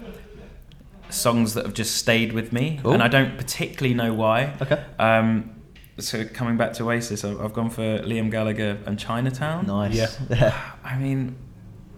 songs 1.13 1.53
that 1.53 1.65
have 1.65 1.73
just 1.73 1.95
stayed 1.95 2.33
with 2.33 2.51
me, 2.53 2.79
Cool. 2.81 2.93
and 2.93 3.03
I 3.03 3.07
don't 3.07 3.37
particularly 3.37 3.93
know 3.93 4.13
why. 4.13 4.53
Okay. 4.61 4.83
Um, 4.99 5.55
so 5.99 6.25
coming 6.25 6.57
back 6.57 6.73
to 6.73 6.83
Oasis, 6.85 7.23
I've, 7.23 7.39
I've 7.41 7.53
gone 7.53 7.69
for 7.69 7.81
Liam 7.99 8.31
Gallagher 8.31 8.79
and 8.85 8.97
Chinatown. 8.97 9.67
Nice. 9.67 10.17
Yeah. 10.29 10.59
I 10.83 10.97
mean, 10.97 11.35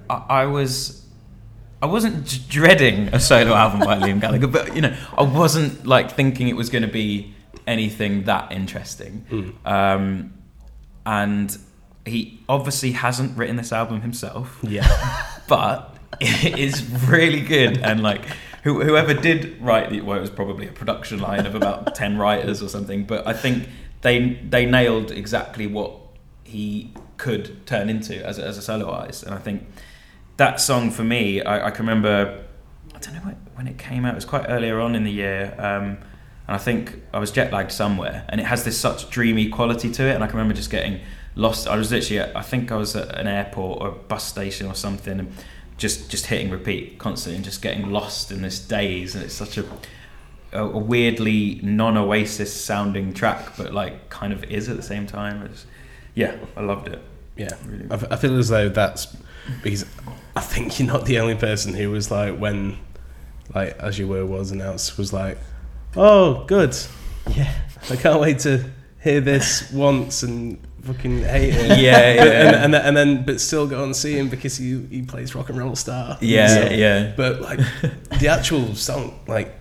I, 0.10 0.15
I 0.30 0.45
was, 0.47 1.06
I 1.82 1.86
wasn't 1.86 2.47
dreading 2.49 3.10
a 3.10 3.19
solo 3.19 3.54
album 3.54 3.80
by 3.82 3.97
Liam 3.97 4.19
Gallagher, 4.19 4.47
but 4.47 4.76
you 4.76 4.82
know, 4.82 4.95
I 5.17 5.23
wasn't 5.23 5.86
like 5.86 6.12
thinking 6.12 6.47
it 6.49 6.56
was 6.56 6.69
going 6.69 6.82
to 6.82 6.88
be 6.91 7.34
anything 7.67 8.23
that 8.23 8.52
interesting. 8.52 9.26
Mm. 9.30 9.65
Um, 9.71 10.34
and 11.06 11.58
he 12.06 12.41
obviously 12.49 12.91
hasn't 12.91 13.38
written 13.38 13.56
this 13.56 13.71
album 13.71 14.02
himself, 14.02 14.60
Yeah. 14.63 14.86
but 15.47 15.95
it 16.19 16.60
is 16.60 16.84
really 17.08 17.41
good. 17.41 17.78
And 17.78 18.02
like, 18.04 18.21
who, 18.63 18.82
whoever 18.82 19.13
did 19.13 19.62
write 19.62 19.89
the, 19.89 20.02
well, 20.02 20.17
it 20.17 20.21
was 20.21 20.30
probably 20.30 20.67
a 20.67 20.71
production 20.71 21.19
line 21.19 21.45
of 21.45 21.54
about 21.54 21.95
ten 22.04 22.17
writers 22.17 22.62
or 22.63 22.69
something. 22.69 23.06
But 23.06 23.28
I 23.28 23.34
think 23.34 23.67
they 24.02 24.34
they 24.49 24.65
nailed 24.65 25.12
exactly 25.12 25.67
what 25.67 25.97
he 26.43 26.93
could 27.17 27.65
turn 27.67 27.89
into 27.89 28.26
as 28.26 28.39
a, 28.39 28.45
as 28.45 28.58
a 28.58 28.62
solo 28.62 28.89
artist. 28.89 29.23
And 29.23 29.34
I 29.34 29.38
think 29.38 29.67
that 30.38 30.60
song 30.60 30.91
for 30.91 31.04
me, 31.04 31.41
I, 31.41 31.67
I 31.67 31.71
can 31.71 31.86
remember. 31.86 32.45
I 32.95 32.99
don't 32.99 33.15
know 33.15 33.21
when, 33.21 33.36
when 33.56 33.67
it 33.67 33.78
came 33.78 34.06
out. 34.06 34.13
It 34.13 34.15
was 34.15 34.26
quite 34.26 34.45
earlier 34.47 34.80
on 34.80 34.95
in 34.95 35.04
the 35.04 35.12
year. 35.12 35.56
Um, 35.58 35.97
and 36.45 36.56
I 36.56 36.58
think 36.58 37.02
I 37.13 37.19
was 37.19 37.32
jet 37.32 37.52
lagged 37.52 37.71
somewhere, 37.71 38.26
and 38.30 38.39
it 38.39 38.45
has 38.45 38.63
this 38.63 38.80
such 38.80 39.10
dreamy 39.10 39.49
quality 39.49 39.91
to 39.91 40.04
it. 40.04 40.15
And 40.15 40.23
I 40.23 40.28
can 40.28 40.38
remember 40.38 40.54
just 40.54 40.69
getting 40.69 41.02
lost. 41.36 41.67
I 41.67 41.76
was 41.76 41.91
literally, 41.91 42.19
at, 42.19 42.36
I 42.36 42.41
think 42.41 42.71
I 42.71 42.76
was 42.76 42.95
at 42.95 43.17
an 43.17 43.28
airport 43.28 43.82
or 43.82 43.88
a 43.89 43.91
bus 43.91 44.26
station 44.26 44.67
or 44.67 44.76
something, 44.76 45.19
and 45.19 45.34
just 45.84 46.10
just 46.10 46.28
hitting 46.28 46.50
repeat 46.50 46.98
constantly, 46.98 47.36
and 47.36 47.46
just 47.46 47.62
getting 47.62 47.91
lost 47.91 48.32
in 48.32 48.41
this 48.41 48.58
daze. 48.58 49.13
And 49.13 49.24
it's 49.24 49.34
such 49.34 49.58
a 49.58 49.65
a, 50.54 50.65
weirdly 50.65 51.60
non-Oasis 51.62 52.54
sounding 52.54 53.13
track, 53.13 53.58
but 53.58 53.74
like 53.74 54.10
kind 54.10 54.32
of 54.32 54.43
is 54.46 54.69
at 54.69 54.78
the 54.78 54.84
same 54.84 55.06
time. 55.06 55.43
It's, 55.43 55.65
yeah, 56.15 56.38
I 56.56 56.62
loved 56.62 56.88
it. 56.88 57.02
Yeah, 57.36 57.50
Really. 57.65 57.89
I, 57.89 58.13
I 58.13 58.15
feel 58.15 58.38
as 58.38 58.50
though 58.50 58.69
that's 58.69 59.08
because 59.63 59.86
I 60.36 60.41
think 60.41 60.80
you're 60.80 60.88
not 60.88 61.06
the 61.06 61.19
only 61.19 61.36
person 61.36 61.74
who 61.74 61.89
was 61.89 62.12
like 62.12 62.38
when, 62.38 62.78
like 63.54 63.78
as 63.80 63.98
you 63.98 64.08
were 64.08 64.26
was 64.26 64.52
announced 64.52 64.98
was 64.98 65.12
like, 65.12 65.38
oh 65.96 66.46
good, 66.46 66.76
Yeah. 67.36 67.54
I 67.89 67.96
can't 67.98 68.22
wait 68.22 68.39
to 68.39 68.72
hear 69.02 69.19
this 69.19 69.69
once 69.72 70.24
and 70.24 70.60
fucking 70.84 71.22
hate 71.24 71.54
him. 71.54 71.80
Yeah, 71.80 72.15
But- 72.17 72.28
yeah. 72.28 72.48
and, 72.48 72.56
and, 72.56 72.74
then- 72.74 72.86
and 72.86 72.98
then 72.98 73.26
but 73.26 73.39
still 73.41 73.67
go 73.67 73.84
and 73.84 73.96
see 73.96 74.17
him 74.17 74.30
because 74.30 74.58
he 74.58 74.82
he 74.89 75.02
plays 75.02 75.34
rock 75.36 75.50
and 75.50 75.58
roll 75.58 75.76
star. 75.76 76.17
Yeah, 76.22 76.48
So- 76.48 76.74
yeah. 76.76 77.13
But 77.15 77.41
like 77.41 77.60
the 78.19 78.28
actual 78.28 78.76
song, 78.76 79.19
like 79.28 79.54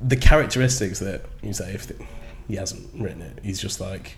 the 0.00 0.16
characteristics 0.16 0.98
that 1.00 1.22
you 1.42 1.52
say 1.52 1.72
if 1.74 1.86
the, 1.86 1.96
he 2.46 2.56
hasn't 2.56 2.88
written 3.00 3.22
it, 3.22 3.40
he's 3.42 3.60
just 3.60 3.80
like, 3.80 4.16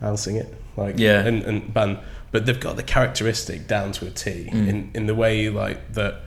I'll 0.00 0.16
sing 0.16 0.36
it, 0.36 0.52
like 0.76 0.94
Yeah. 0.98 1.20
and 1.24 1.42
and 1.42 1.72
band. 1.72 1.98
But 2.30 2.46
they've 2.46 2.58
got 2.58 2.76
the 2.76 2.82
characteristic 2.82 3.66
down 3.66 3.92
to 3.92 4.06
a 4.06 4.10
T 4.10 4.48
Mm. 4.50 4.68
in 4.68 4.90
in 4.94 5.06
the 5.06 5.14
way 5.14 5.48
like 5.50 5.92
that, 5.92 6.20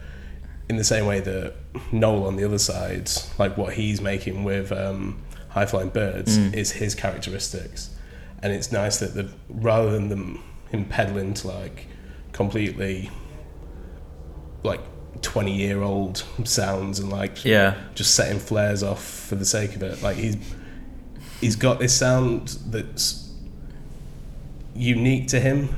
in 0.70 0.76
the 0.78 0.84
same 0.84 1.06
way 1.08 1.20
that 1.20 1.54
Noel 1.92 2.26
on 2.28 2.36
the 2.36 2.44
other 2.46 2.60
side, 2.60 3.10
like 3.40 3.58
what 3.58 3.74
he's 3.74 4.02
making 4.02 4.44
with 4.44 4.72
um, 4.72 5.18
High 5.50 5.66
Flying 5.66 5.90
Birds, 5.90 6.38
Mm. 6.38 6.54
is 6.54 6.72
his 6.74 6.94
characteristics, 6.94 7.90
and 8.46 8.54
it's 8.54 8.72
nice 8.72 9.00
that 9.00 9.16
the 9.16 9.28
rather 9.50 9.90
than 9.90 10.08
them 10.08 10.44
him 10.70 10.86
peddling 10.86 11.34
to 11.34 11.48
like 11.48 11.88
completely 12.32 13.10
like 14.62 14.82
20 15.24 15.52
year 15.52 15.82
old 15.82 16.24
sounds 16.44 17.00
and 17.00 17.10
like 17.10 17.44
Yeah, 17.44 17.76
just 17.96 18.14
setting 18.14 18.38
flares 18.38 18.84
off 18.84 19.04
for 19.04 19.34
the 19.34 19.46
sake 19.46 19.76
of 19.76 19.82
it 19.82 20.04
like 20.04 20.18
he's 20.18 20.38
he's 21.42 21.56
got 21.56 21.80
this 21.80 21.98
sound 21.98 22.60
that's 22.68 23.34
unique 24.76 25.28
to 25.30 25.40
him 25.40 25.70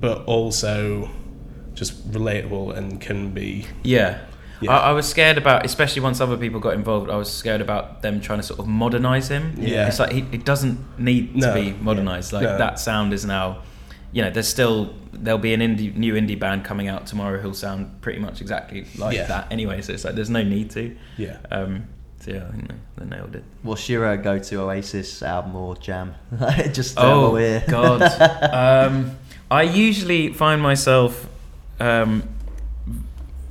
but 0.00 0.24
also 0.24 1.08
just 1.74 2.10
relatable 2.10 2.76
and 2.76 3.00
can 3.00 3.30
be 3.30 3.66
yeah. 3.84 4.18
Yeah. 4.60 4.72
I, 4.78 4.90
I 4.90 4.92
was 4.92 5.06
scared 5.08 5.38
about, 5.38 5.64
especially 5.66 6.02
once 6.02 6.20
other 6.20 6.36
people 6.36 6.60
got 6.60 6.74
involved. 6.74 7.10
I 7.10 7.16
was 7.16 7.30
scared 7.32 7.60
about 7.60 8.02
them 8.02 8.20
trying 8.20 8.38
to 8.38 8.42
sort 8.42 8.58
of 8.60 8.66
modernize 8.66 9.28
him. 9.28 9.54
Yeah. 9.58 9.86
it's 9.88 9.98
like 9.98 10.12
he, 10.12 10.20
it 10.32 10.44
doesn't 10.44 10.78
need 10.98 11.36
No. 11.36 11.48
to 11.48 11.54
be 11.54 11.72
modernized. 11.72 12.32
Like 12.32 12.44
No. 12.44 12.58
that 12.58 12.78
sound 12.78 13.12
is 13.12 13.24
now, 13.24 13.58
you 14.12 14.22
know, 14.22 14.30
there's 14.30 14.48
still 14.48 14.94
there'll 15.12 15.38
be 15.38 15.54
an 15.54 15.60
indie 15.60 15.94
new 15.96 16.12
indie 16.14 16.38
band 16.38 16.64
coming 16.64 16.88
out 16.88 17.06
tomorrow 17.06 17.38
who'll 17.40 17.54
sound 17.54 18.00
pretty 18.02 18.18
much 18.18 18.40
exactly 18.40 18.86
like 18.98 19.16
Yeah. 19.16 19.26
that 19.26 19.50
anyway. 19.50 19.80
So 19.82 19.92
it's 19.92 20.04
like 20.04 20.14
there's 20.14 20.30
no 20.30 20.42
need 20.42 20.70
to. 20.72 20.94
yeah 21.16 21.38
Um, 21.50 21.84
so 22.20 22.32
yeah, 22.32 22.44
I 22.48 22.52
think 22.52 22.68
they, 22.68 22.74
they 23.04 23.16
nailed 23.16 23.36
it. 23.36 23.44
What's 23.62 23.88
your 23.88 24.04
uh, 24.06 24.16
go-to 24.16 24.60
Oasis 24.62 25.22
album 25.22 25.54
or 25.54 25.76
jam? 25.76 26.14
Just 26.72 26.94
Oh 26.98 27.32
while 27.32 27.60
God! 27.68 28.02
um, 28.86 29.16
I 29.50 29.62
usually 29.62 30.32
find 30.32 30.60
myself 30.62 31.28
um, 31.78 32.22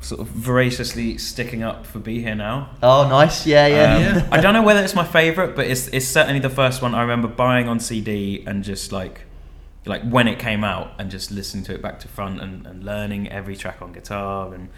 sort 0.02 0.22
of 0.22 0.28
voraciously 0.28 1.18
sticking 1.18 1.64
up 1.64 1.86
for 1.86 2.00
"Be 2.00 2.22
Here 2.22 2.36
Now." 2.36 2.70
Oh, 2.84 3.08
nice. 3.08 3.46
Yeah, 3.48 3.68
yeah. 3.68 3.96
Um, 3.96 4.02
Yeah. 4.02 4.28
I 4.32 4.42
don't 4.42 4.54
know 4.54 4.64
whether 4.64 4.84
it's 4.84 4.96
my 4.96 5.06
favorite, 5.06 5.56
but 5.56 5.68
it's 5.68 5.88
it's 5.90 6.08
certainly 6.08 6.40
the 6.40 6.50
first 6.50 6.82
one 6.82 6.94
I 6.96 7.02
remember 7.02 7.28
buying 7.28 7.68
on 7.68 7.80
CD 7.80 8.44
and 8.46 8.64
just 8.64 8.92
like 8.92 9.22
like 9.86 10.02
when 10.10 10.28
it 10.28 10.40
came 10.40 10.64
out 10.64 10.94
and 10.98 11.12
just 11.12 11.30
listening 11.32 11.64
to 11.66 11.74
it 11.74 11.82
back 11.82 12.00
to 12.00 12.08
front 12.08 12.42
and, 12.42 12.66
and 12.66 12.84
learning 12.84 13.30
every 13.32 13.56
track 13.56 13.82
on 13.82 13.92
guitar 13.94 14.52
and 14.54 14.70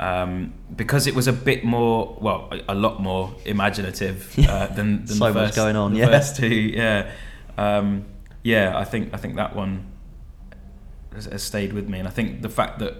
um, 0.00 0.54
because 0.74 1.06
it 1.06 1.14
was 1.14 1.26
a 1.26 1.32
bit 1.32 1.64
more 1.64 2.16
well 2.20 2.48
a, 2.52 2.72
a 2.72 2.74
lot 2.74 3.00
more 3.02 3.34
imaginative 3.44 4.34
uh, 4.48 4.68
than, 4.68 5.04
than 5.04 5.16
So 5.16 5.26
the 5.26 5.34
much 5.34 5.48
first, 5.48 5.56
going 5.56 5.76
on, 5.76 5.92
the 5.92 5.98
yeah. 6.00 6.06
first 6.06 6.36
two 6.36 6.46
yeah 6.48 7.10
um, 7.58 8.06
yeah 8.42 8.78
I 8.78 8.84
think 8.84 9.12
I 9.12 9.18
think 9.18 9.36
that 9.36 9.54
one 9.54 9.84
has, 11.12 11.26
has 11.26 11.42
stayed 11.42 11.72
with 11.74 11.88
me 11.88 11.98
and 11.98 12.08
I 12.08 12.10
think 12.10 12.40
the 12.40 12.48
fact 12.48 12.78
that 12.78 12.94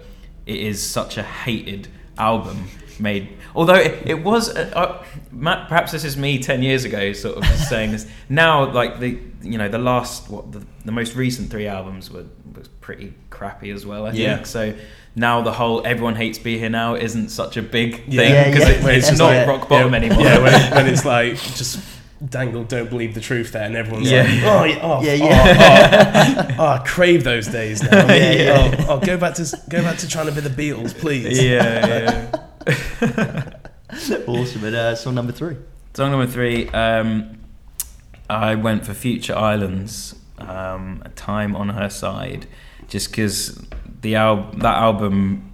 it 0.45 0.57
is 0.57 0.81
such 0.87 1.17
a 1.17 1.23
hated 1.23 1.87
album 2.17 2.67
made 2.99 3.29
although 3.55 3.75
it, 3.75 4.05
it 4.05 4.23
was 4.23 4.49
uh, 4.53 4.69
uh, 4.75 5.03
Matt, 5.31 5.69
perhaps 5.69 5.93
this 5.93 6.03
is 6.03 6.17
me 6.17 6.37
10 6.37 6.61
years 6.63 6.83
ago 6.83 7.13
sort 7.13 7.37
of 7.37 7.45
saying 7.69 7.91
this 7.91 8.05
now 8.27 8.69
like 8.71 8.99
the 8.99 9.17
you 9.41 9.57
know 9.57 9.69
the 9.69 9.77
last 9.77 10.29
what 10.29 10.51
the, 10.51 10.61
the 10.83 10.91
most 10.91 11.15
recent 11.15 11.49
three 11.49 11.65
albums 11.65 12.11
were 12.11 12.25
was 12.57 12.67
pretty 12.81 13.13
crappy 13.29 13.71
as 13.71 13.85
well 13.85 14.05
I 14.05 14.11
Yeah. 14.11 14.35
think 14.35 14.47
so 14.47 14.73
now 15.15 15.41
the 15.41 15.53
whole 15.53 15.81
everyone 15.87 16.15
hates 16.15 16.37
be 16.39 16.57
here 16.59 16.69
now 16.69 16.95
isn't 16.95 17.29
such 17.29 17.55
a 17.55 17.61
big 17.61 17.95
thing 18.03 18.11
Yeah. 18.13 18.21
Yeah, 18.23 18.51
because 18.51 18.67
yeah. 18.67 18.89
it, 18.89 18.97
it's, 18.97 19.09
it's 19.11 19.19
not 19.19 19.27
like- 19.33 19.47
rock 19.47 19.69
bottom 19.69 19.93
anymore 19.93 20.21
yeah 20.21 20.39
when, 20.39 20.71
when 20.73 20.87
it's 20.93 21.05
like 21.05 21.35
just 21.37 21.79
dangle 22.27 22.63
don't 22.65 22.89
believe 22.89 23.13
the 23.13 23.21
truth 23.21 23.53
there 23.53 23.63
and 23.63 23.75
everyone's 23.77 24.11
Yeah. 24.11 24.23
like 24.23 24.39
oh 24.43 24.63
yeah 24.65 24.79
oh, 24.83 25.01
Yeah, 25.01 25.11
oh, 25.13 25.15
yeah. 25.27 26.47
oh, 26.51 26.55
oh, 26.59 26.67
I 26.67 26.77
crave 26.79 27.23
those 27.23 27.47
days 27.47 27.81
now 27.81 28.07
Yeah, 28.13 28.31
yeah. 28.31 28.85
Oh, 28.89 28.95
oh, 28.95 28.99
go 28.99 29.17
back 29.17 29.35
to 29.35 29.59
go 29.69 29.81
back 29.81 29.97
to 29.99 30.07
trying 30.07 30.25
to 30.25 30.31
be 30.33 30.41
the 30.41 30.49
Beatles 30.49 30.93
please 30.97 31.41
yeah 31.41 32.29
yeah 32.67 33.53
awesome. 34.27 34.63
And 34.63 34.75
uh, 34.75 34.95
song 34.95 35.15
number 35.15 35.31
three. 35.31 35.55
Song 35.93 36.11
number 36.11 36.27
three, 36.27 36.67
um, 36.69 37.39
I 38.29 38.55
went 38.55 38.85
for 38.85 38.93
Future 38.93 39.35
Islands, 39.35 40.15
um, 40.37 41.01
a 41.05 41.09
time 41.09 41.55
on 41.55 41.69
her 41.69 41.89
side, 41.89 42.45
just 42.87 43.09
because 43.09 43.65
the 44.01 44.15
al- 44.15 44.51
that 44.57 44.75
album 44.77 45.53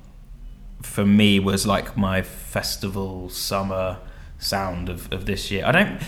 for 0.81 1.05
me 1.05 1.39
was 1.39 1.65
like 1.65 1.95
my 1.95 2.21
festival 2.21 3.29
summer 3.29 3.97
sound 4.37 4.89
of, 4.89 5.11
of 5.13 5.25
this 5.25 5.49
year. 5.49 5.65
I 5.65 5.71
don't, 5.71 6.01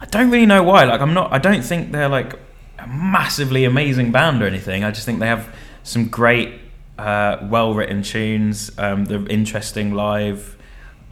I 0.00 0.06
don't 0.06 0.30
really 0.30 0.46
know 0.46 0.62
why. 0.62 0.84
Like 0.84 1.00
I'm 1.00 1.14
not. 1.14 1.32
I 1.32 1.38
don't 1.38 1.62
think 1.62 1.92
they're 1.92 2.08
like 2.08 2.34
a 2.78 2.86
massively 2.86 3.64
amazing 3.64 4.12
band 4.12 4.42
or 4.42 4.46
anything. 4.46 4.82
I 4.82 4.90
just 4.90 5.04
think 5.04 5.20
they 5.20 5.26
have 5.26 5.54
some 5.82 6.08
great, 6.08 6.60
uh, 6.98 7.38
well 7.42 7.74
written 7.74 8.02
tunes. 8.02 8.70
Um, 8.78 9.04
they're 9.04 9.26
interesting 9.26 9.94
live. 9.94 10.56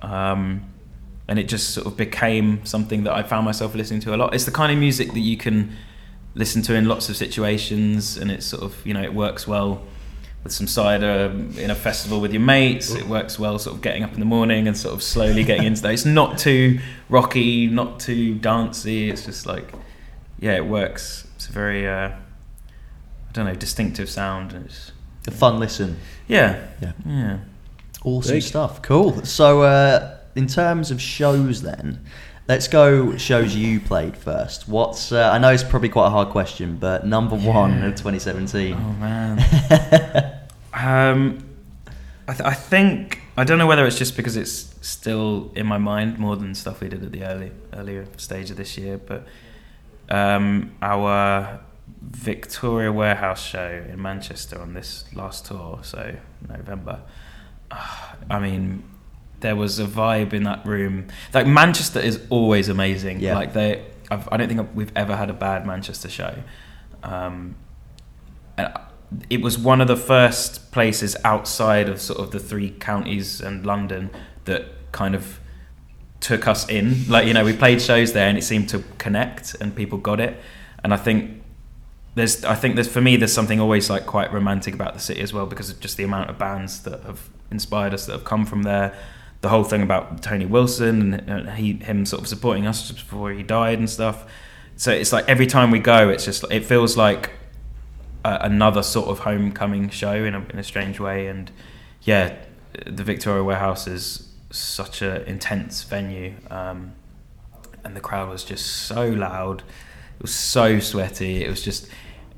Um, 0.00 0.64
and 1.28 1.38
it 1.38 1.44
just 1.48 1.70
sort 1.70 1.86
of 1.86 1.96
became 1.96 2.64
something 2.64 3.04
that 3.04 3.12
I 3.12 3.22
found 3.22 3.44
myself 3.44 3.74
listening 3.74 4.00
to 4.00 4.14
a 4.14 4.16
lot. 4.16 4.34
It's 4.34 4.46
the 4.46 4.50
kind 4.50 4.72
of 4.72 4.78
music 4.78 5.12
that 5.12 5.20
you 5.20 5.36
can 5.36 5.76
listen 6.34 6.62
to 6.62 6.74
in 6.74 6.86
lots 6.86 7.10
of 7.10 7.16
situations, 7.16 8.16
and 8.16 8.30
it's 8.30 8.46
sort 8.46 8.62
of 8.62 8.86
you 8.86 8.94
know 8.94 9.02
it 9.02 9.12
works 9.12 9.46
well 9.46 9.82
with 10.44 10.52
some 10.52 10.66
cider 10.66 11.30
in 11.58 11.70
a 11.70 11.74
festival 11.74 12.20
with 12.20 12.32
your 12.32 12.40
mates. 12.42 12.94
It 12.94 13.06
works 13.06 13.38
well, 13.38 13.58
sort 13.58 13.76
of 13.76 13.82
getting 13.82 14.02
up 14.04 14.12
in 14.14 14.20
the 14.20 14.26
morning 14.26 14.66
and 14.68 14.76
sort 14.76 14.94
of 14.94 15.02
slowly 15.02 15.44
getting 15.44 15.64
into 15.66 15.82
that. 15.82 15.92
It's 15.92 16.04
not 16.04 16.38
too 16.38 16.78
rocky, 17.08 17.66
not 17.66 18.00
too 18.00 18.34
dancey. 18.36 19.10
It's 19.10 19.24
just 19.24 19.46
like, 19.46 19.72
yeah, 20.38 20.56
it 20.56 20.66
works. 20.66 21.26
It's 21.36 21.48
a 21.48 21.52
very, 21.52 21.86
uh, 21.88 22.08
I 22.10 23.32
don't 23.32 23.46
know, 23.46 23.54
distinctive 23.54 24.08
sound. 24.08 24.52
and 24.52 24.66
It's, 24.66 24.92
A 25.26 25.30
fun 25.30 25.58
listen. 25.58 25.98
yeah, 26.28 26.66
Yeah. 26.80 26.92
yeah. 27.04 27.38
Awesome 28.04 28.34
Big. 28.36 28.42
stuff. 28.42 28.80
Cool. 28.82 29.24
So, 29.24 29.62
uh, 29.62 30.18
in 30.36 30.46
terms 30.46 30.92
of 30.92 31.00
shows, 31.02 31.62
then, 31.62 31.98
let's 32.46 32.68
go 32.68 33.16
shows 33.16 33.56
you 33.56 33.80
played 33.80 34.16
first. 34.16 34.68
What's 34.68 35.10
uh, 35.10 35.28
I 35.32 35.38
know 35.38 35.50
it's 35.50 35.64
probably 35.64 35.88
quite 35.88 36.06
a 36.06 36.10
hard 36.10 36.28
question, 36.28 36.76
but 36.76 37.04
number 37.04 37.34
one 37.36 37.82
of 37.82 37.96
2017. 37.96 38.74
Oh 38.74 38.92
man. 39.00 39.38
um, 40.78 41.38
I, 42.26 42.32
th- 42.32 42.46
I 42.46 42.54
think 42.54 43.20
I 43.36 43.44
don't 43.44 43.58
know 43.58 43.66
whether 43.66 43.86
it's 43.86 43.98
just 43.98 44.16
because 44.16 44.36
it's 44.36 44.74
still 44.80 45.50
in 45.54 45.66
my 45.66 45.78
mind 45.78 46.18
more 46.18 46.36
than 46.36 46.54
stuff 46.54 46.80
we 46.80 46.88
did 46.88 47.02
at 47.02 47.12
the 47.12 47.24
early 47.24 47.52
earlier 47.72 48.06
stage 48.16 48.50
of 48.50 48.56
this 48.56 48.76
year, 48.78 48.98
but 48.98 49.26
um, 50.08 50.72
our 50.82 51.60
Victoria 52.02 52.92
Warehouse 52.92 53.44
show 53.44 53.84
in 53.88 54.00
Manchester 54.00 54.60
on 54.60 54.74
this 54.74 55.04
last 55.14 55.46
tour, 55.46 55.80
so 55.82 56.16
November. 56.48 57.00
ah, 57.70 58.16
I 58.30 58.38
mean, 58.38 58.82
there 59.40 59.56
was 59.56 59.78
a 59.78 59.86
vibe 59.86 60.32
in 60.32 60.44
that 60.44 60.64
room. 60.66 61.08
Like 61.34 61.46
Manchester 61.46 62.00
is 62.00 62.20
always 62.30 62.68
amazing. 62.68 63.20
Yeah. 63.20 63.34
Like 63.34 63.52
they, 63.52 63.84
I've, 64.10 64.28
I 64.32 64.36
don't 64.36 64.48
think 64.48 64.68
we've 64.74 64.92
ever 64.96 65.16
had 65.16 65.30
a 65.30 65.34
bad 65.34 65.66
Manchester 65.66 66.08
show. 66.08 66.34
Um, 67.02 67.56
and 68.56 68.72
it 69.30 69.40
was 69.40 69.58
one 69.58 69.80
of 69.80 69.88
the 69.88 69.96
first 69.96 70.70
places 70.70 71.16
outside 71.24 71.88
of 71.88 72.00
sort 72.00 72.20
of 72.20 72.30
the 72.30 72.38
three 72.38 72.70
counties 72.70 73.40
and 73.40 73.64
London 73.64 74.10
that 74.44 74.66
kind 74.92 75.14
of 75.14 75.40
took 76.20 76.46
us 76.46 76.68
in. 76.68 77.08
Like 77.08 77.26
you 77.26 77.34
know, 77.34 77.44
we 77.44 77.56
played 77.56 77.80
shows 77.80 78.12
there, 78.12 78.28
and 78.28 78.36
it 78.36 78.42
seemed 78.42 78.68
to 78.70 78.84
connect, 78.98 79.54
and 79.60 79.74
people 79.74 79.98
got 79.98 80.20
it. 80.20 80.38
And 80.84 80.92
I 80.92 80.96
think 80.96 81.42
there's, 82.14 82.44
I 82.44 82.54
think 82.54 82.74
there's 82.74 82.88
for 82.88 83.00
me, 83.00 83.16
there's 83.16 83.32
something 83.32 83.60
always 83.60 83.88
like 83.88 84.06
quite 84.06 84.32
romantic 84.32 84.74
about 84.74 84.94
the 84.94 85.00
city 85.00 85.20
as 85.20 85.32
well 85.32 85.46
because 85.46 85.70
of 85.70 85.80
just 85.80 85.96
the 85.96 86.04
amount 86.04 86.30
of 86.30 86.38
bands 86.38 86.82
that 86.82 87.02
have 87.04 87.30
inspired 87.50 87.94
us 87.94 88.06
that 88.06 88.12
have 88.12 88.24
come 88.24 88.44
from 88.44 88.62
there. 88.62 88.94
The 89.40 89.48
whole 89.48 89.64
thing 89.64 89.82
about 89.82 90.20
Tony 90.20 90.46
Wilson 90.46 91.14
and 91.14 91.50
he, 91.50 91.74
him 91.74 92.04
sort 92.04 92.20
of 92.22 92.28
supporting 92.28 92.66
us 92.66 92.90
before 92.90 93.30
he 93.30 93.44
died 93.44 93.78
and 93.78 93.88
stuff. 93.88 94.26
So 94.74 94.90
it's 94.90 95.12
like 95.12 95.28
every 95.28 95.46
time 95.46 95.70
we 95.70 95.78
go, 95.78 96.08
it's 96.08 96.24
just 96.24 96.44
it 96.50 96.64
feels 96.64 96.96
like 96.96 97.30
another 98.24 98.82
sort 98.82 99.08
of 99.08 99.20
homecoming 99.20 99.88
show 99.90 100.12
in 100.12 100.34
a, 100.34 100.44
in 100.50 100.58
a 100.58 100.64
strange 100.64 101.00
way. 101.00 101.26
And 101.26 101.50
yeah, 102.02 102.36
the 102.86 103.04
Victoria 103.04 103.44
Warehouse 103.44 103.86
is 103.86 104.28
such 104.50 105.02
an 105.02 105.22
intense 105.22 105.82
venue, 105.84 106.34
um, 106.50 106.92
and 107.84 107.94
the 107.94 108.00
crowd 108.00 108.28
was 108.28 108.44
just 108.44 108.66
so 108.66 109.08
loud. 109.08 109.62
It 110.16 110.22
was 110.22 110.34
so 110.34 110.80
sweaty. 110.80 111.44
It 111.44 111.48
was 111.48 111.62
just 111.62 111.88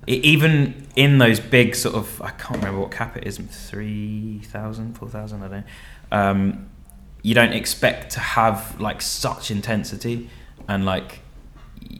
e- 0.07 0.21
even 0.23 0.87
in 0.97 1.19
those 1.19 1.41
big 1.41 1.75
sort 1.75 1.95
of 1.95 2.21
I 2.21 2.31
can't 2.31 2.59
remember 2.59 2.81
what 2.81 2.91
cap 2.91 3.17
it 3.17 3.27
is 3.27 3.39
3,000, 3.39 4.95
4,000, 4.95 5.43
I 5.43 5.49
don't. 5.49 5.67
Um, 6.13 6.71
you 7.23 7.35
don't 7.35 7.53
expect 7.53 8.13
to 8.13 8.21
have 8.21 8.81
like 8.81 9.03
such 9.03 9.51
intensity 9.51 10.31
and 10.69 10.85
like 10.85 11.21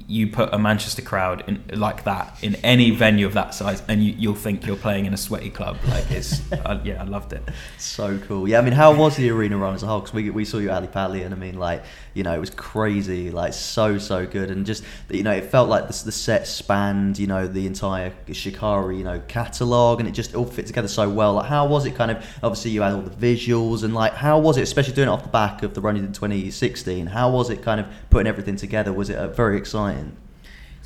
you 0.07 0.27
put 0.27 0.53
a 0.53 0.59
Manchester 0.59 1.03
crowd 1.03 1.45
in 1.47 1.63
like 1.79 2.05
that 2.05 2.37
in 2.43 2.55
any 2.57 2.91
venue 2.91 3.27
of 3.27 3.35
that 3.35 3.55
size, 3.55 3.83
and 3.89 4.05
you, 4.05 4.15
you'll 4.17 4.35
think 4.35 4.67
you're 4.67 4.77
playing 4.77 5.07
in 5.07 5.15
a 5.15 5.17
sweaty 5.17 5.51
club. 5.51 5.77
Like 5.89 6.11
it's, 6.11 6.51
uh, 6.53 6.81
yeah, 6.85 7.01
I 7.01 7.05
loved 7.05 7.33
it. 7.33 7.43
So 7.79 8.19
cool. 8.19 8.49
Yeah, 8.49 8.59
I 8.59 8.63
mean, 8.63 8.73
how 8.73 8.95
was 8.95 9.17
the 9.17 9.31
arena 9.31 9.57
run 9.57 9.75
as 9.75 9.83
a 9.83 9.87
whole? 9.87 10.01
Because 10.01 10.15
we, 10.15 10.31
we 10.31 10.45
saw 10.45 10.59
you 10.59 10.71
at 10.71 10.77
Ali 10.77 10.89
Pali, 10.89 11.23
and 11.23 11.35
I 11.35 11.39
mean, 11.39 11.59
like, 11.59 11.85
you 12.15 12.23
know, 12.23 12.35
it 12.35 12.39
was 12.39 12.51
crazy, 12.51 13.31
like, 13.31 13.53
so, 13.53 13.99
so 13.99 14.27
good. 14.27 14.51
And 14.51 14.67
just, 14.67 14.85
you 15.11 15.23
know, 15.23 15.33
it 15.33 15.45
felt 15.45 15.69
like 15.69 15.89
the, 15.89 16.05
the 16.05 16.13
set 16.13 16.47
spanned, 16.47 17.19
you 17.19 17.27
know, 17.27 17.47
the 17.47 17.67
entire 17.67 18.13
Shikari, 18.33 18.99
you 18.99 19.05
know, 19.05 19.21
catalogue, 19.29 20.01
and 20.01 20.09
it 20.09 20.13
just 20.13 20.35
all 20.35 20.47
fit 20.47 20.67
together 20.67 20.89
so 20.89 21.09
well. 21.09 21.35
Like, 21.35 21.47
how 21.47 21.67
was 21.67 21.87
it 21.87 21.95
kind 21.95 22.11
of, 22.11 22.25
obviously, 22.43 22.71
you 22.73 22.83
had 22.83 22.93
all 22.93 23.03
the 23.03 23.11
visuals, 23.11 23.85
and 23.85 23.95
like, 23.95 24.15
how 24.15 24.39
was 24.39 24.57
it, 24.57 24.63
especially 24.63 24.95
doing 24.95 25.09
it 25.09 25.13
off 25.13 25.23
the 25.23 25.29
back 25.29 25.63
of 25.63 25.75
the 25.75 25.81
run 25.81 25.97
in 25.97 26.13
2016, 26.13 27.07
how 27.07 27.31
was 27.31 27.51
it 27.51 27.63
kind 27.63 27.81
of 27.81 27.87
putting 28.11 28.27
everything 28.27 28.57
together? 28.57 28.93
Was 28.93 29.11
it 29.11 29.17
uh, 29.17 29.29
very 29.29 29.57
exciting? 29.57 30.17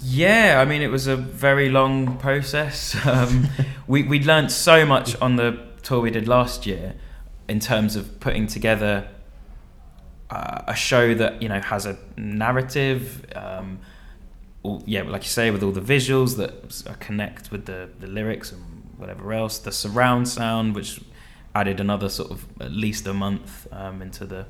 Yeah, 0.02 0.60
I 0.60 0.64
mean, 0.64 0.82
it 0.82 0.90
was 0.90 1.06
a 1.06 1.16
very 1.16 1.70
long 1.70 2.18
process. 2.18 2.96
Um, 3.06 3.48
we 3.86 4.02
we 4.02 4.18
learned 4.20 4.50
so 4.50 4.84
much 4.84 5.14
on 5.20 5.36
the 5.36 5.58
tour 5.82 6.00
we 6.00 6.10
did 6.10 6.26
last 6.26 6.66
year 6.66 6.94
in 7.48 7.60
terms 7.60 7.96
of 7.96 8.18
putting 8.18 8.46
together 8.46 9.08
uh, 10.30 10.62
a 10.66 10.74
show 10.74 11.14
that 11.14 11.42
you 11.42 11.48
know 11.48 11.60
has 11.60 11.86
a 11.86 11.98
narrative. 12.16 13.24
Um, 13.34 13.80
all, 14.62 14.82
yeah, 14.86 15.02
like 15.02 15.22
you 15.22 15.28
say, 15.28 15.50
with 15.50 15.62
all 15.62 15.72
the 15.72 15.80
visuals 15.80 16.36
that 16.38 16.90
uh, 16.90 16.94
connect 16.98 17.50
with 17.50 17.66
the, 17.66 17.90
the 18.00 18.06
lyrics 18.06 18.50
and 18.50 18.62
whatever 18.96 19.32
else. 19.32 19.58
The 19.58 19.72
surround 19.72 20.26
sound, 20.28 20.74
which 20.74 21.00
added 21.54 21.80
another 21.80 22.08
sort 22.08 22.30
of 22.30 22.46
at 22.60 22.72
least 22.72 23.06
a 23.06 23.14
month 23.14 23.66
um, 23.72 24.02
into 24.02 24.24
the 24.24 24.46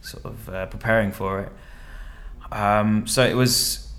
sort 0.00 0.24
of 0.24 0.48
uh, 0.48 0.66
preparing 0.66 1.12
for 1.12 1.40
it. 1.40 1.52
Um, 2.52 3.06
so 3.06 3.24
it 3.24 3.34
was 3.34 3.92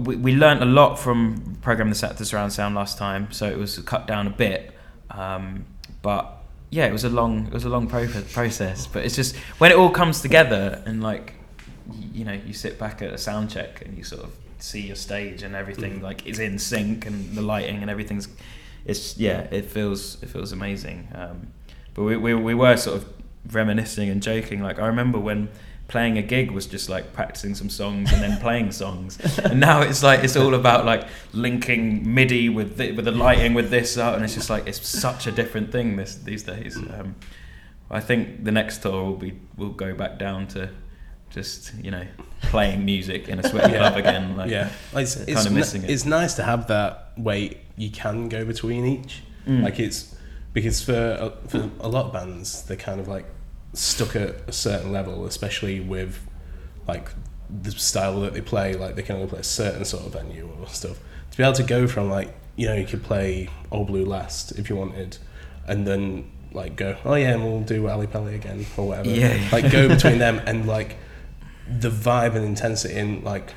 we, 0.00 0.16
we 0.16 0.34
learned 0.34 0.62
a 0.62 0.66
lot 0.66 0.96
from 0.98 1.56
programming 1.62 1.90
the 1.90 1.98
set 1.98 2.16
to 2.18 2.24
surround 2.24 2.52
sound 2.52 2.74
last 2.74 2.98
time, 2.98 3.32
so 3.32 3.46
it 3.46 3.56
was 3.56 3.78
cut 3.80 4.06
down 4.06 4.26
a 4.26 4.30
bit. 4.30 4.72
Um, 5.10 5.66
but 6.02 6.35
yeah, 6.70 6.86
it 6.86 6.92
was 6.92 7.04
a 7.04 7.08
long 7.08 7.46
it 7.46 7.52
was 7.52 7.64
a 7.64 7.68
long 7.68 7.86
pro- 7.86 8.08
process. 8.32 8.86
But 8.86 9.04
it's 9.04 9.16
just 9.16 9.36
when 9.58 9.70
it 9.70 9.76
all 9.76 9.90
comes 9.90 10.20
together 10.20 10.82
and 10.86 11.02
like 11.02 11.34
you 12.12 12.24
know 12.24 12.32
you 12.32 12.52
sit 12.52 12.78
back 12.78 13.02
at 13.02 13.12
a 13.12 13.18
sound 13.18 13.50
check 13.50 13.82
and 13.84 13.96
you 13.96 14.04
sort 14.04 14.24
of 14.24 14.32
see 14.58 14.80
your 14.80 14.96
stage 14.96 15.42
and 15.42 15.54
everything 15.54 16.00
like 16.00 16.26
is 16.26 16.38
in 16.38 16.58
sync 16.58 17.06
and 17.06 17.34
the 17.36 17.42
lighting 17.42 17.82
and 17.82 17.90
everything's 17.90 18.28
it's 18.86 19.18
yeah 19.18 19.40
it 19.50 19.66
feels 19.66 20.22
it 20.22 20.28
feels 20.28 20.52
amazing. 20.52 21.08
Um, 21.14 21.48
but 21.94 22.02
we, 22.02 22.16
we 22.16 22.34
we 22.34 22.54
were 22.54 22.76
sort 22.76 22.98
of 22.98 23.12
reminiscing 23.52 24.08
and 24.08 24.22
joking. 24.22 24.62
Like 24.62 24.78
I 24.78 24.86
remember 24.86 25.18
when 25.18 25.48
playing 25.88 26.18
a 26.18 26.22
gig 26.22 26.50
was 26.50 26.66
just 26.66 26.88
like 26.88 27.12
practicing 27.12 27.54
some 27.54 27.70
songs 27.70 28.12
and 28.12 28.20
then 28.20 28.38
playing 28.40 28.72
songs 28.72 29.18
and 29.38 29.60
now 29.60 29.80
it's 29.82 30.02
like 30.02 30.24
it's 30.24 30.36
all 30.36 30.54
about 30.54 30.84
like 30.84 31.06
linking 31.32 32.12
midi 32.12 32.48
with 32.48 32.76
the, 32.76 32.90
with 32.92 33.04
the 33.04 33.12
lighting 33.12 33.54
with 33.54 33.70
this 33.70 33.96
out 33.96 34.14
and 34.16 34.24
it's 34.24 34.34
just 34.34 34.50
like 34.50 34.66
it's 34.66 34.86
such 34.86 35.26
a 35.28 35.32
different 35.32 35.70
thing 35.70 35.96
this 35.96 36.16
these 36.16 36.42
days 36.42 36.76
um, 36.76 37.14
I 37.88 38.00
think 38.00 38.42
the 38.44 38.50
next 38.50 38.82
tour 38.82 39.04
will 39.04 39.16
be 39.16 39.38
we'll 39.56 39.70
go 39.70 39.94
back 39.94 40.18
down 40.18 40.48
to 40.48 40.70
just 41.30 41.72
you 41.82 41.92
know 41.92 42.04
playing 42.42 42.84
music 42.84 43.28
in 43.28 43.38
a 43.38 43.48
sweaty 43.48 43.72
Yeah. 43.72 43.78
club 43.78 43.96
again 43.96 44.36
like 44.36 44.50
yeah, 44.50 44.70
it's, 44.94 45.24
kinda 45.24 45.50
missing 45.50 45.82
ni- 45.82 45.88
it. 45.88 45.92
it's 45.92 46.04
nice 46.04 46.34
to 46.34 46.42
have 46.42 46.66
that 46.66 47.12
way 47.16 47.60
you 47.76 47.90
can 47.90 48.28
go 48.28 48.44
between 48.44 48.84
each. 48.86 49.22
Mm. 49.46 49.62
Like 49.62 49.78
it's 49.78 50.16
because 50.52 50.82
for 50.82 50.92
a, 50.94 51.48
for 51.48 51.70
a 51.80 51.88
lot 51.88 52.06
of 52.06 52.12
bands 52.12 52.62
they're 52.64 52.76
kind 52.76 52.98
of 53.00 53.06
like 53.06 53.26
stuck 53.72 54.16
at 54.16 54.36
a 54.48 54.52
certain 54.52 54.92
level, 54.92 55.26
especially 55.26 55.80
with 55.80 56.18
like 56.88 57.10
the 57.62 57.70
style 57.72 58.20
that 58.20 58.32
they 58.34 58.40
play. 58.40 58.74
Like 58.74 58.96
they 58.96 59.02
can 59.02 59.16
only 59.16 59.28
play 59.28 59.40
a 59.40 59.44
certain 59.44 59.84
sort 59.84 60.06
of 60.06 60.12
venue 60.12 60.48
or 60.60 60.66
stuff. 60.68 60.98
To 61.32 61.36
be 61.36 61.42
able 61.42 61.52
to 61.54 61.62
go 61.62 61.86
from 61.86 62.10
like 62.10 62.34
you 62.56 62.66
know 62.68 62.74
you 62.74 62.86
could 62.86 63.02
play 63.02 63.48
Old 63.70 63.88
Blue 63.88 64.04
last 64.04 64.52
if 64.52 64.70
you 64.70 64.76
wanted, 64.76 65.18
and 65.66 65.86
then 65.86 66.30
like 66.52 66.76
go 66.76 66.96
oh 67.04 67.14
yeah 67.14 67.32
and 67.34 67.44
we'll 67.44 67.60
do 67.60 67.86
Ali 67.88 68.06
Pali 68.06 68.34
again 68.34 68.64
or 68.76 68.88
whatever. 68.88 69.10
Yeah. 69.10 69.38
Like 69.52 69.70
go 69.70 69.88
between 69.88 70.18
them 70.18 70.40
and 70.46 70.66
like 70.66 70.96
the 71.68 71.90
vibe 71.90 72.34
and 72.36 72.44
intensity 72.44 72.94
and 72.98 73.22
like 73.24 73.52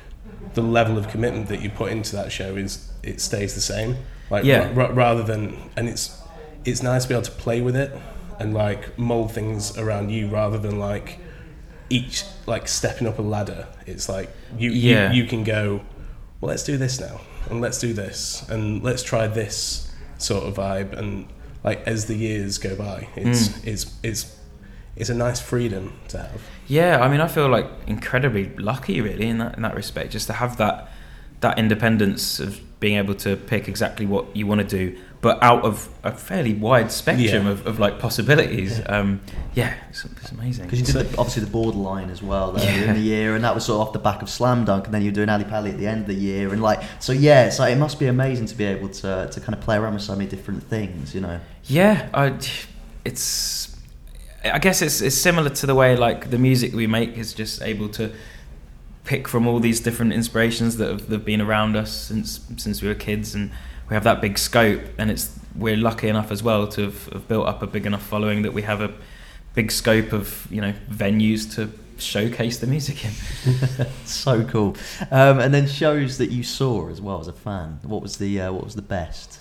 the 0.54 0.60
level 0.62 0.98
of 0.98 1.08
commitment 1.08 1.48
that 1.48 1.62
you 1.62 1.70
put 1.70 1.92
into 1.92 2.16
that 2.16 2.30
show 2.32 2.56
is 2.56 2.90
it 3.04 3.20
stays 3.20 3.54
the 3.54 3.60
same 3.60 3.96
like 4.30 4.44
Yeah. 4.44 4.68
ra- 4.74 4.90
rather 4.92 5.22
than 5.22 5.56
and 5.76 5.88
it's 5.88 6.20
it's 6.64 6.82
nice 6.82 7.04
to 7.04 7.08
be 7.08 7.14
able 7.14 7.22
to 7.22 7.30
play 7.30 7.60
with 7.60 7.76
it 7.76 7.92
and 8.40 8.52
like 8.54 8.98
mold 8.98 9.30
things 9.32 9.76
around 9.78 10.10
you 10.10 10.26
rather 10.28 10.58
than 10.58 10.78
like 10.78 11.18
each 11.88 12.24
like 12.46 12.66
stepping 12.68 13.06
up 13.06 13.18
a 13.18 13.22
ladder 13.22 13.66
it's 13.86 14.08
like 14.08 14.30
you 14.58 14.70
Yeah. 14.70 15.12
you, 15.12 15.22
you 15.22 15.28
can 15.28 15.44
go 15.44 15.80
well 16.40 16.48
let's 16.50 16.64
do 16.64 16.76
this 16.76 16.98
now 17.00 17.20
and 17.50 17.60
let's 17.60 17.78
do 17.78 17.92
this 17.92 18.44
and 18.48 18.82
let's 18.82 19.02
try 19.02 19.26
this 19.26 19.92
sort 20.18 20.44
of 20.44 20.54
vibe 20.54 20.92
and 20.98 21.26
like 21.64 21.82
as 21.86 22.06
the 22.06 22.14
years 22.14 22.58
go 22.58 22.74
by 22.76 23.08
it's 23.16 23.48
Mm. 23.48 23.66
it's 23.66 23.84
it's 24.02 24.36
it's 24.96 25.10
a 25.10 25.14
nice 25.14 25.40
freedom 25.40 25.92
to 26.08 26.18
have 26.18 26.40
Yeah, 26.66 27.00
I 27.00 27.08
mean, 27.08 27.20
I 27.20 27.28
feel 27.28 27.48
like 27.48 27.66
incredibly 27.86 28.50
lucky, 28.56 29.00
really, 29.00 29.28
in 29.28 29.38
that 29.38 29.56
in 29.56 29.62
that 29.62 29.74
respect, 29.74 30.12
just 30.12 30.26
to 30.26 30.32
have 30.34 30.56
that 30.58 30.90
that 31.40 31.58
independence 31.58 32.40
of 32.40 32.60
being 32.80 32.96
able 32.96 33.14
to 33.14 33.36
pick 33.36 33.68
exactly 33.68 34.06
what 34.06 34.34
you 34.34 34.46
want 34.46 34.60
to 34.60 34.66
do, 34.66 34.96
but 35.20 35.42
out 35.42 35.62
of 35.64 35.88
a 36.02 36.12
fairly 36.12 36.54
wide 36.54 36.90
spectrum 36.90 37.44
Yeah. 37.44 37.50
of, 37.52 37.66
of 37.66 37.78
like 37.78 37.98
possibilities. 37.98 38.78
Yeah, 38.78 38.98
um, 38.98 39.20
yeah 39.54 39.74
it's, 39.90 40.04
it's 40.06 40.32
amazing. 40.32 40.64
Because 40.64 40.80
you 40.80 40.86
did 40.86 40.94
the, 40.94 41.18
obviously 41.18 41.44
the 41.44 41.50
borderline 41.50 42.08
as 42.08 42.22
well 42.22 42.54
Yeah. 42.58 42.70
in 42.70 42.94
the 42.94 43.00
year, 43.00 43.34
and 43.34 43.44
that 43.44 43.54
was 43.54 43.66
sort 43.66 43.80
of 43.82 43.88
off 43.88 43.92
the 43.92 43.98
back 43.98 44.22
of 44.22 44.30
Slam 44.30 44.64
Dunk, 44.64 44.86
and 44.86 44.94
then 44.94 45.02
you 45.02 45.10
were 45.10 45.14
doing 45.14 45.28
Ali 45.28 45.44
Pali 45.44 45.70
at 45.70 45.78
the 45.78 45.86
end 45.86 46.02
of 46.02 46.06
the 46.06 46.14
year, 46.14 46.52
and 46.52 46.62
like 46.62 46.80
so 47.00 47.12
yeah, 47.12 47.44
it's 47.46 47.58
like 47.58 47.72
it 47.72 47.78
must 47.78 47.98
be 47.98 48.06
amazing 48.06 48.46
to 48.46 48.54
be 48.54 48.64
able 48.64 48.88
to 48.88 49.28
to 49.30 49.40
kind 49.40 49.54
of 49.54 49.60
play 49.60 49.76
around 49.76 49.92
with 49.94 50.02
so 50.02 50.16
many 50.16 50.28
different 50.28 50.62
things, 50.62 51.14
you 51.14 51.20
know. 51.20 51.38
Yeah, 51.64 52.08
I, 52.14 52.34
it's. 53.04 53.76
I 54.42 54.58
guess 54.58 54.80
it's 54.80 55.02
it's 55.02 55.16
similar 55.16 55.50
to 55.50 55.66
the 55.66 55.74
way 55.74 55.96
like 55.96 56.30
the 56.30 56.38
music 56.38 56.72
we 56.72 56.86
make 56.86 57.18
is 57.18 57.34
just 57.34 57.60
able 57.60 57.90
to 57.90 58.10
pick 59.10 59.26
from 59.26 59.44
all 59.44 59.58
these 59.58 59.80
different 59.80 60.12
inspirations 60.12 60.76
that 60.76 60.88
have, 60.88 61.08
that 61.08 61.16
have 61.16 61.24
been 61.24 61.40
around 61.40 61.74
us 61.74 61.90
since 61.90 62.40
since 62.56 62.80
we 62.80 62.86
were 62.86 62.94
kids, 62.94 63.34
and 63.34 63.50
we 63.88 63.94
have 63.94 64.04
that 64.04 64.20
big 64.20 64.38
scope. 64.38 64.82
And 64.98 65.10
it's 65.10 65.36
we're 65.56 65.76
lucky 65.76 66.06
enough 66.06 66.30
as 66.30 66.44
well 66.44 66.68
to 66.68 66.82
have, 66.82 67.06
have 67.06 67.26
built 67.26 67.48
up 67.48 67.60
a 67.60 67.66
big 67.66 67.86
enough 67.86 68.04
following 68.04 68.42
that 68.42 68.52
we 68.52 68.62
have 68.62 68.80
a 68.80 68.92
big 69.54 69.72
scope 69.72 70.12
of 70.12 70.46
you 70.48 70.60
know 70.60 70.72
venues 70.88 71.52
to 71.56 71.72
showcase 72.00 72.58
the 72.58 72.68
music 72.68 73.04
in. 73.04 73.10
so 74.04 74.44
cool. 74.44 74.76
Um, 75.10 75.40
and 75.40 75.52
then 75.52 75.66
shows 75.66 76.18
that 76.18 76.30
you 76.30 76.44
saw 76.44 76.88
as 76.88 77.00
well 77.00 77.18
as 77.18 77.26
a 77.26 77.32
fan. 77.32 77.80
What 77.82 78.02
was 78.02 78.18
the 78.18 78.40
uh, 78.40 78.52
what 78.52 78.62
was 78.62 78.76
the 78.76 78.88
best? 78.98 79.40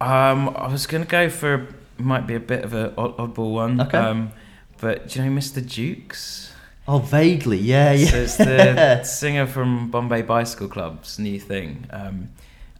Um, 0.00 0.48
I 0.56 0.66
was 0.66 0.88
gonna 0.88 1.04
go 1.04 1.30
for 1.30 1.68
might 1.98 2.26
be 2.26 2.34
a 2.34 2.40
bit 2.40 2.64
of 2.64 2.74
an 2.74 2.90
oddball 2.96 3.52
one. 3.52 3.80
Okay. 3.80 3.96
Um, 3.96 4.32
but 4.80 5.08
do 5.08 5.20
you 5.22 5.30
know 5.30 5.40
Mr. 5.40 5.64
Jukes? 5.64 6.47
Oh, 6.90 7.00
vaguely, 7.00 7.58
yeah, 7.58 7.92
yeah. 7.92 8.06
So 8.06 8.16
it's 8.16 8.36
the 8.38 9.02
singer 9.04 9.46
from 9.46 9.90
Bombay 9.90 10.22
Bicycle 10.22 10.68
Club's 10.68 11.18
new 11.18 11.38
thing, 11.38 11.86
um, 11.90 12.30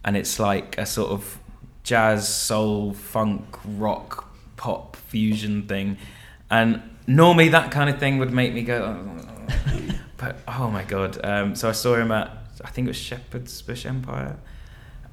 and 0.03 0.17
it's 0.17 0.41
like 0.41 0.79
a 0.79 0.87
sort 0.87 1.11
of 1.11 1.39
jazz, 1.83 2.27
soul, 2.27 2.95
funk, 2.95 3.45
rock, 3.67 4.33
pop 4.57 4.97
fusion 4.97 5.69
thing. 5.69 5.99
And 6.51 6.81
normally 7.07 7.51
that 7.51 7.71
kind 7.71 7.91
of 7.91 8.01
thing 8.01 8.17
would 8.17 8.33
make 8.33 8.55
me 8.55 8.63
go, 8.63 8.83
"Oh." 8.83 9.95
but 10.17 10.39
oh 10.49 10.71
my 10.71 10.85
god! 10.85 11.23
Um, 11.23 11.55
so 11.55 11.69
I 11.69 11.73
saw 11.73 11.95
him 11.95 12.11
at 12.11 12.31
I 12.65 12.71
think 12.71 12.87
it 12.87 12.91
was 12.91 12.97
Shepherd's 12.97 13.61
Bush 13.61 13.85
Empire, 13.85 14.39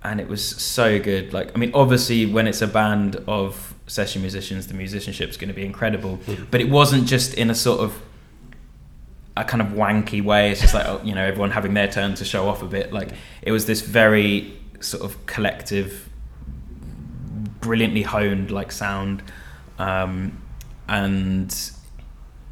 and 0.05 0.21
it 0.21 0.29
was 0.29 0.41
so 0.47 1.01
good. 1.01 1.33
Like 1.33 1.51
I 1.53 1.59
mean, 1.59 1.71
obviously 1.73 2.25
when 2.25 2.47
it's 2.47 2.61
a 2.61 2.67
band 2.67 3.17
of 3.27 3.75
session 3.87 4.21
musicians, 4.21 4.67
the 4.67 4.73
musicianship's 4.73 5.35
going 5.35 5.49
to 5.49 5.53
be 5.53 5.65
incredible. 5.65 6.17
But 6.49 6.61
it 6.61 6.69
wasn't 6.69 7.07
just 7.07 7.33
in 7.33 7.49
a 7.49 7.55
sort 7.55 7.81
of 7.81 8.01
a 9.37 9.43
kind 9.43 9.61
of 9.61 9.69
wanky 9.69 10.23
way. 10.23 10.51
It's 10.51 10.61
just 10.61 10.73
like 10.73 10.85
oh, 10.85 11.01
you 11.03 11.13
know 11.13 11.25
everyone 11.25 11.51
having 11.51 11.73
their 11.73 11.87
turn 11.87 12.15
to 12.15 12.25
show 12.25 12.47
off 12.47 12.61
a 12.61 12.67
bit. 12.67 12.93
Like 12.93 13.11
it 13.41 13.51
was 13.51 13.65
this 13.65 13.81
very 13.81 14.57
sort 14.79 15.03
of 15.03 15.25
collective, 15.25 16.09
brilliantly 17.61 18.03
honed 18.03 18.51
like 18.51 18.71
sound, 18.71 19.23
um, 19.79 20.41
and 20.87 21.71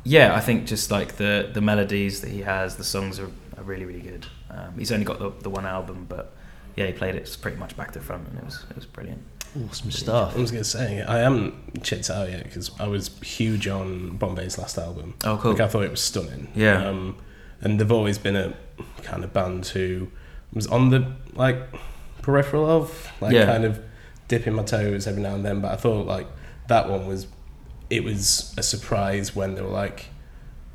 yeah, 0.04 0.36
I 0.36 0.40
think 0.40 0.66
just 0.66 0.92
like 0.92 1.16
the 1.16 1.50
the 1.54 1.62
melodies 1.62 2.22
that 2.22 2.30
he 2.30 2.42
has, 2.42 2.76
the 2.76 2.84
songs 2.84 3.20
are, 3.20 3.32
are 3.58 3.64
really 3.64 3.86
really 3.86 4.02
good. 4.02 4.26
Um, 4.50 4.78
he's 4.78 4.92
only 4.92 5.06
got 5.06 5.20
the, 5.20 5.32
the 5.42 5.50
one 5.50 5.66
album, 5.66 6.06
but 6.08 6.36
yeah, 6.76 6.88
he 6.88 6.94
played 6.94 7.16
it 7.16 7.38
pretty 7.42 7.58
much 7.58 7.76
back 7.78 7.92
to 7.94 8.00
front, 8.02 8.28
and 8.28 8.38
it 8.38 8.46
was 8.46 8.66
it 8.70 8.76
was 8.76 8.86
brilliant. 8.86 9.24
Awesome 9.70 9.92
stuff. 9.92 10.36
I 10.36 10.40
was 10.40 10.52
going 10.52 10.64
to 10.64 10.70
say, 10.70 11.02
I 11.04 11.18
haven't 11.20 11.84
checked 11.84 12.10
out 12.10 12.30
yet 12.30 12.44
because 12.44 12.72
I 12.80 12.88
was 12.88 13.10
huge 13.22 13.68
on 13.68 14.18
Bombay's 14.18 14.58
last 14.58 14.78
album. 14.78 15.14
Oh, 15.24 15.38
cool. 15.38 15.52
Like, 15.52 15.62
I 15.62 15.68
thought 15.68 15.84
it 15.84 15.92
was 15.92 16.02
stunning. 16.02 16.48
Yeah. 16.56 16.88
Um, 16.88 17.18
and 17.62 17.80
they've 17.80 17.92
always 17.92 18.18
been 18.18 18.36
a 18.36 18.54
kind 19.04 19.24
of 19.24 19.32
band 19.32 19.68
who 19.68 20.08
was 20.54 20.66
on 20.68 20.90
the 20.90 21.14
like 21.34 21.58
peripheral 22.22 22.70
of, 22.70 23.12
like 23.22 23.34
Yeah. 23.34 23.46
kind 23.46 23.64
of 23.64 23.80
dipping 24.28 24.54
my 24.54 24.64
toes 24.64 25.06
every 25.08 25.22
now 25.22 25.36
and 25.36 25.46
then. 25.46 25.62
But 25.62 25.72
I 25.72 25.76
thought 25.76 26.08
like 26.08 26.28
that 26.68 26.90
one 26.90 27.06
was, 27.08 27.28
it 27.90 28.04
was 28.04 28.54
a 28.58 28.64
surprise 28.64 29.36
when 29.36 29.54
they 29.56 29.62
were 29.62 29.68
like, 29.70 30.08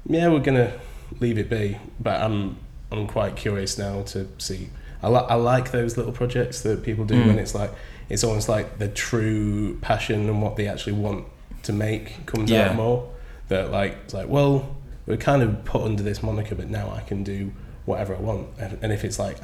yeah, 0.06 0.28
we're 0.28 0.38
gonna 0.40 0.72
leave 1.20 1.36
it 1.38 1.50
be. 1.50 1.78
But 1.98 2.20
I'm 2.22 2.58
I'm 2.92 3.06
quite 3.06 3.36
curious 3.36 3.76
now 3.76 4.02
to 4.02 4.28
see. 4.38 4.70
I, 5.02 5.08
li- 5.08 5.26
I 5.28 5.34
like 5.34 5.70
those 5.72 5.96
little 5.96 6.12
projects 6.12 6.62
that 6.62 6.82
people 6.82 7.04
do 7.04 7.14
Mm. 7.22 7.26
when 7.26 7.38
it's 7.38 7.54
like 7.54 7.70
it's 8.08 8.24
almost 8.24 8.48
like 8.48 8.78
the 8.78 8.88
true 8.88 9.78
passion 9.80 10.28
and 10.28 10.42
what 10.42 10.56
they 10.56 10.66
actually 10.68 10.94
want 10.94 11.26
to 11.64 11.72
make 11.72 12.24
comes 12.26 12.50
Yeah. 12.50 12.70
out 12.70 12.76
more. 12.76 13.10
That 13.48 13.70
like 13.70 13.96
it's 14.04 14.14
like 14.14 14.28
well 14.28 14.76
we're 15.06 15.16
kind 15.16 15.42
of 15.42 15.64
put 15.64 15.82
under 15.82 16.02
this 16.02 16.22
moniker, 16.22 16.54
but 16.54 16.68
now 16.68 16.90
I 16.90 17.00
can 17.00 17.22
do 17.24 17.52
whatever 17.86 18.14
I 18.14 18.20
want, 18.20 18.48
and, 18.58 18.78
and 18.82 18.92
if 18.92 19.04
it's 19.04 19.18
like 19.18 19.38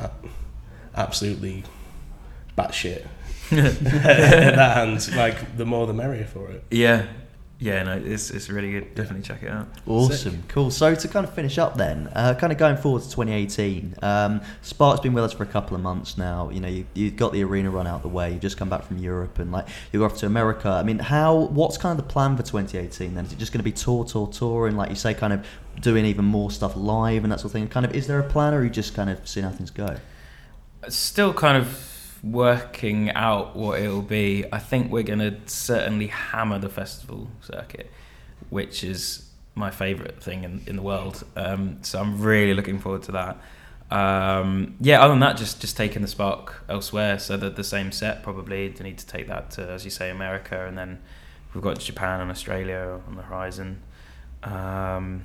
absolutely 0.94 1.64
batshit, 2.56 3.06
that 3.50 4.76
hand 4.76 5.16
like 5.16 5.56
the 5.56 5.64
more 5.66 5.86
the 5.86 5.94
merrier 5.94 6.24
for 6.26 6.50
it. 6.50 6.64
Yeah, 6.70 7.06
yeah, 7.60 7.84
no, 7.84 7.92
it's 7.96 8.30
it's 8.30 8.50
really 8.50 8.72
good. 8.72 8.94
Definitely 8.96 9.22
check 9.22 9.42
it 9.44 9.48
out. 9.48 9.68
Awesome, 9.86 10.42
cool. 10.48 10.70
So 10.72 10.94
to 10.94 11.08
kind 11.08 11.24
of 11.24 11.32
finish 11.32 11.56
up 11.56 11.76
then, 11.76 12.10
uh, 12.12 12.34
kind 12.34 12.52
of 12.52 12.58
going 12.58 12.76
forward 12.76 13.02
to 13.02 13.10
2018, 13.10 13.94
um, 14.02 14.40
Spark's 14.62 15.00
been 15.00 15.12
with 15.12 15.24
us 15.24 15.32
for 15.32 15.44
a 15.44 15.46
couple 15.46 15.76
of 15.76 15.82
months 15.82 16.18
now. 16.18 16.50
You 16.50 16.60
know, 16.60 16.68
you, 16.68 16.84
you've 16.94 17.16
got 17.16 17.32
the 17.32 17.44
arena 17.44 17.70
run 17.70 17.86
out 17.86 18.02
the 18.02 18.08
way. 18.08 18.32
You've 18.32 18.40
just 18.40 18.56
come 18.56 18.68
back 18.68 18.82
from 18.82 18.98
Europe 18.98 19.38
and 19.38 19.52
like 19.52 19.68
you 19.92 20.00
go 20.00 20.04
off 20.04 20.16
to 20.18 20.26
America. 20.26 20.68
I 20.68 20.82
mean, 20.82 20.98
how? 20.98 21.34
What's 21.36 21.78
kind 21.78 21.96
of 21.96 22.04
the 22.04 22.12
plan 22.12 22.36
for 22.36 22.42
2018 22.42 23.14
then? 23.14 23.24
Is 23.24 23.32
it 23.32 23.38
just 23.38 23.52
going 23.52 23.60
to 23.60 23.64
be 23.64 23.72
tour, 23.72 24.04
tour, 24.04 24.26
tour, 24.26 24.66
and 24.66 24.76
like 24.76 24.90
you 24.90 24.96
say, 24.96 25.14
kind 25.14 25.32
of 25.32 25.46
doing 25.80 26.04
even 26.06 26.24
more 26.24 26.50
stuff 26.50 26.74
live 26.76 27.22
and 27.22 27.32
that 27.32 27.38
sort 27.38 27.46
of 27.46 27.52
thing? 27.52 27.68
Kind 27.68 27.86
of, 27.86 27.94
is 27.94 28.08
there 28.08 28.18
a 28.18 28.28
plan, 28.28 28.52
or 28.52 28.58
are 28.58 28.64
you 28.64 28.70
just 28.70 28.94
kind 28.94 29.08
of 29.08 29.26
seeing 29.28 29.44
how 29.44 29.52
things 29.52 29.70
go? 29.70 29.96
Still 30.88 31.32
kind 31.32 31.56
of 31.56 31.93
working 32.24 33.10
out 33.10 33.54
what 33.54 33.80
it'll 33.80 34.02
be. 34.02 34.44
I 34.52 34.58
think 34.58 34.90
we're 34.90 35.02
going 35.02 35.18
to 35.18 35.36
certainly 35.46 36.06
hammer 36.06 36.58
the 36.58 36.68
festival 36.68 37.28
circuit, 37.40 37.90
which 38.50 38.82
is 38.82 39.28
my 39.54 39.70
favourite 39.70 40.22
thing 40.22 40.44
in, 40.44 40.62
in 40.66 40.76
the 40.76 40.82
world. 40.82 41.24
Um, 41.36 41.78
so 41.82 42.00
I'm 42.00 42.20
really 42.20 42.54
looking 42.54 42.78
forward 42.78 43.02
to 43.04 43.12
that. 43.12 43.40
Um, 43.90 44.76
yeah, 44.80 45.02
other 45.02 45.12
than 45.12 45.20
that, 45.20 45.36
just 45.36 45.60
just 45.60 45.76
taking 45.76 46.02
the 46.02 46.08
spark 46.08 46.64
elsewhere. 46.68 47.18
So 47.18 47.36
that 47.36 47.56
the 47.56 47.64
same 47.64 47.92
set 47.92 48.22
probably 48.22 48.70
to 48.70 48.82
need 48.82 48.98
to 48.98 49.06
take 49.06 49.28
that 49.28 49.50
to, 49.52 49.70
as 49.70 49.84
you 49.84 49.90
say, 49.90 50.10
America, 50.10 50.66
and 50.66 50.76
then 50.76 51.00
we've 51.52 51.62
got 51.62 51.78
Japan 51.78 52.20
and 52.20 52.30
Australia 52.30 53.00
on 53.06 53.16
the 53.16 53.22
horizon. 53.22 53.82
Um, 54.42 55.24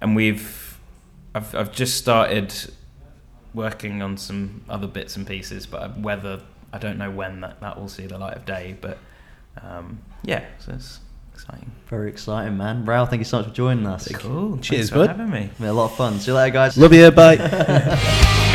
and 0.00 0.16
we've 0.16 0.78
I've 1.34 1.54
I've 1.54 1.72
just 1.72 1.96
started 1.96 2.52
working 3.54 4.02
on 4.02 4.16
some 4.16 4.62
other 4.68 4.86
bits 4.86 5.16
and 5.16 5.26
pieces, 5.26 5.66
but 5.66 5.98
whether 5.98 6.40
I 6.72 6.78
don't 6.78 6.98
know 6.98 7.10
when 7.10 7.40
that, 7.40 7.60
that 7.60 7.78
will 7.78 7.88
see 7.88 8.06
the 8.06 8.18
light 8.18 8.36
of 8.36 8.44
day. 8.44 8.76
But 8.80 8.98
um, 9.62 10.00
yeah, 10.22 10.44
so 10.58 10.72
it's 10.72 11.00
exciting. 11.32 11.70
Very 11.86 12.08
exciting, 12.08 12.56
man. 12.56 12.84
Rou, 12.84 13.06
thank 13.06 13.20
you 13.20 13.24
so 13.24 13.38
much 13.38 13.48
for 13.48 13.54
joining 13.54 13.86
us. 13.86 14.08
Cool. 14.14 14.58
Cheers, 14.58 14.90
Thanks 14.90 14.90
for 14.90 15.06
bud. 15.06 15.16
having 15.16 15.30
me. 15.30 15.44
It's 15.50 15.58
been 15.58 15.68
a 15.68 15.72
lot 15.72 15.90
of 15.90 15.96
fun. 15.96 16.18
See 16.20 16.30
you 16.30 16.36
later, 16.36 16.52
guys. 16.52 16.76
Love 16.76 16.92
you, 16.92 17.10
bye. 17.10 18.54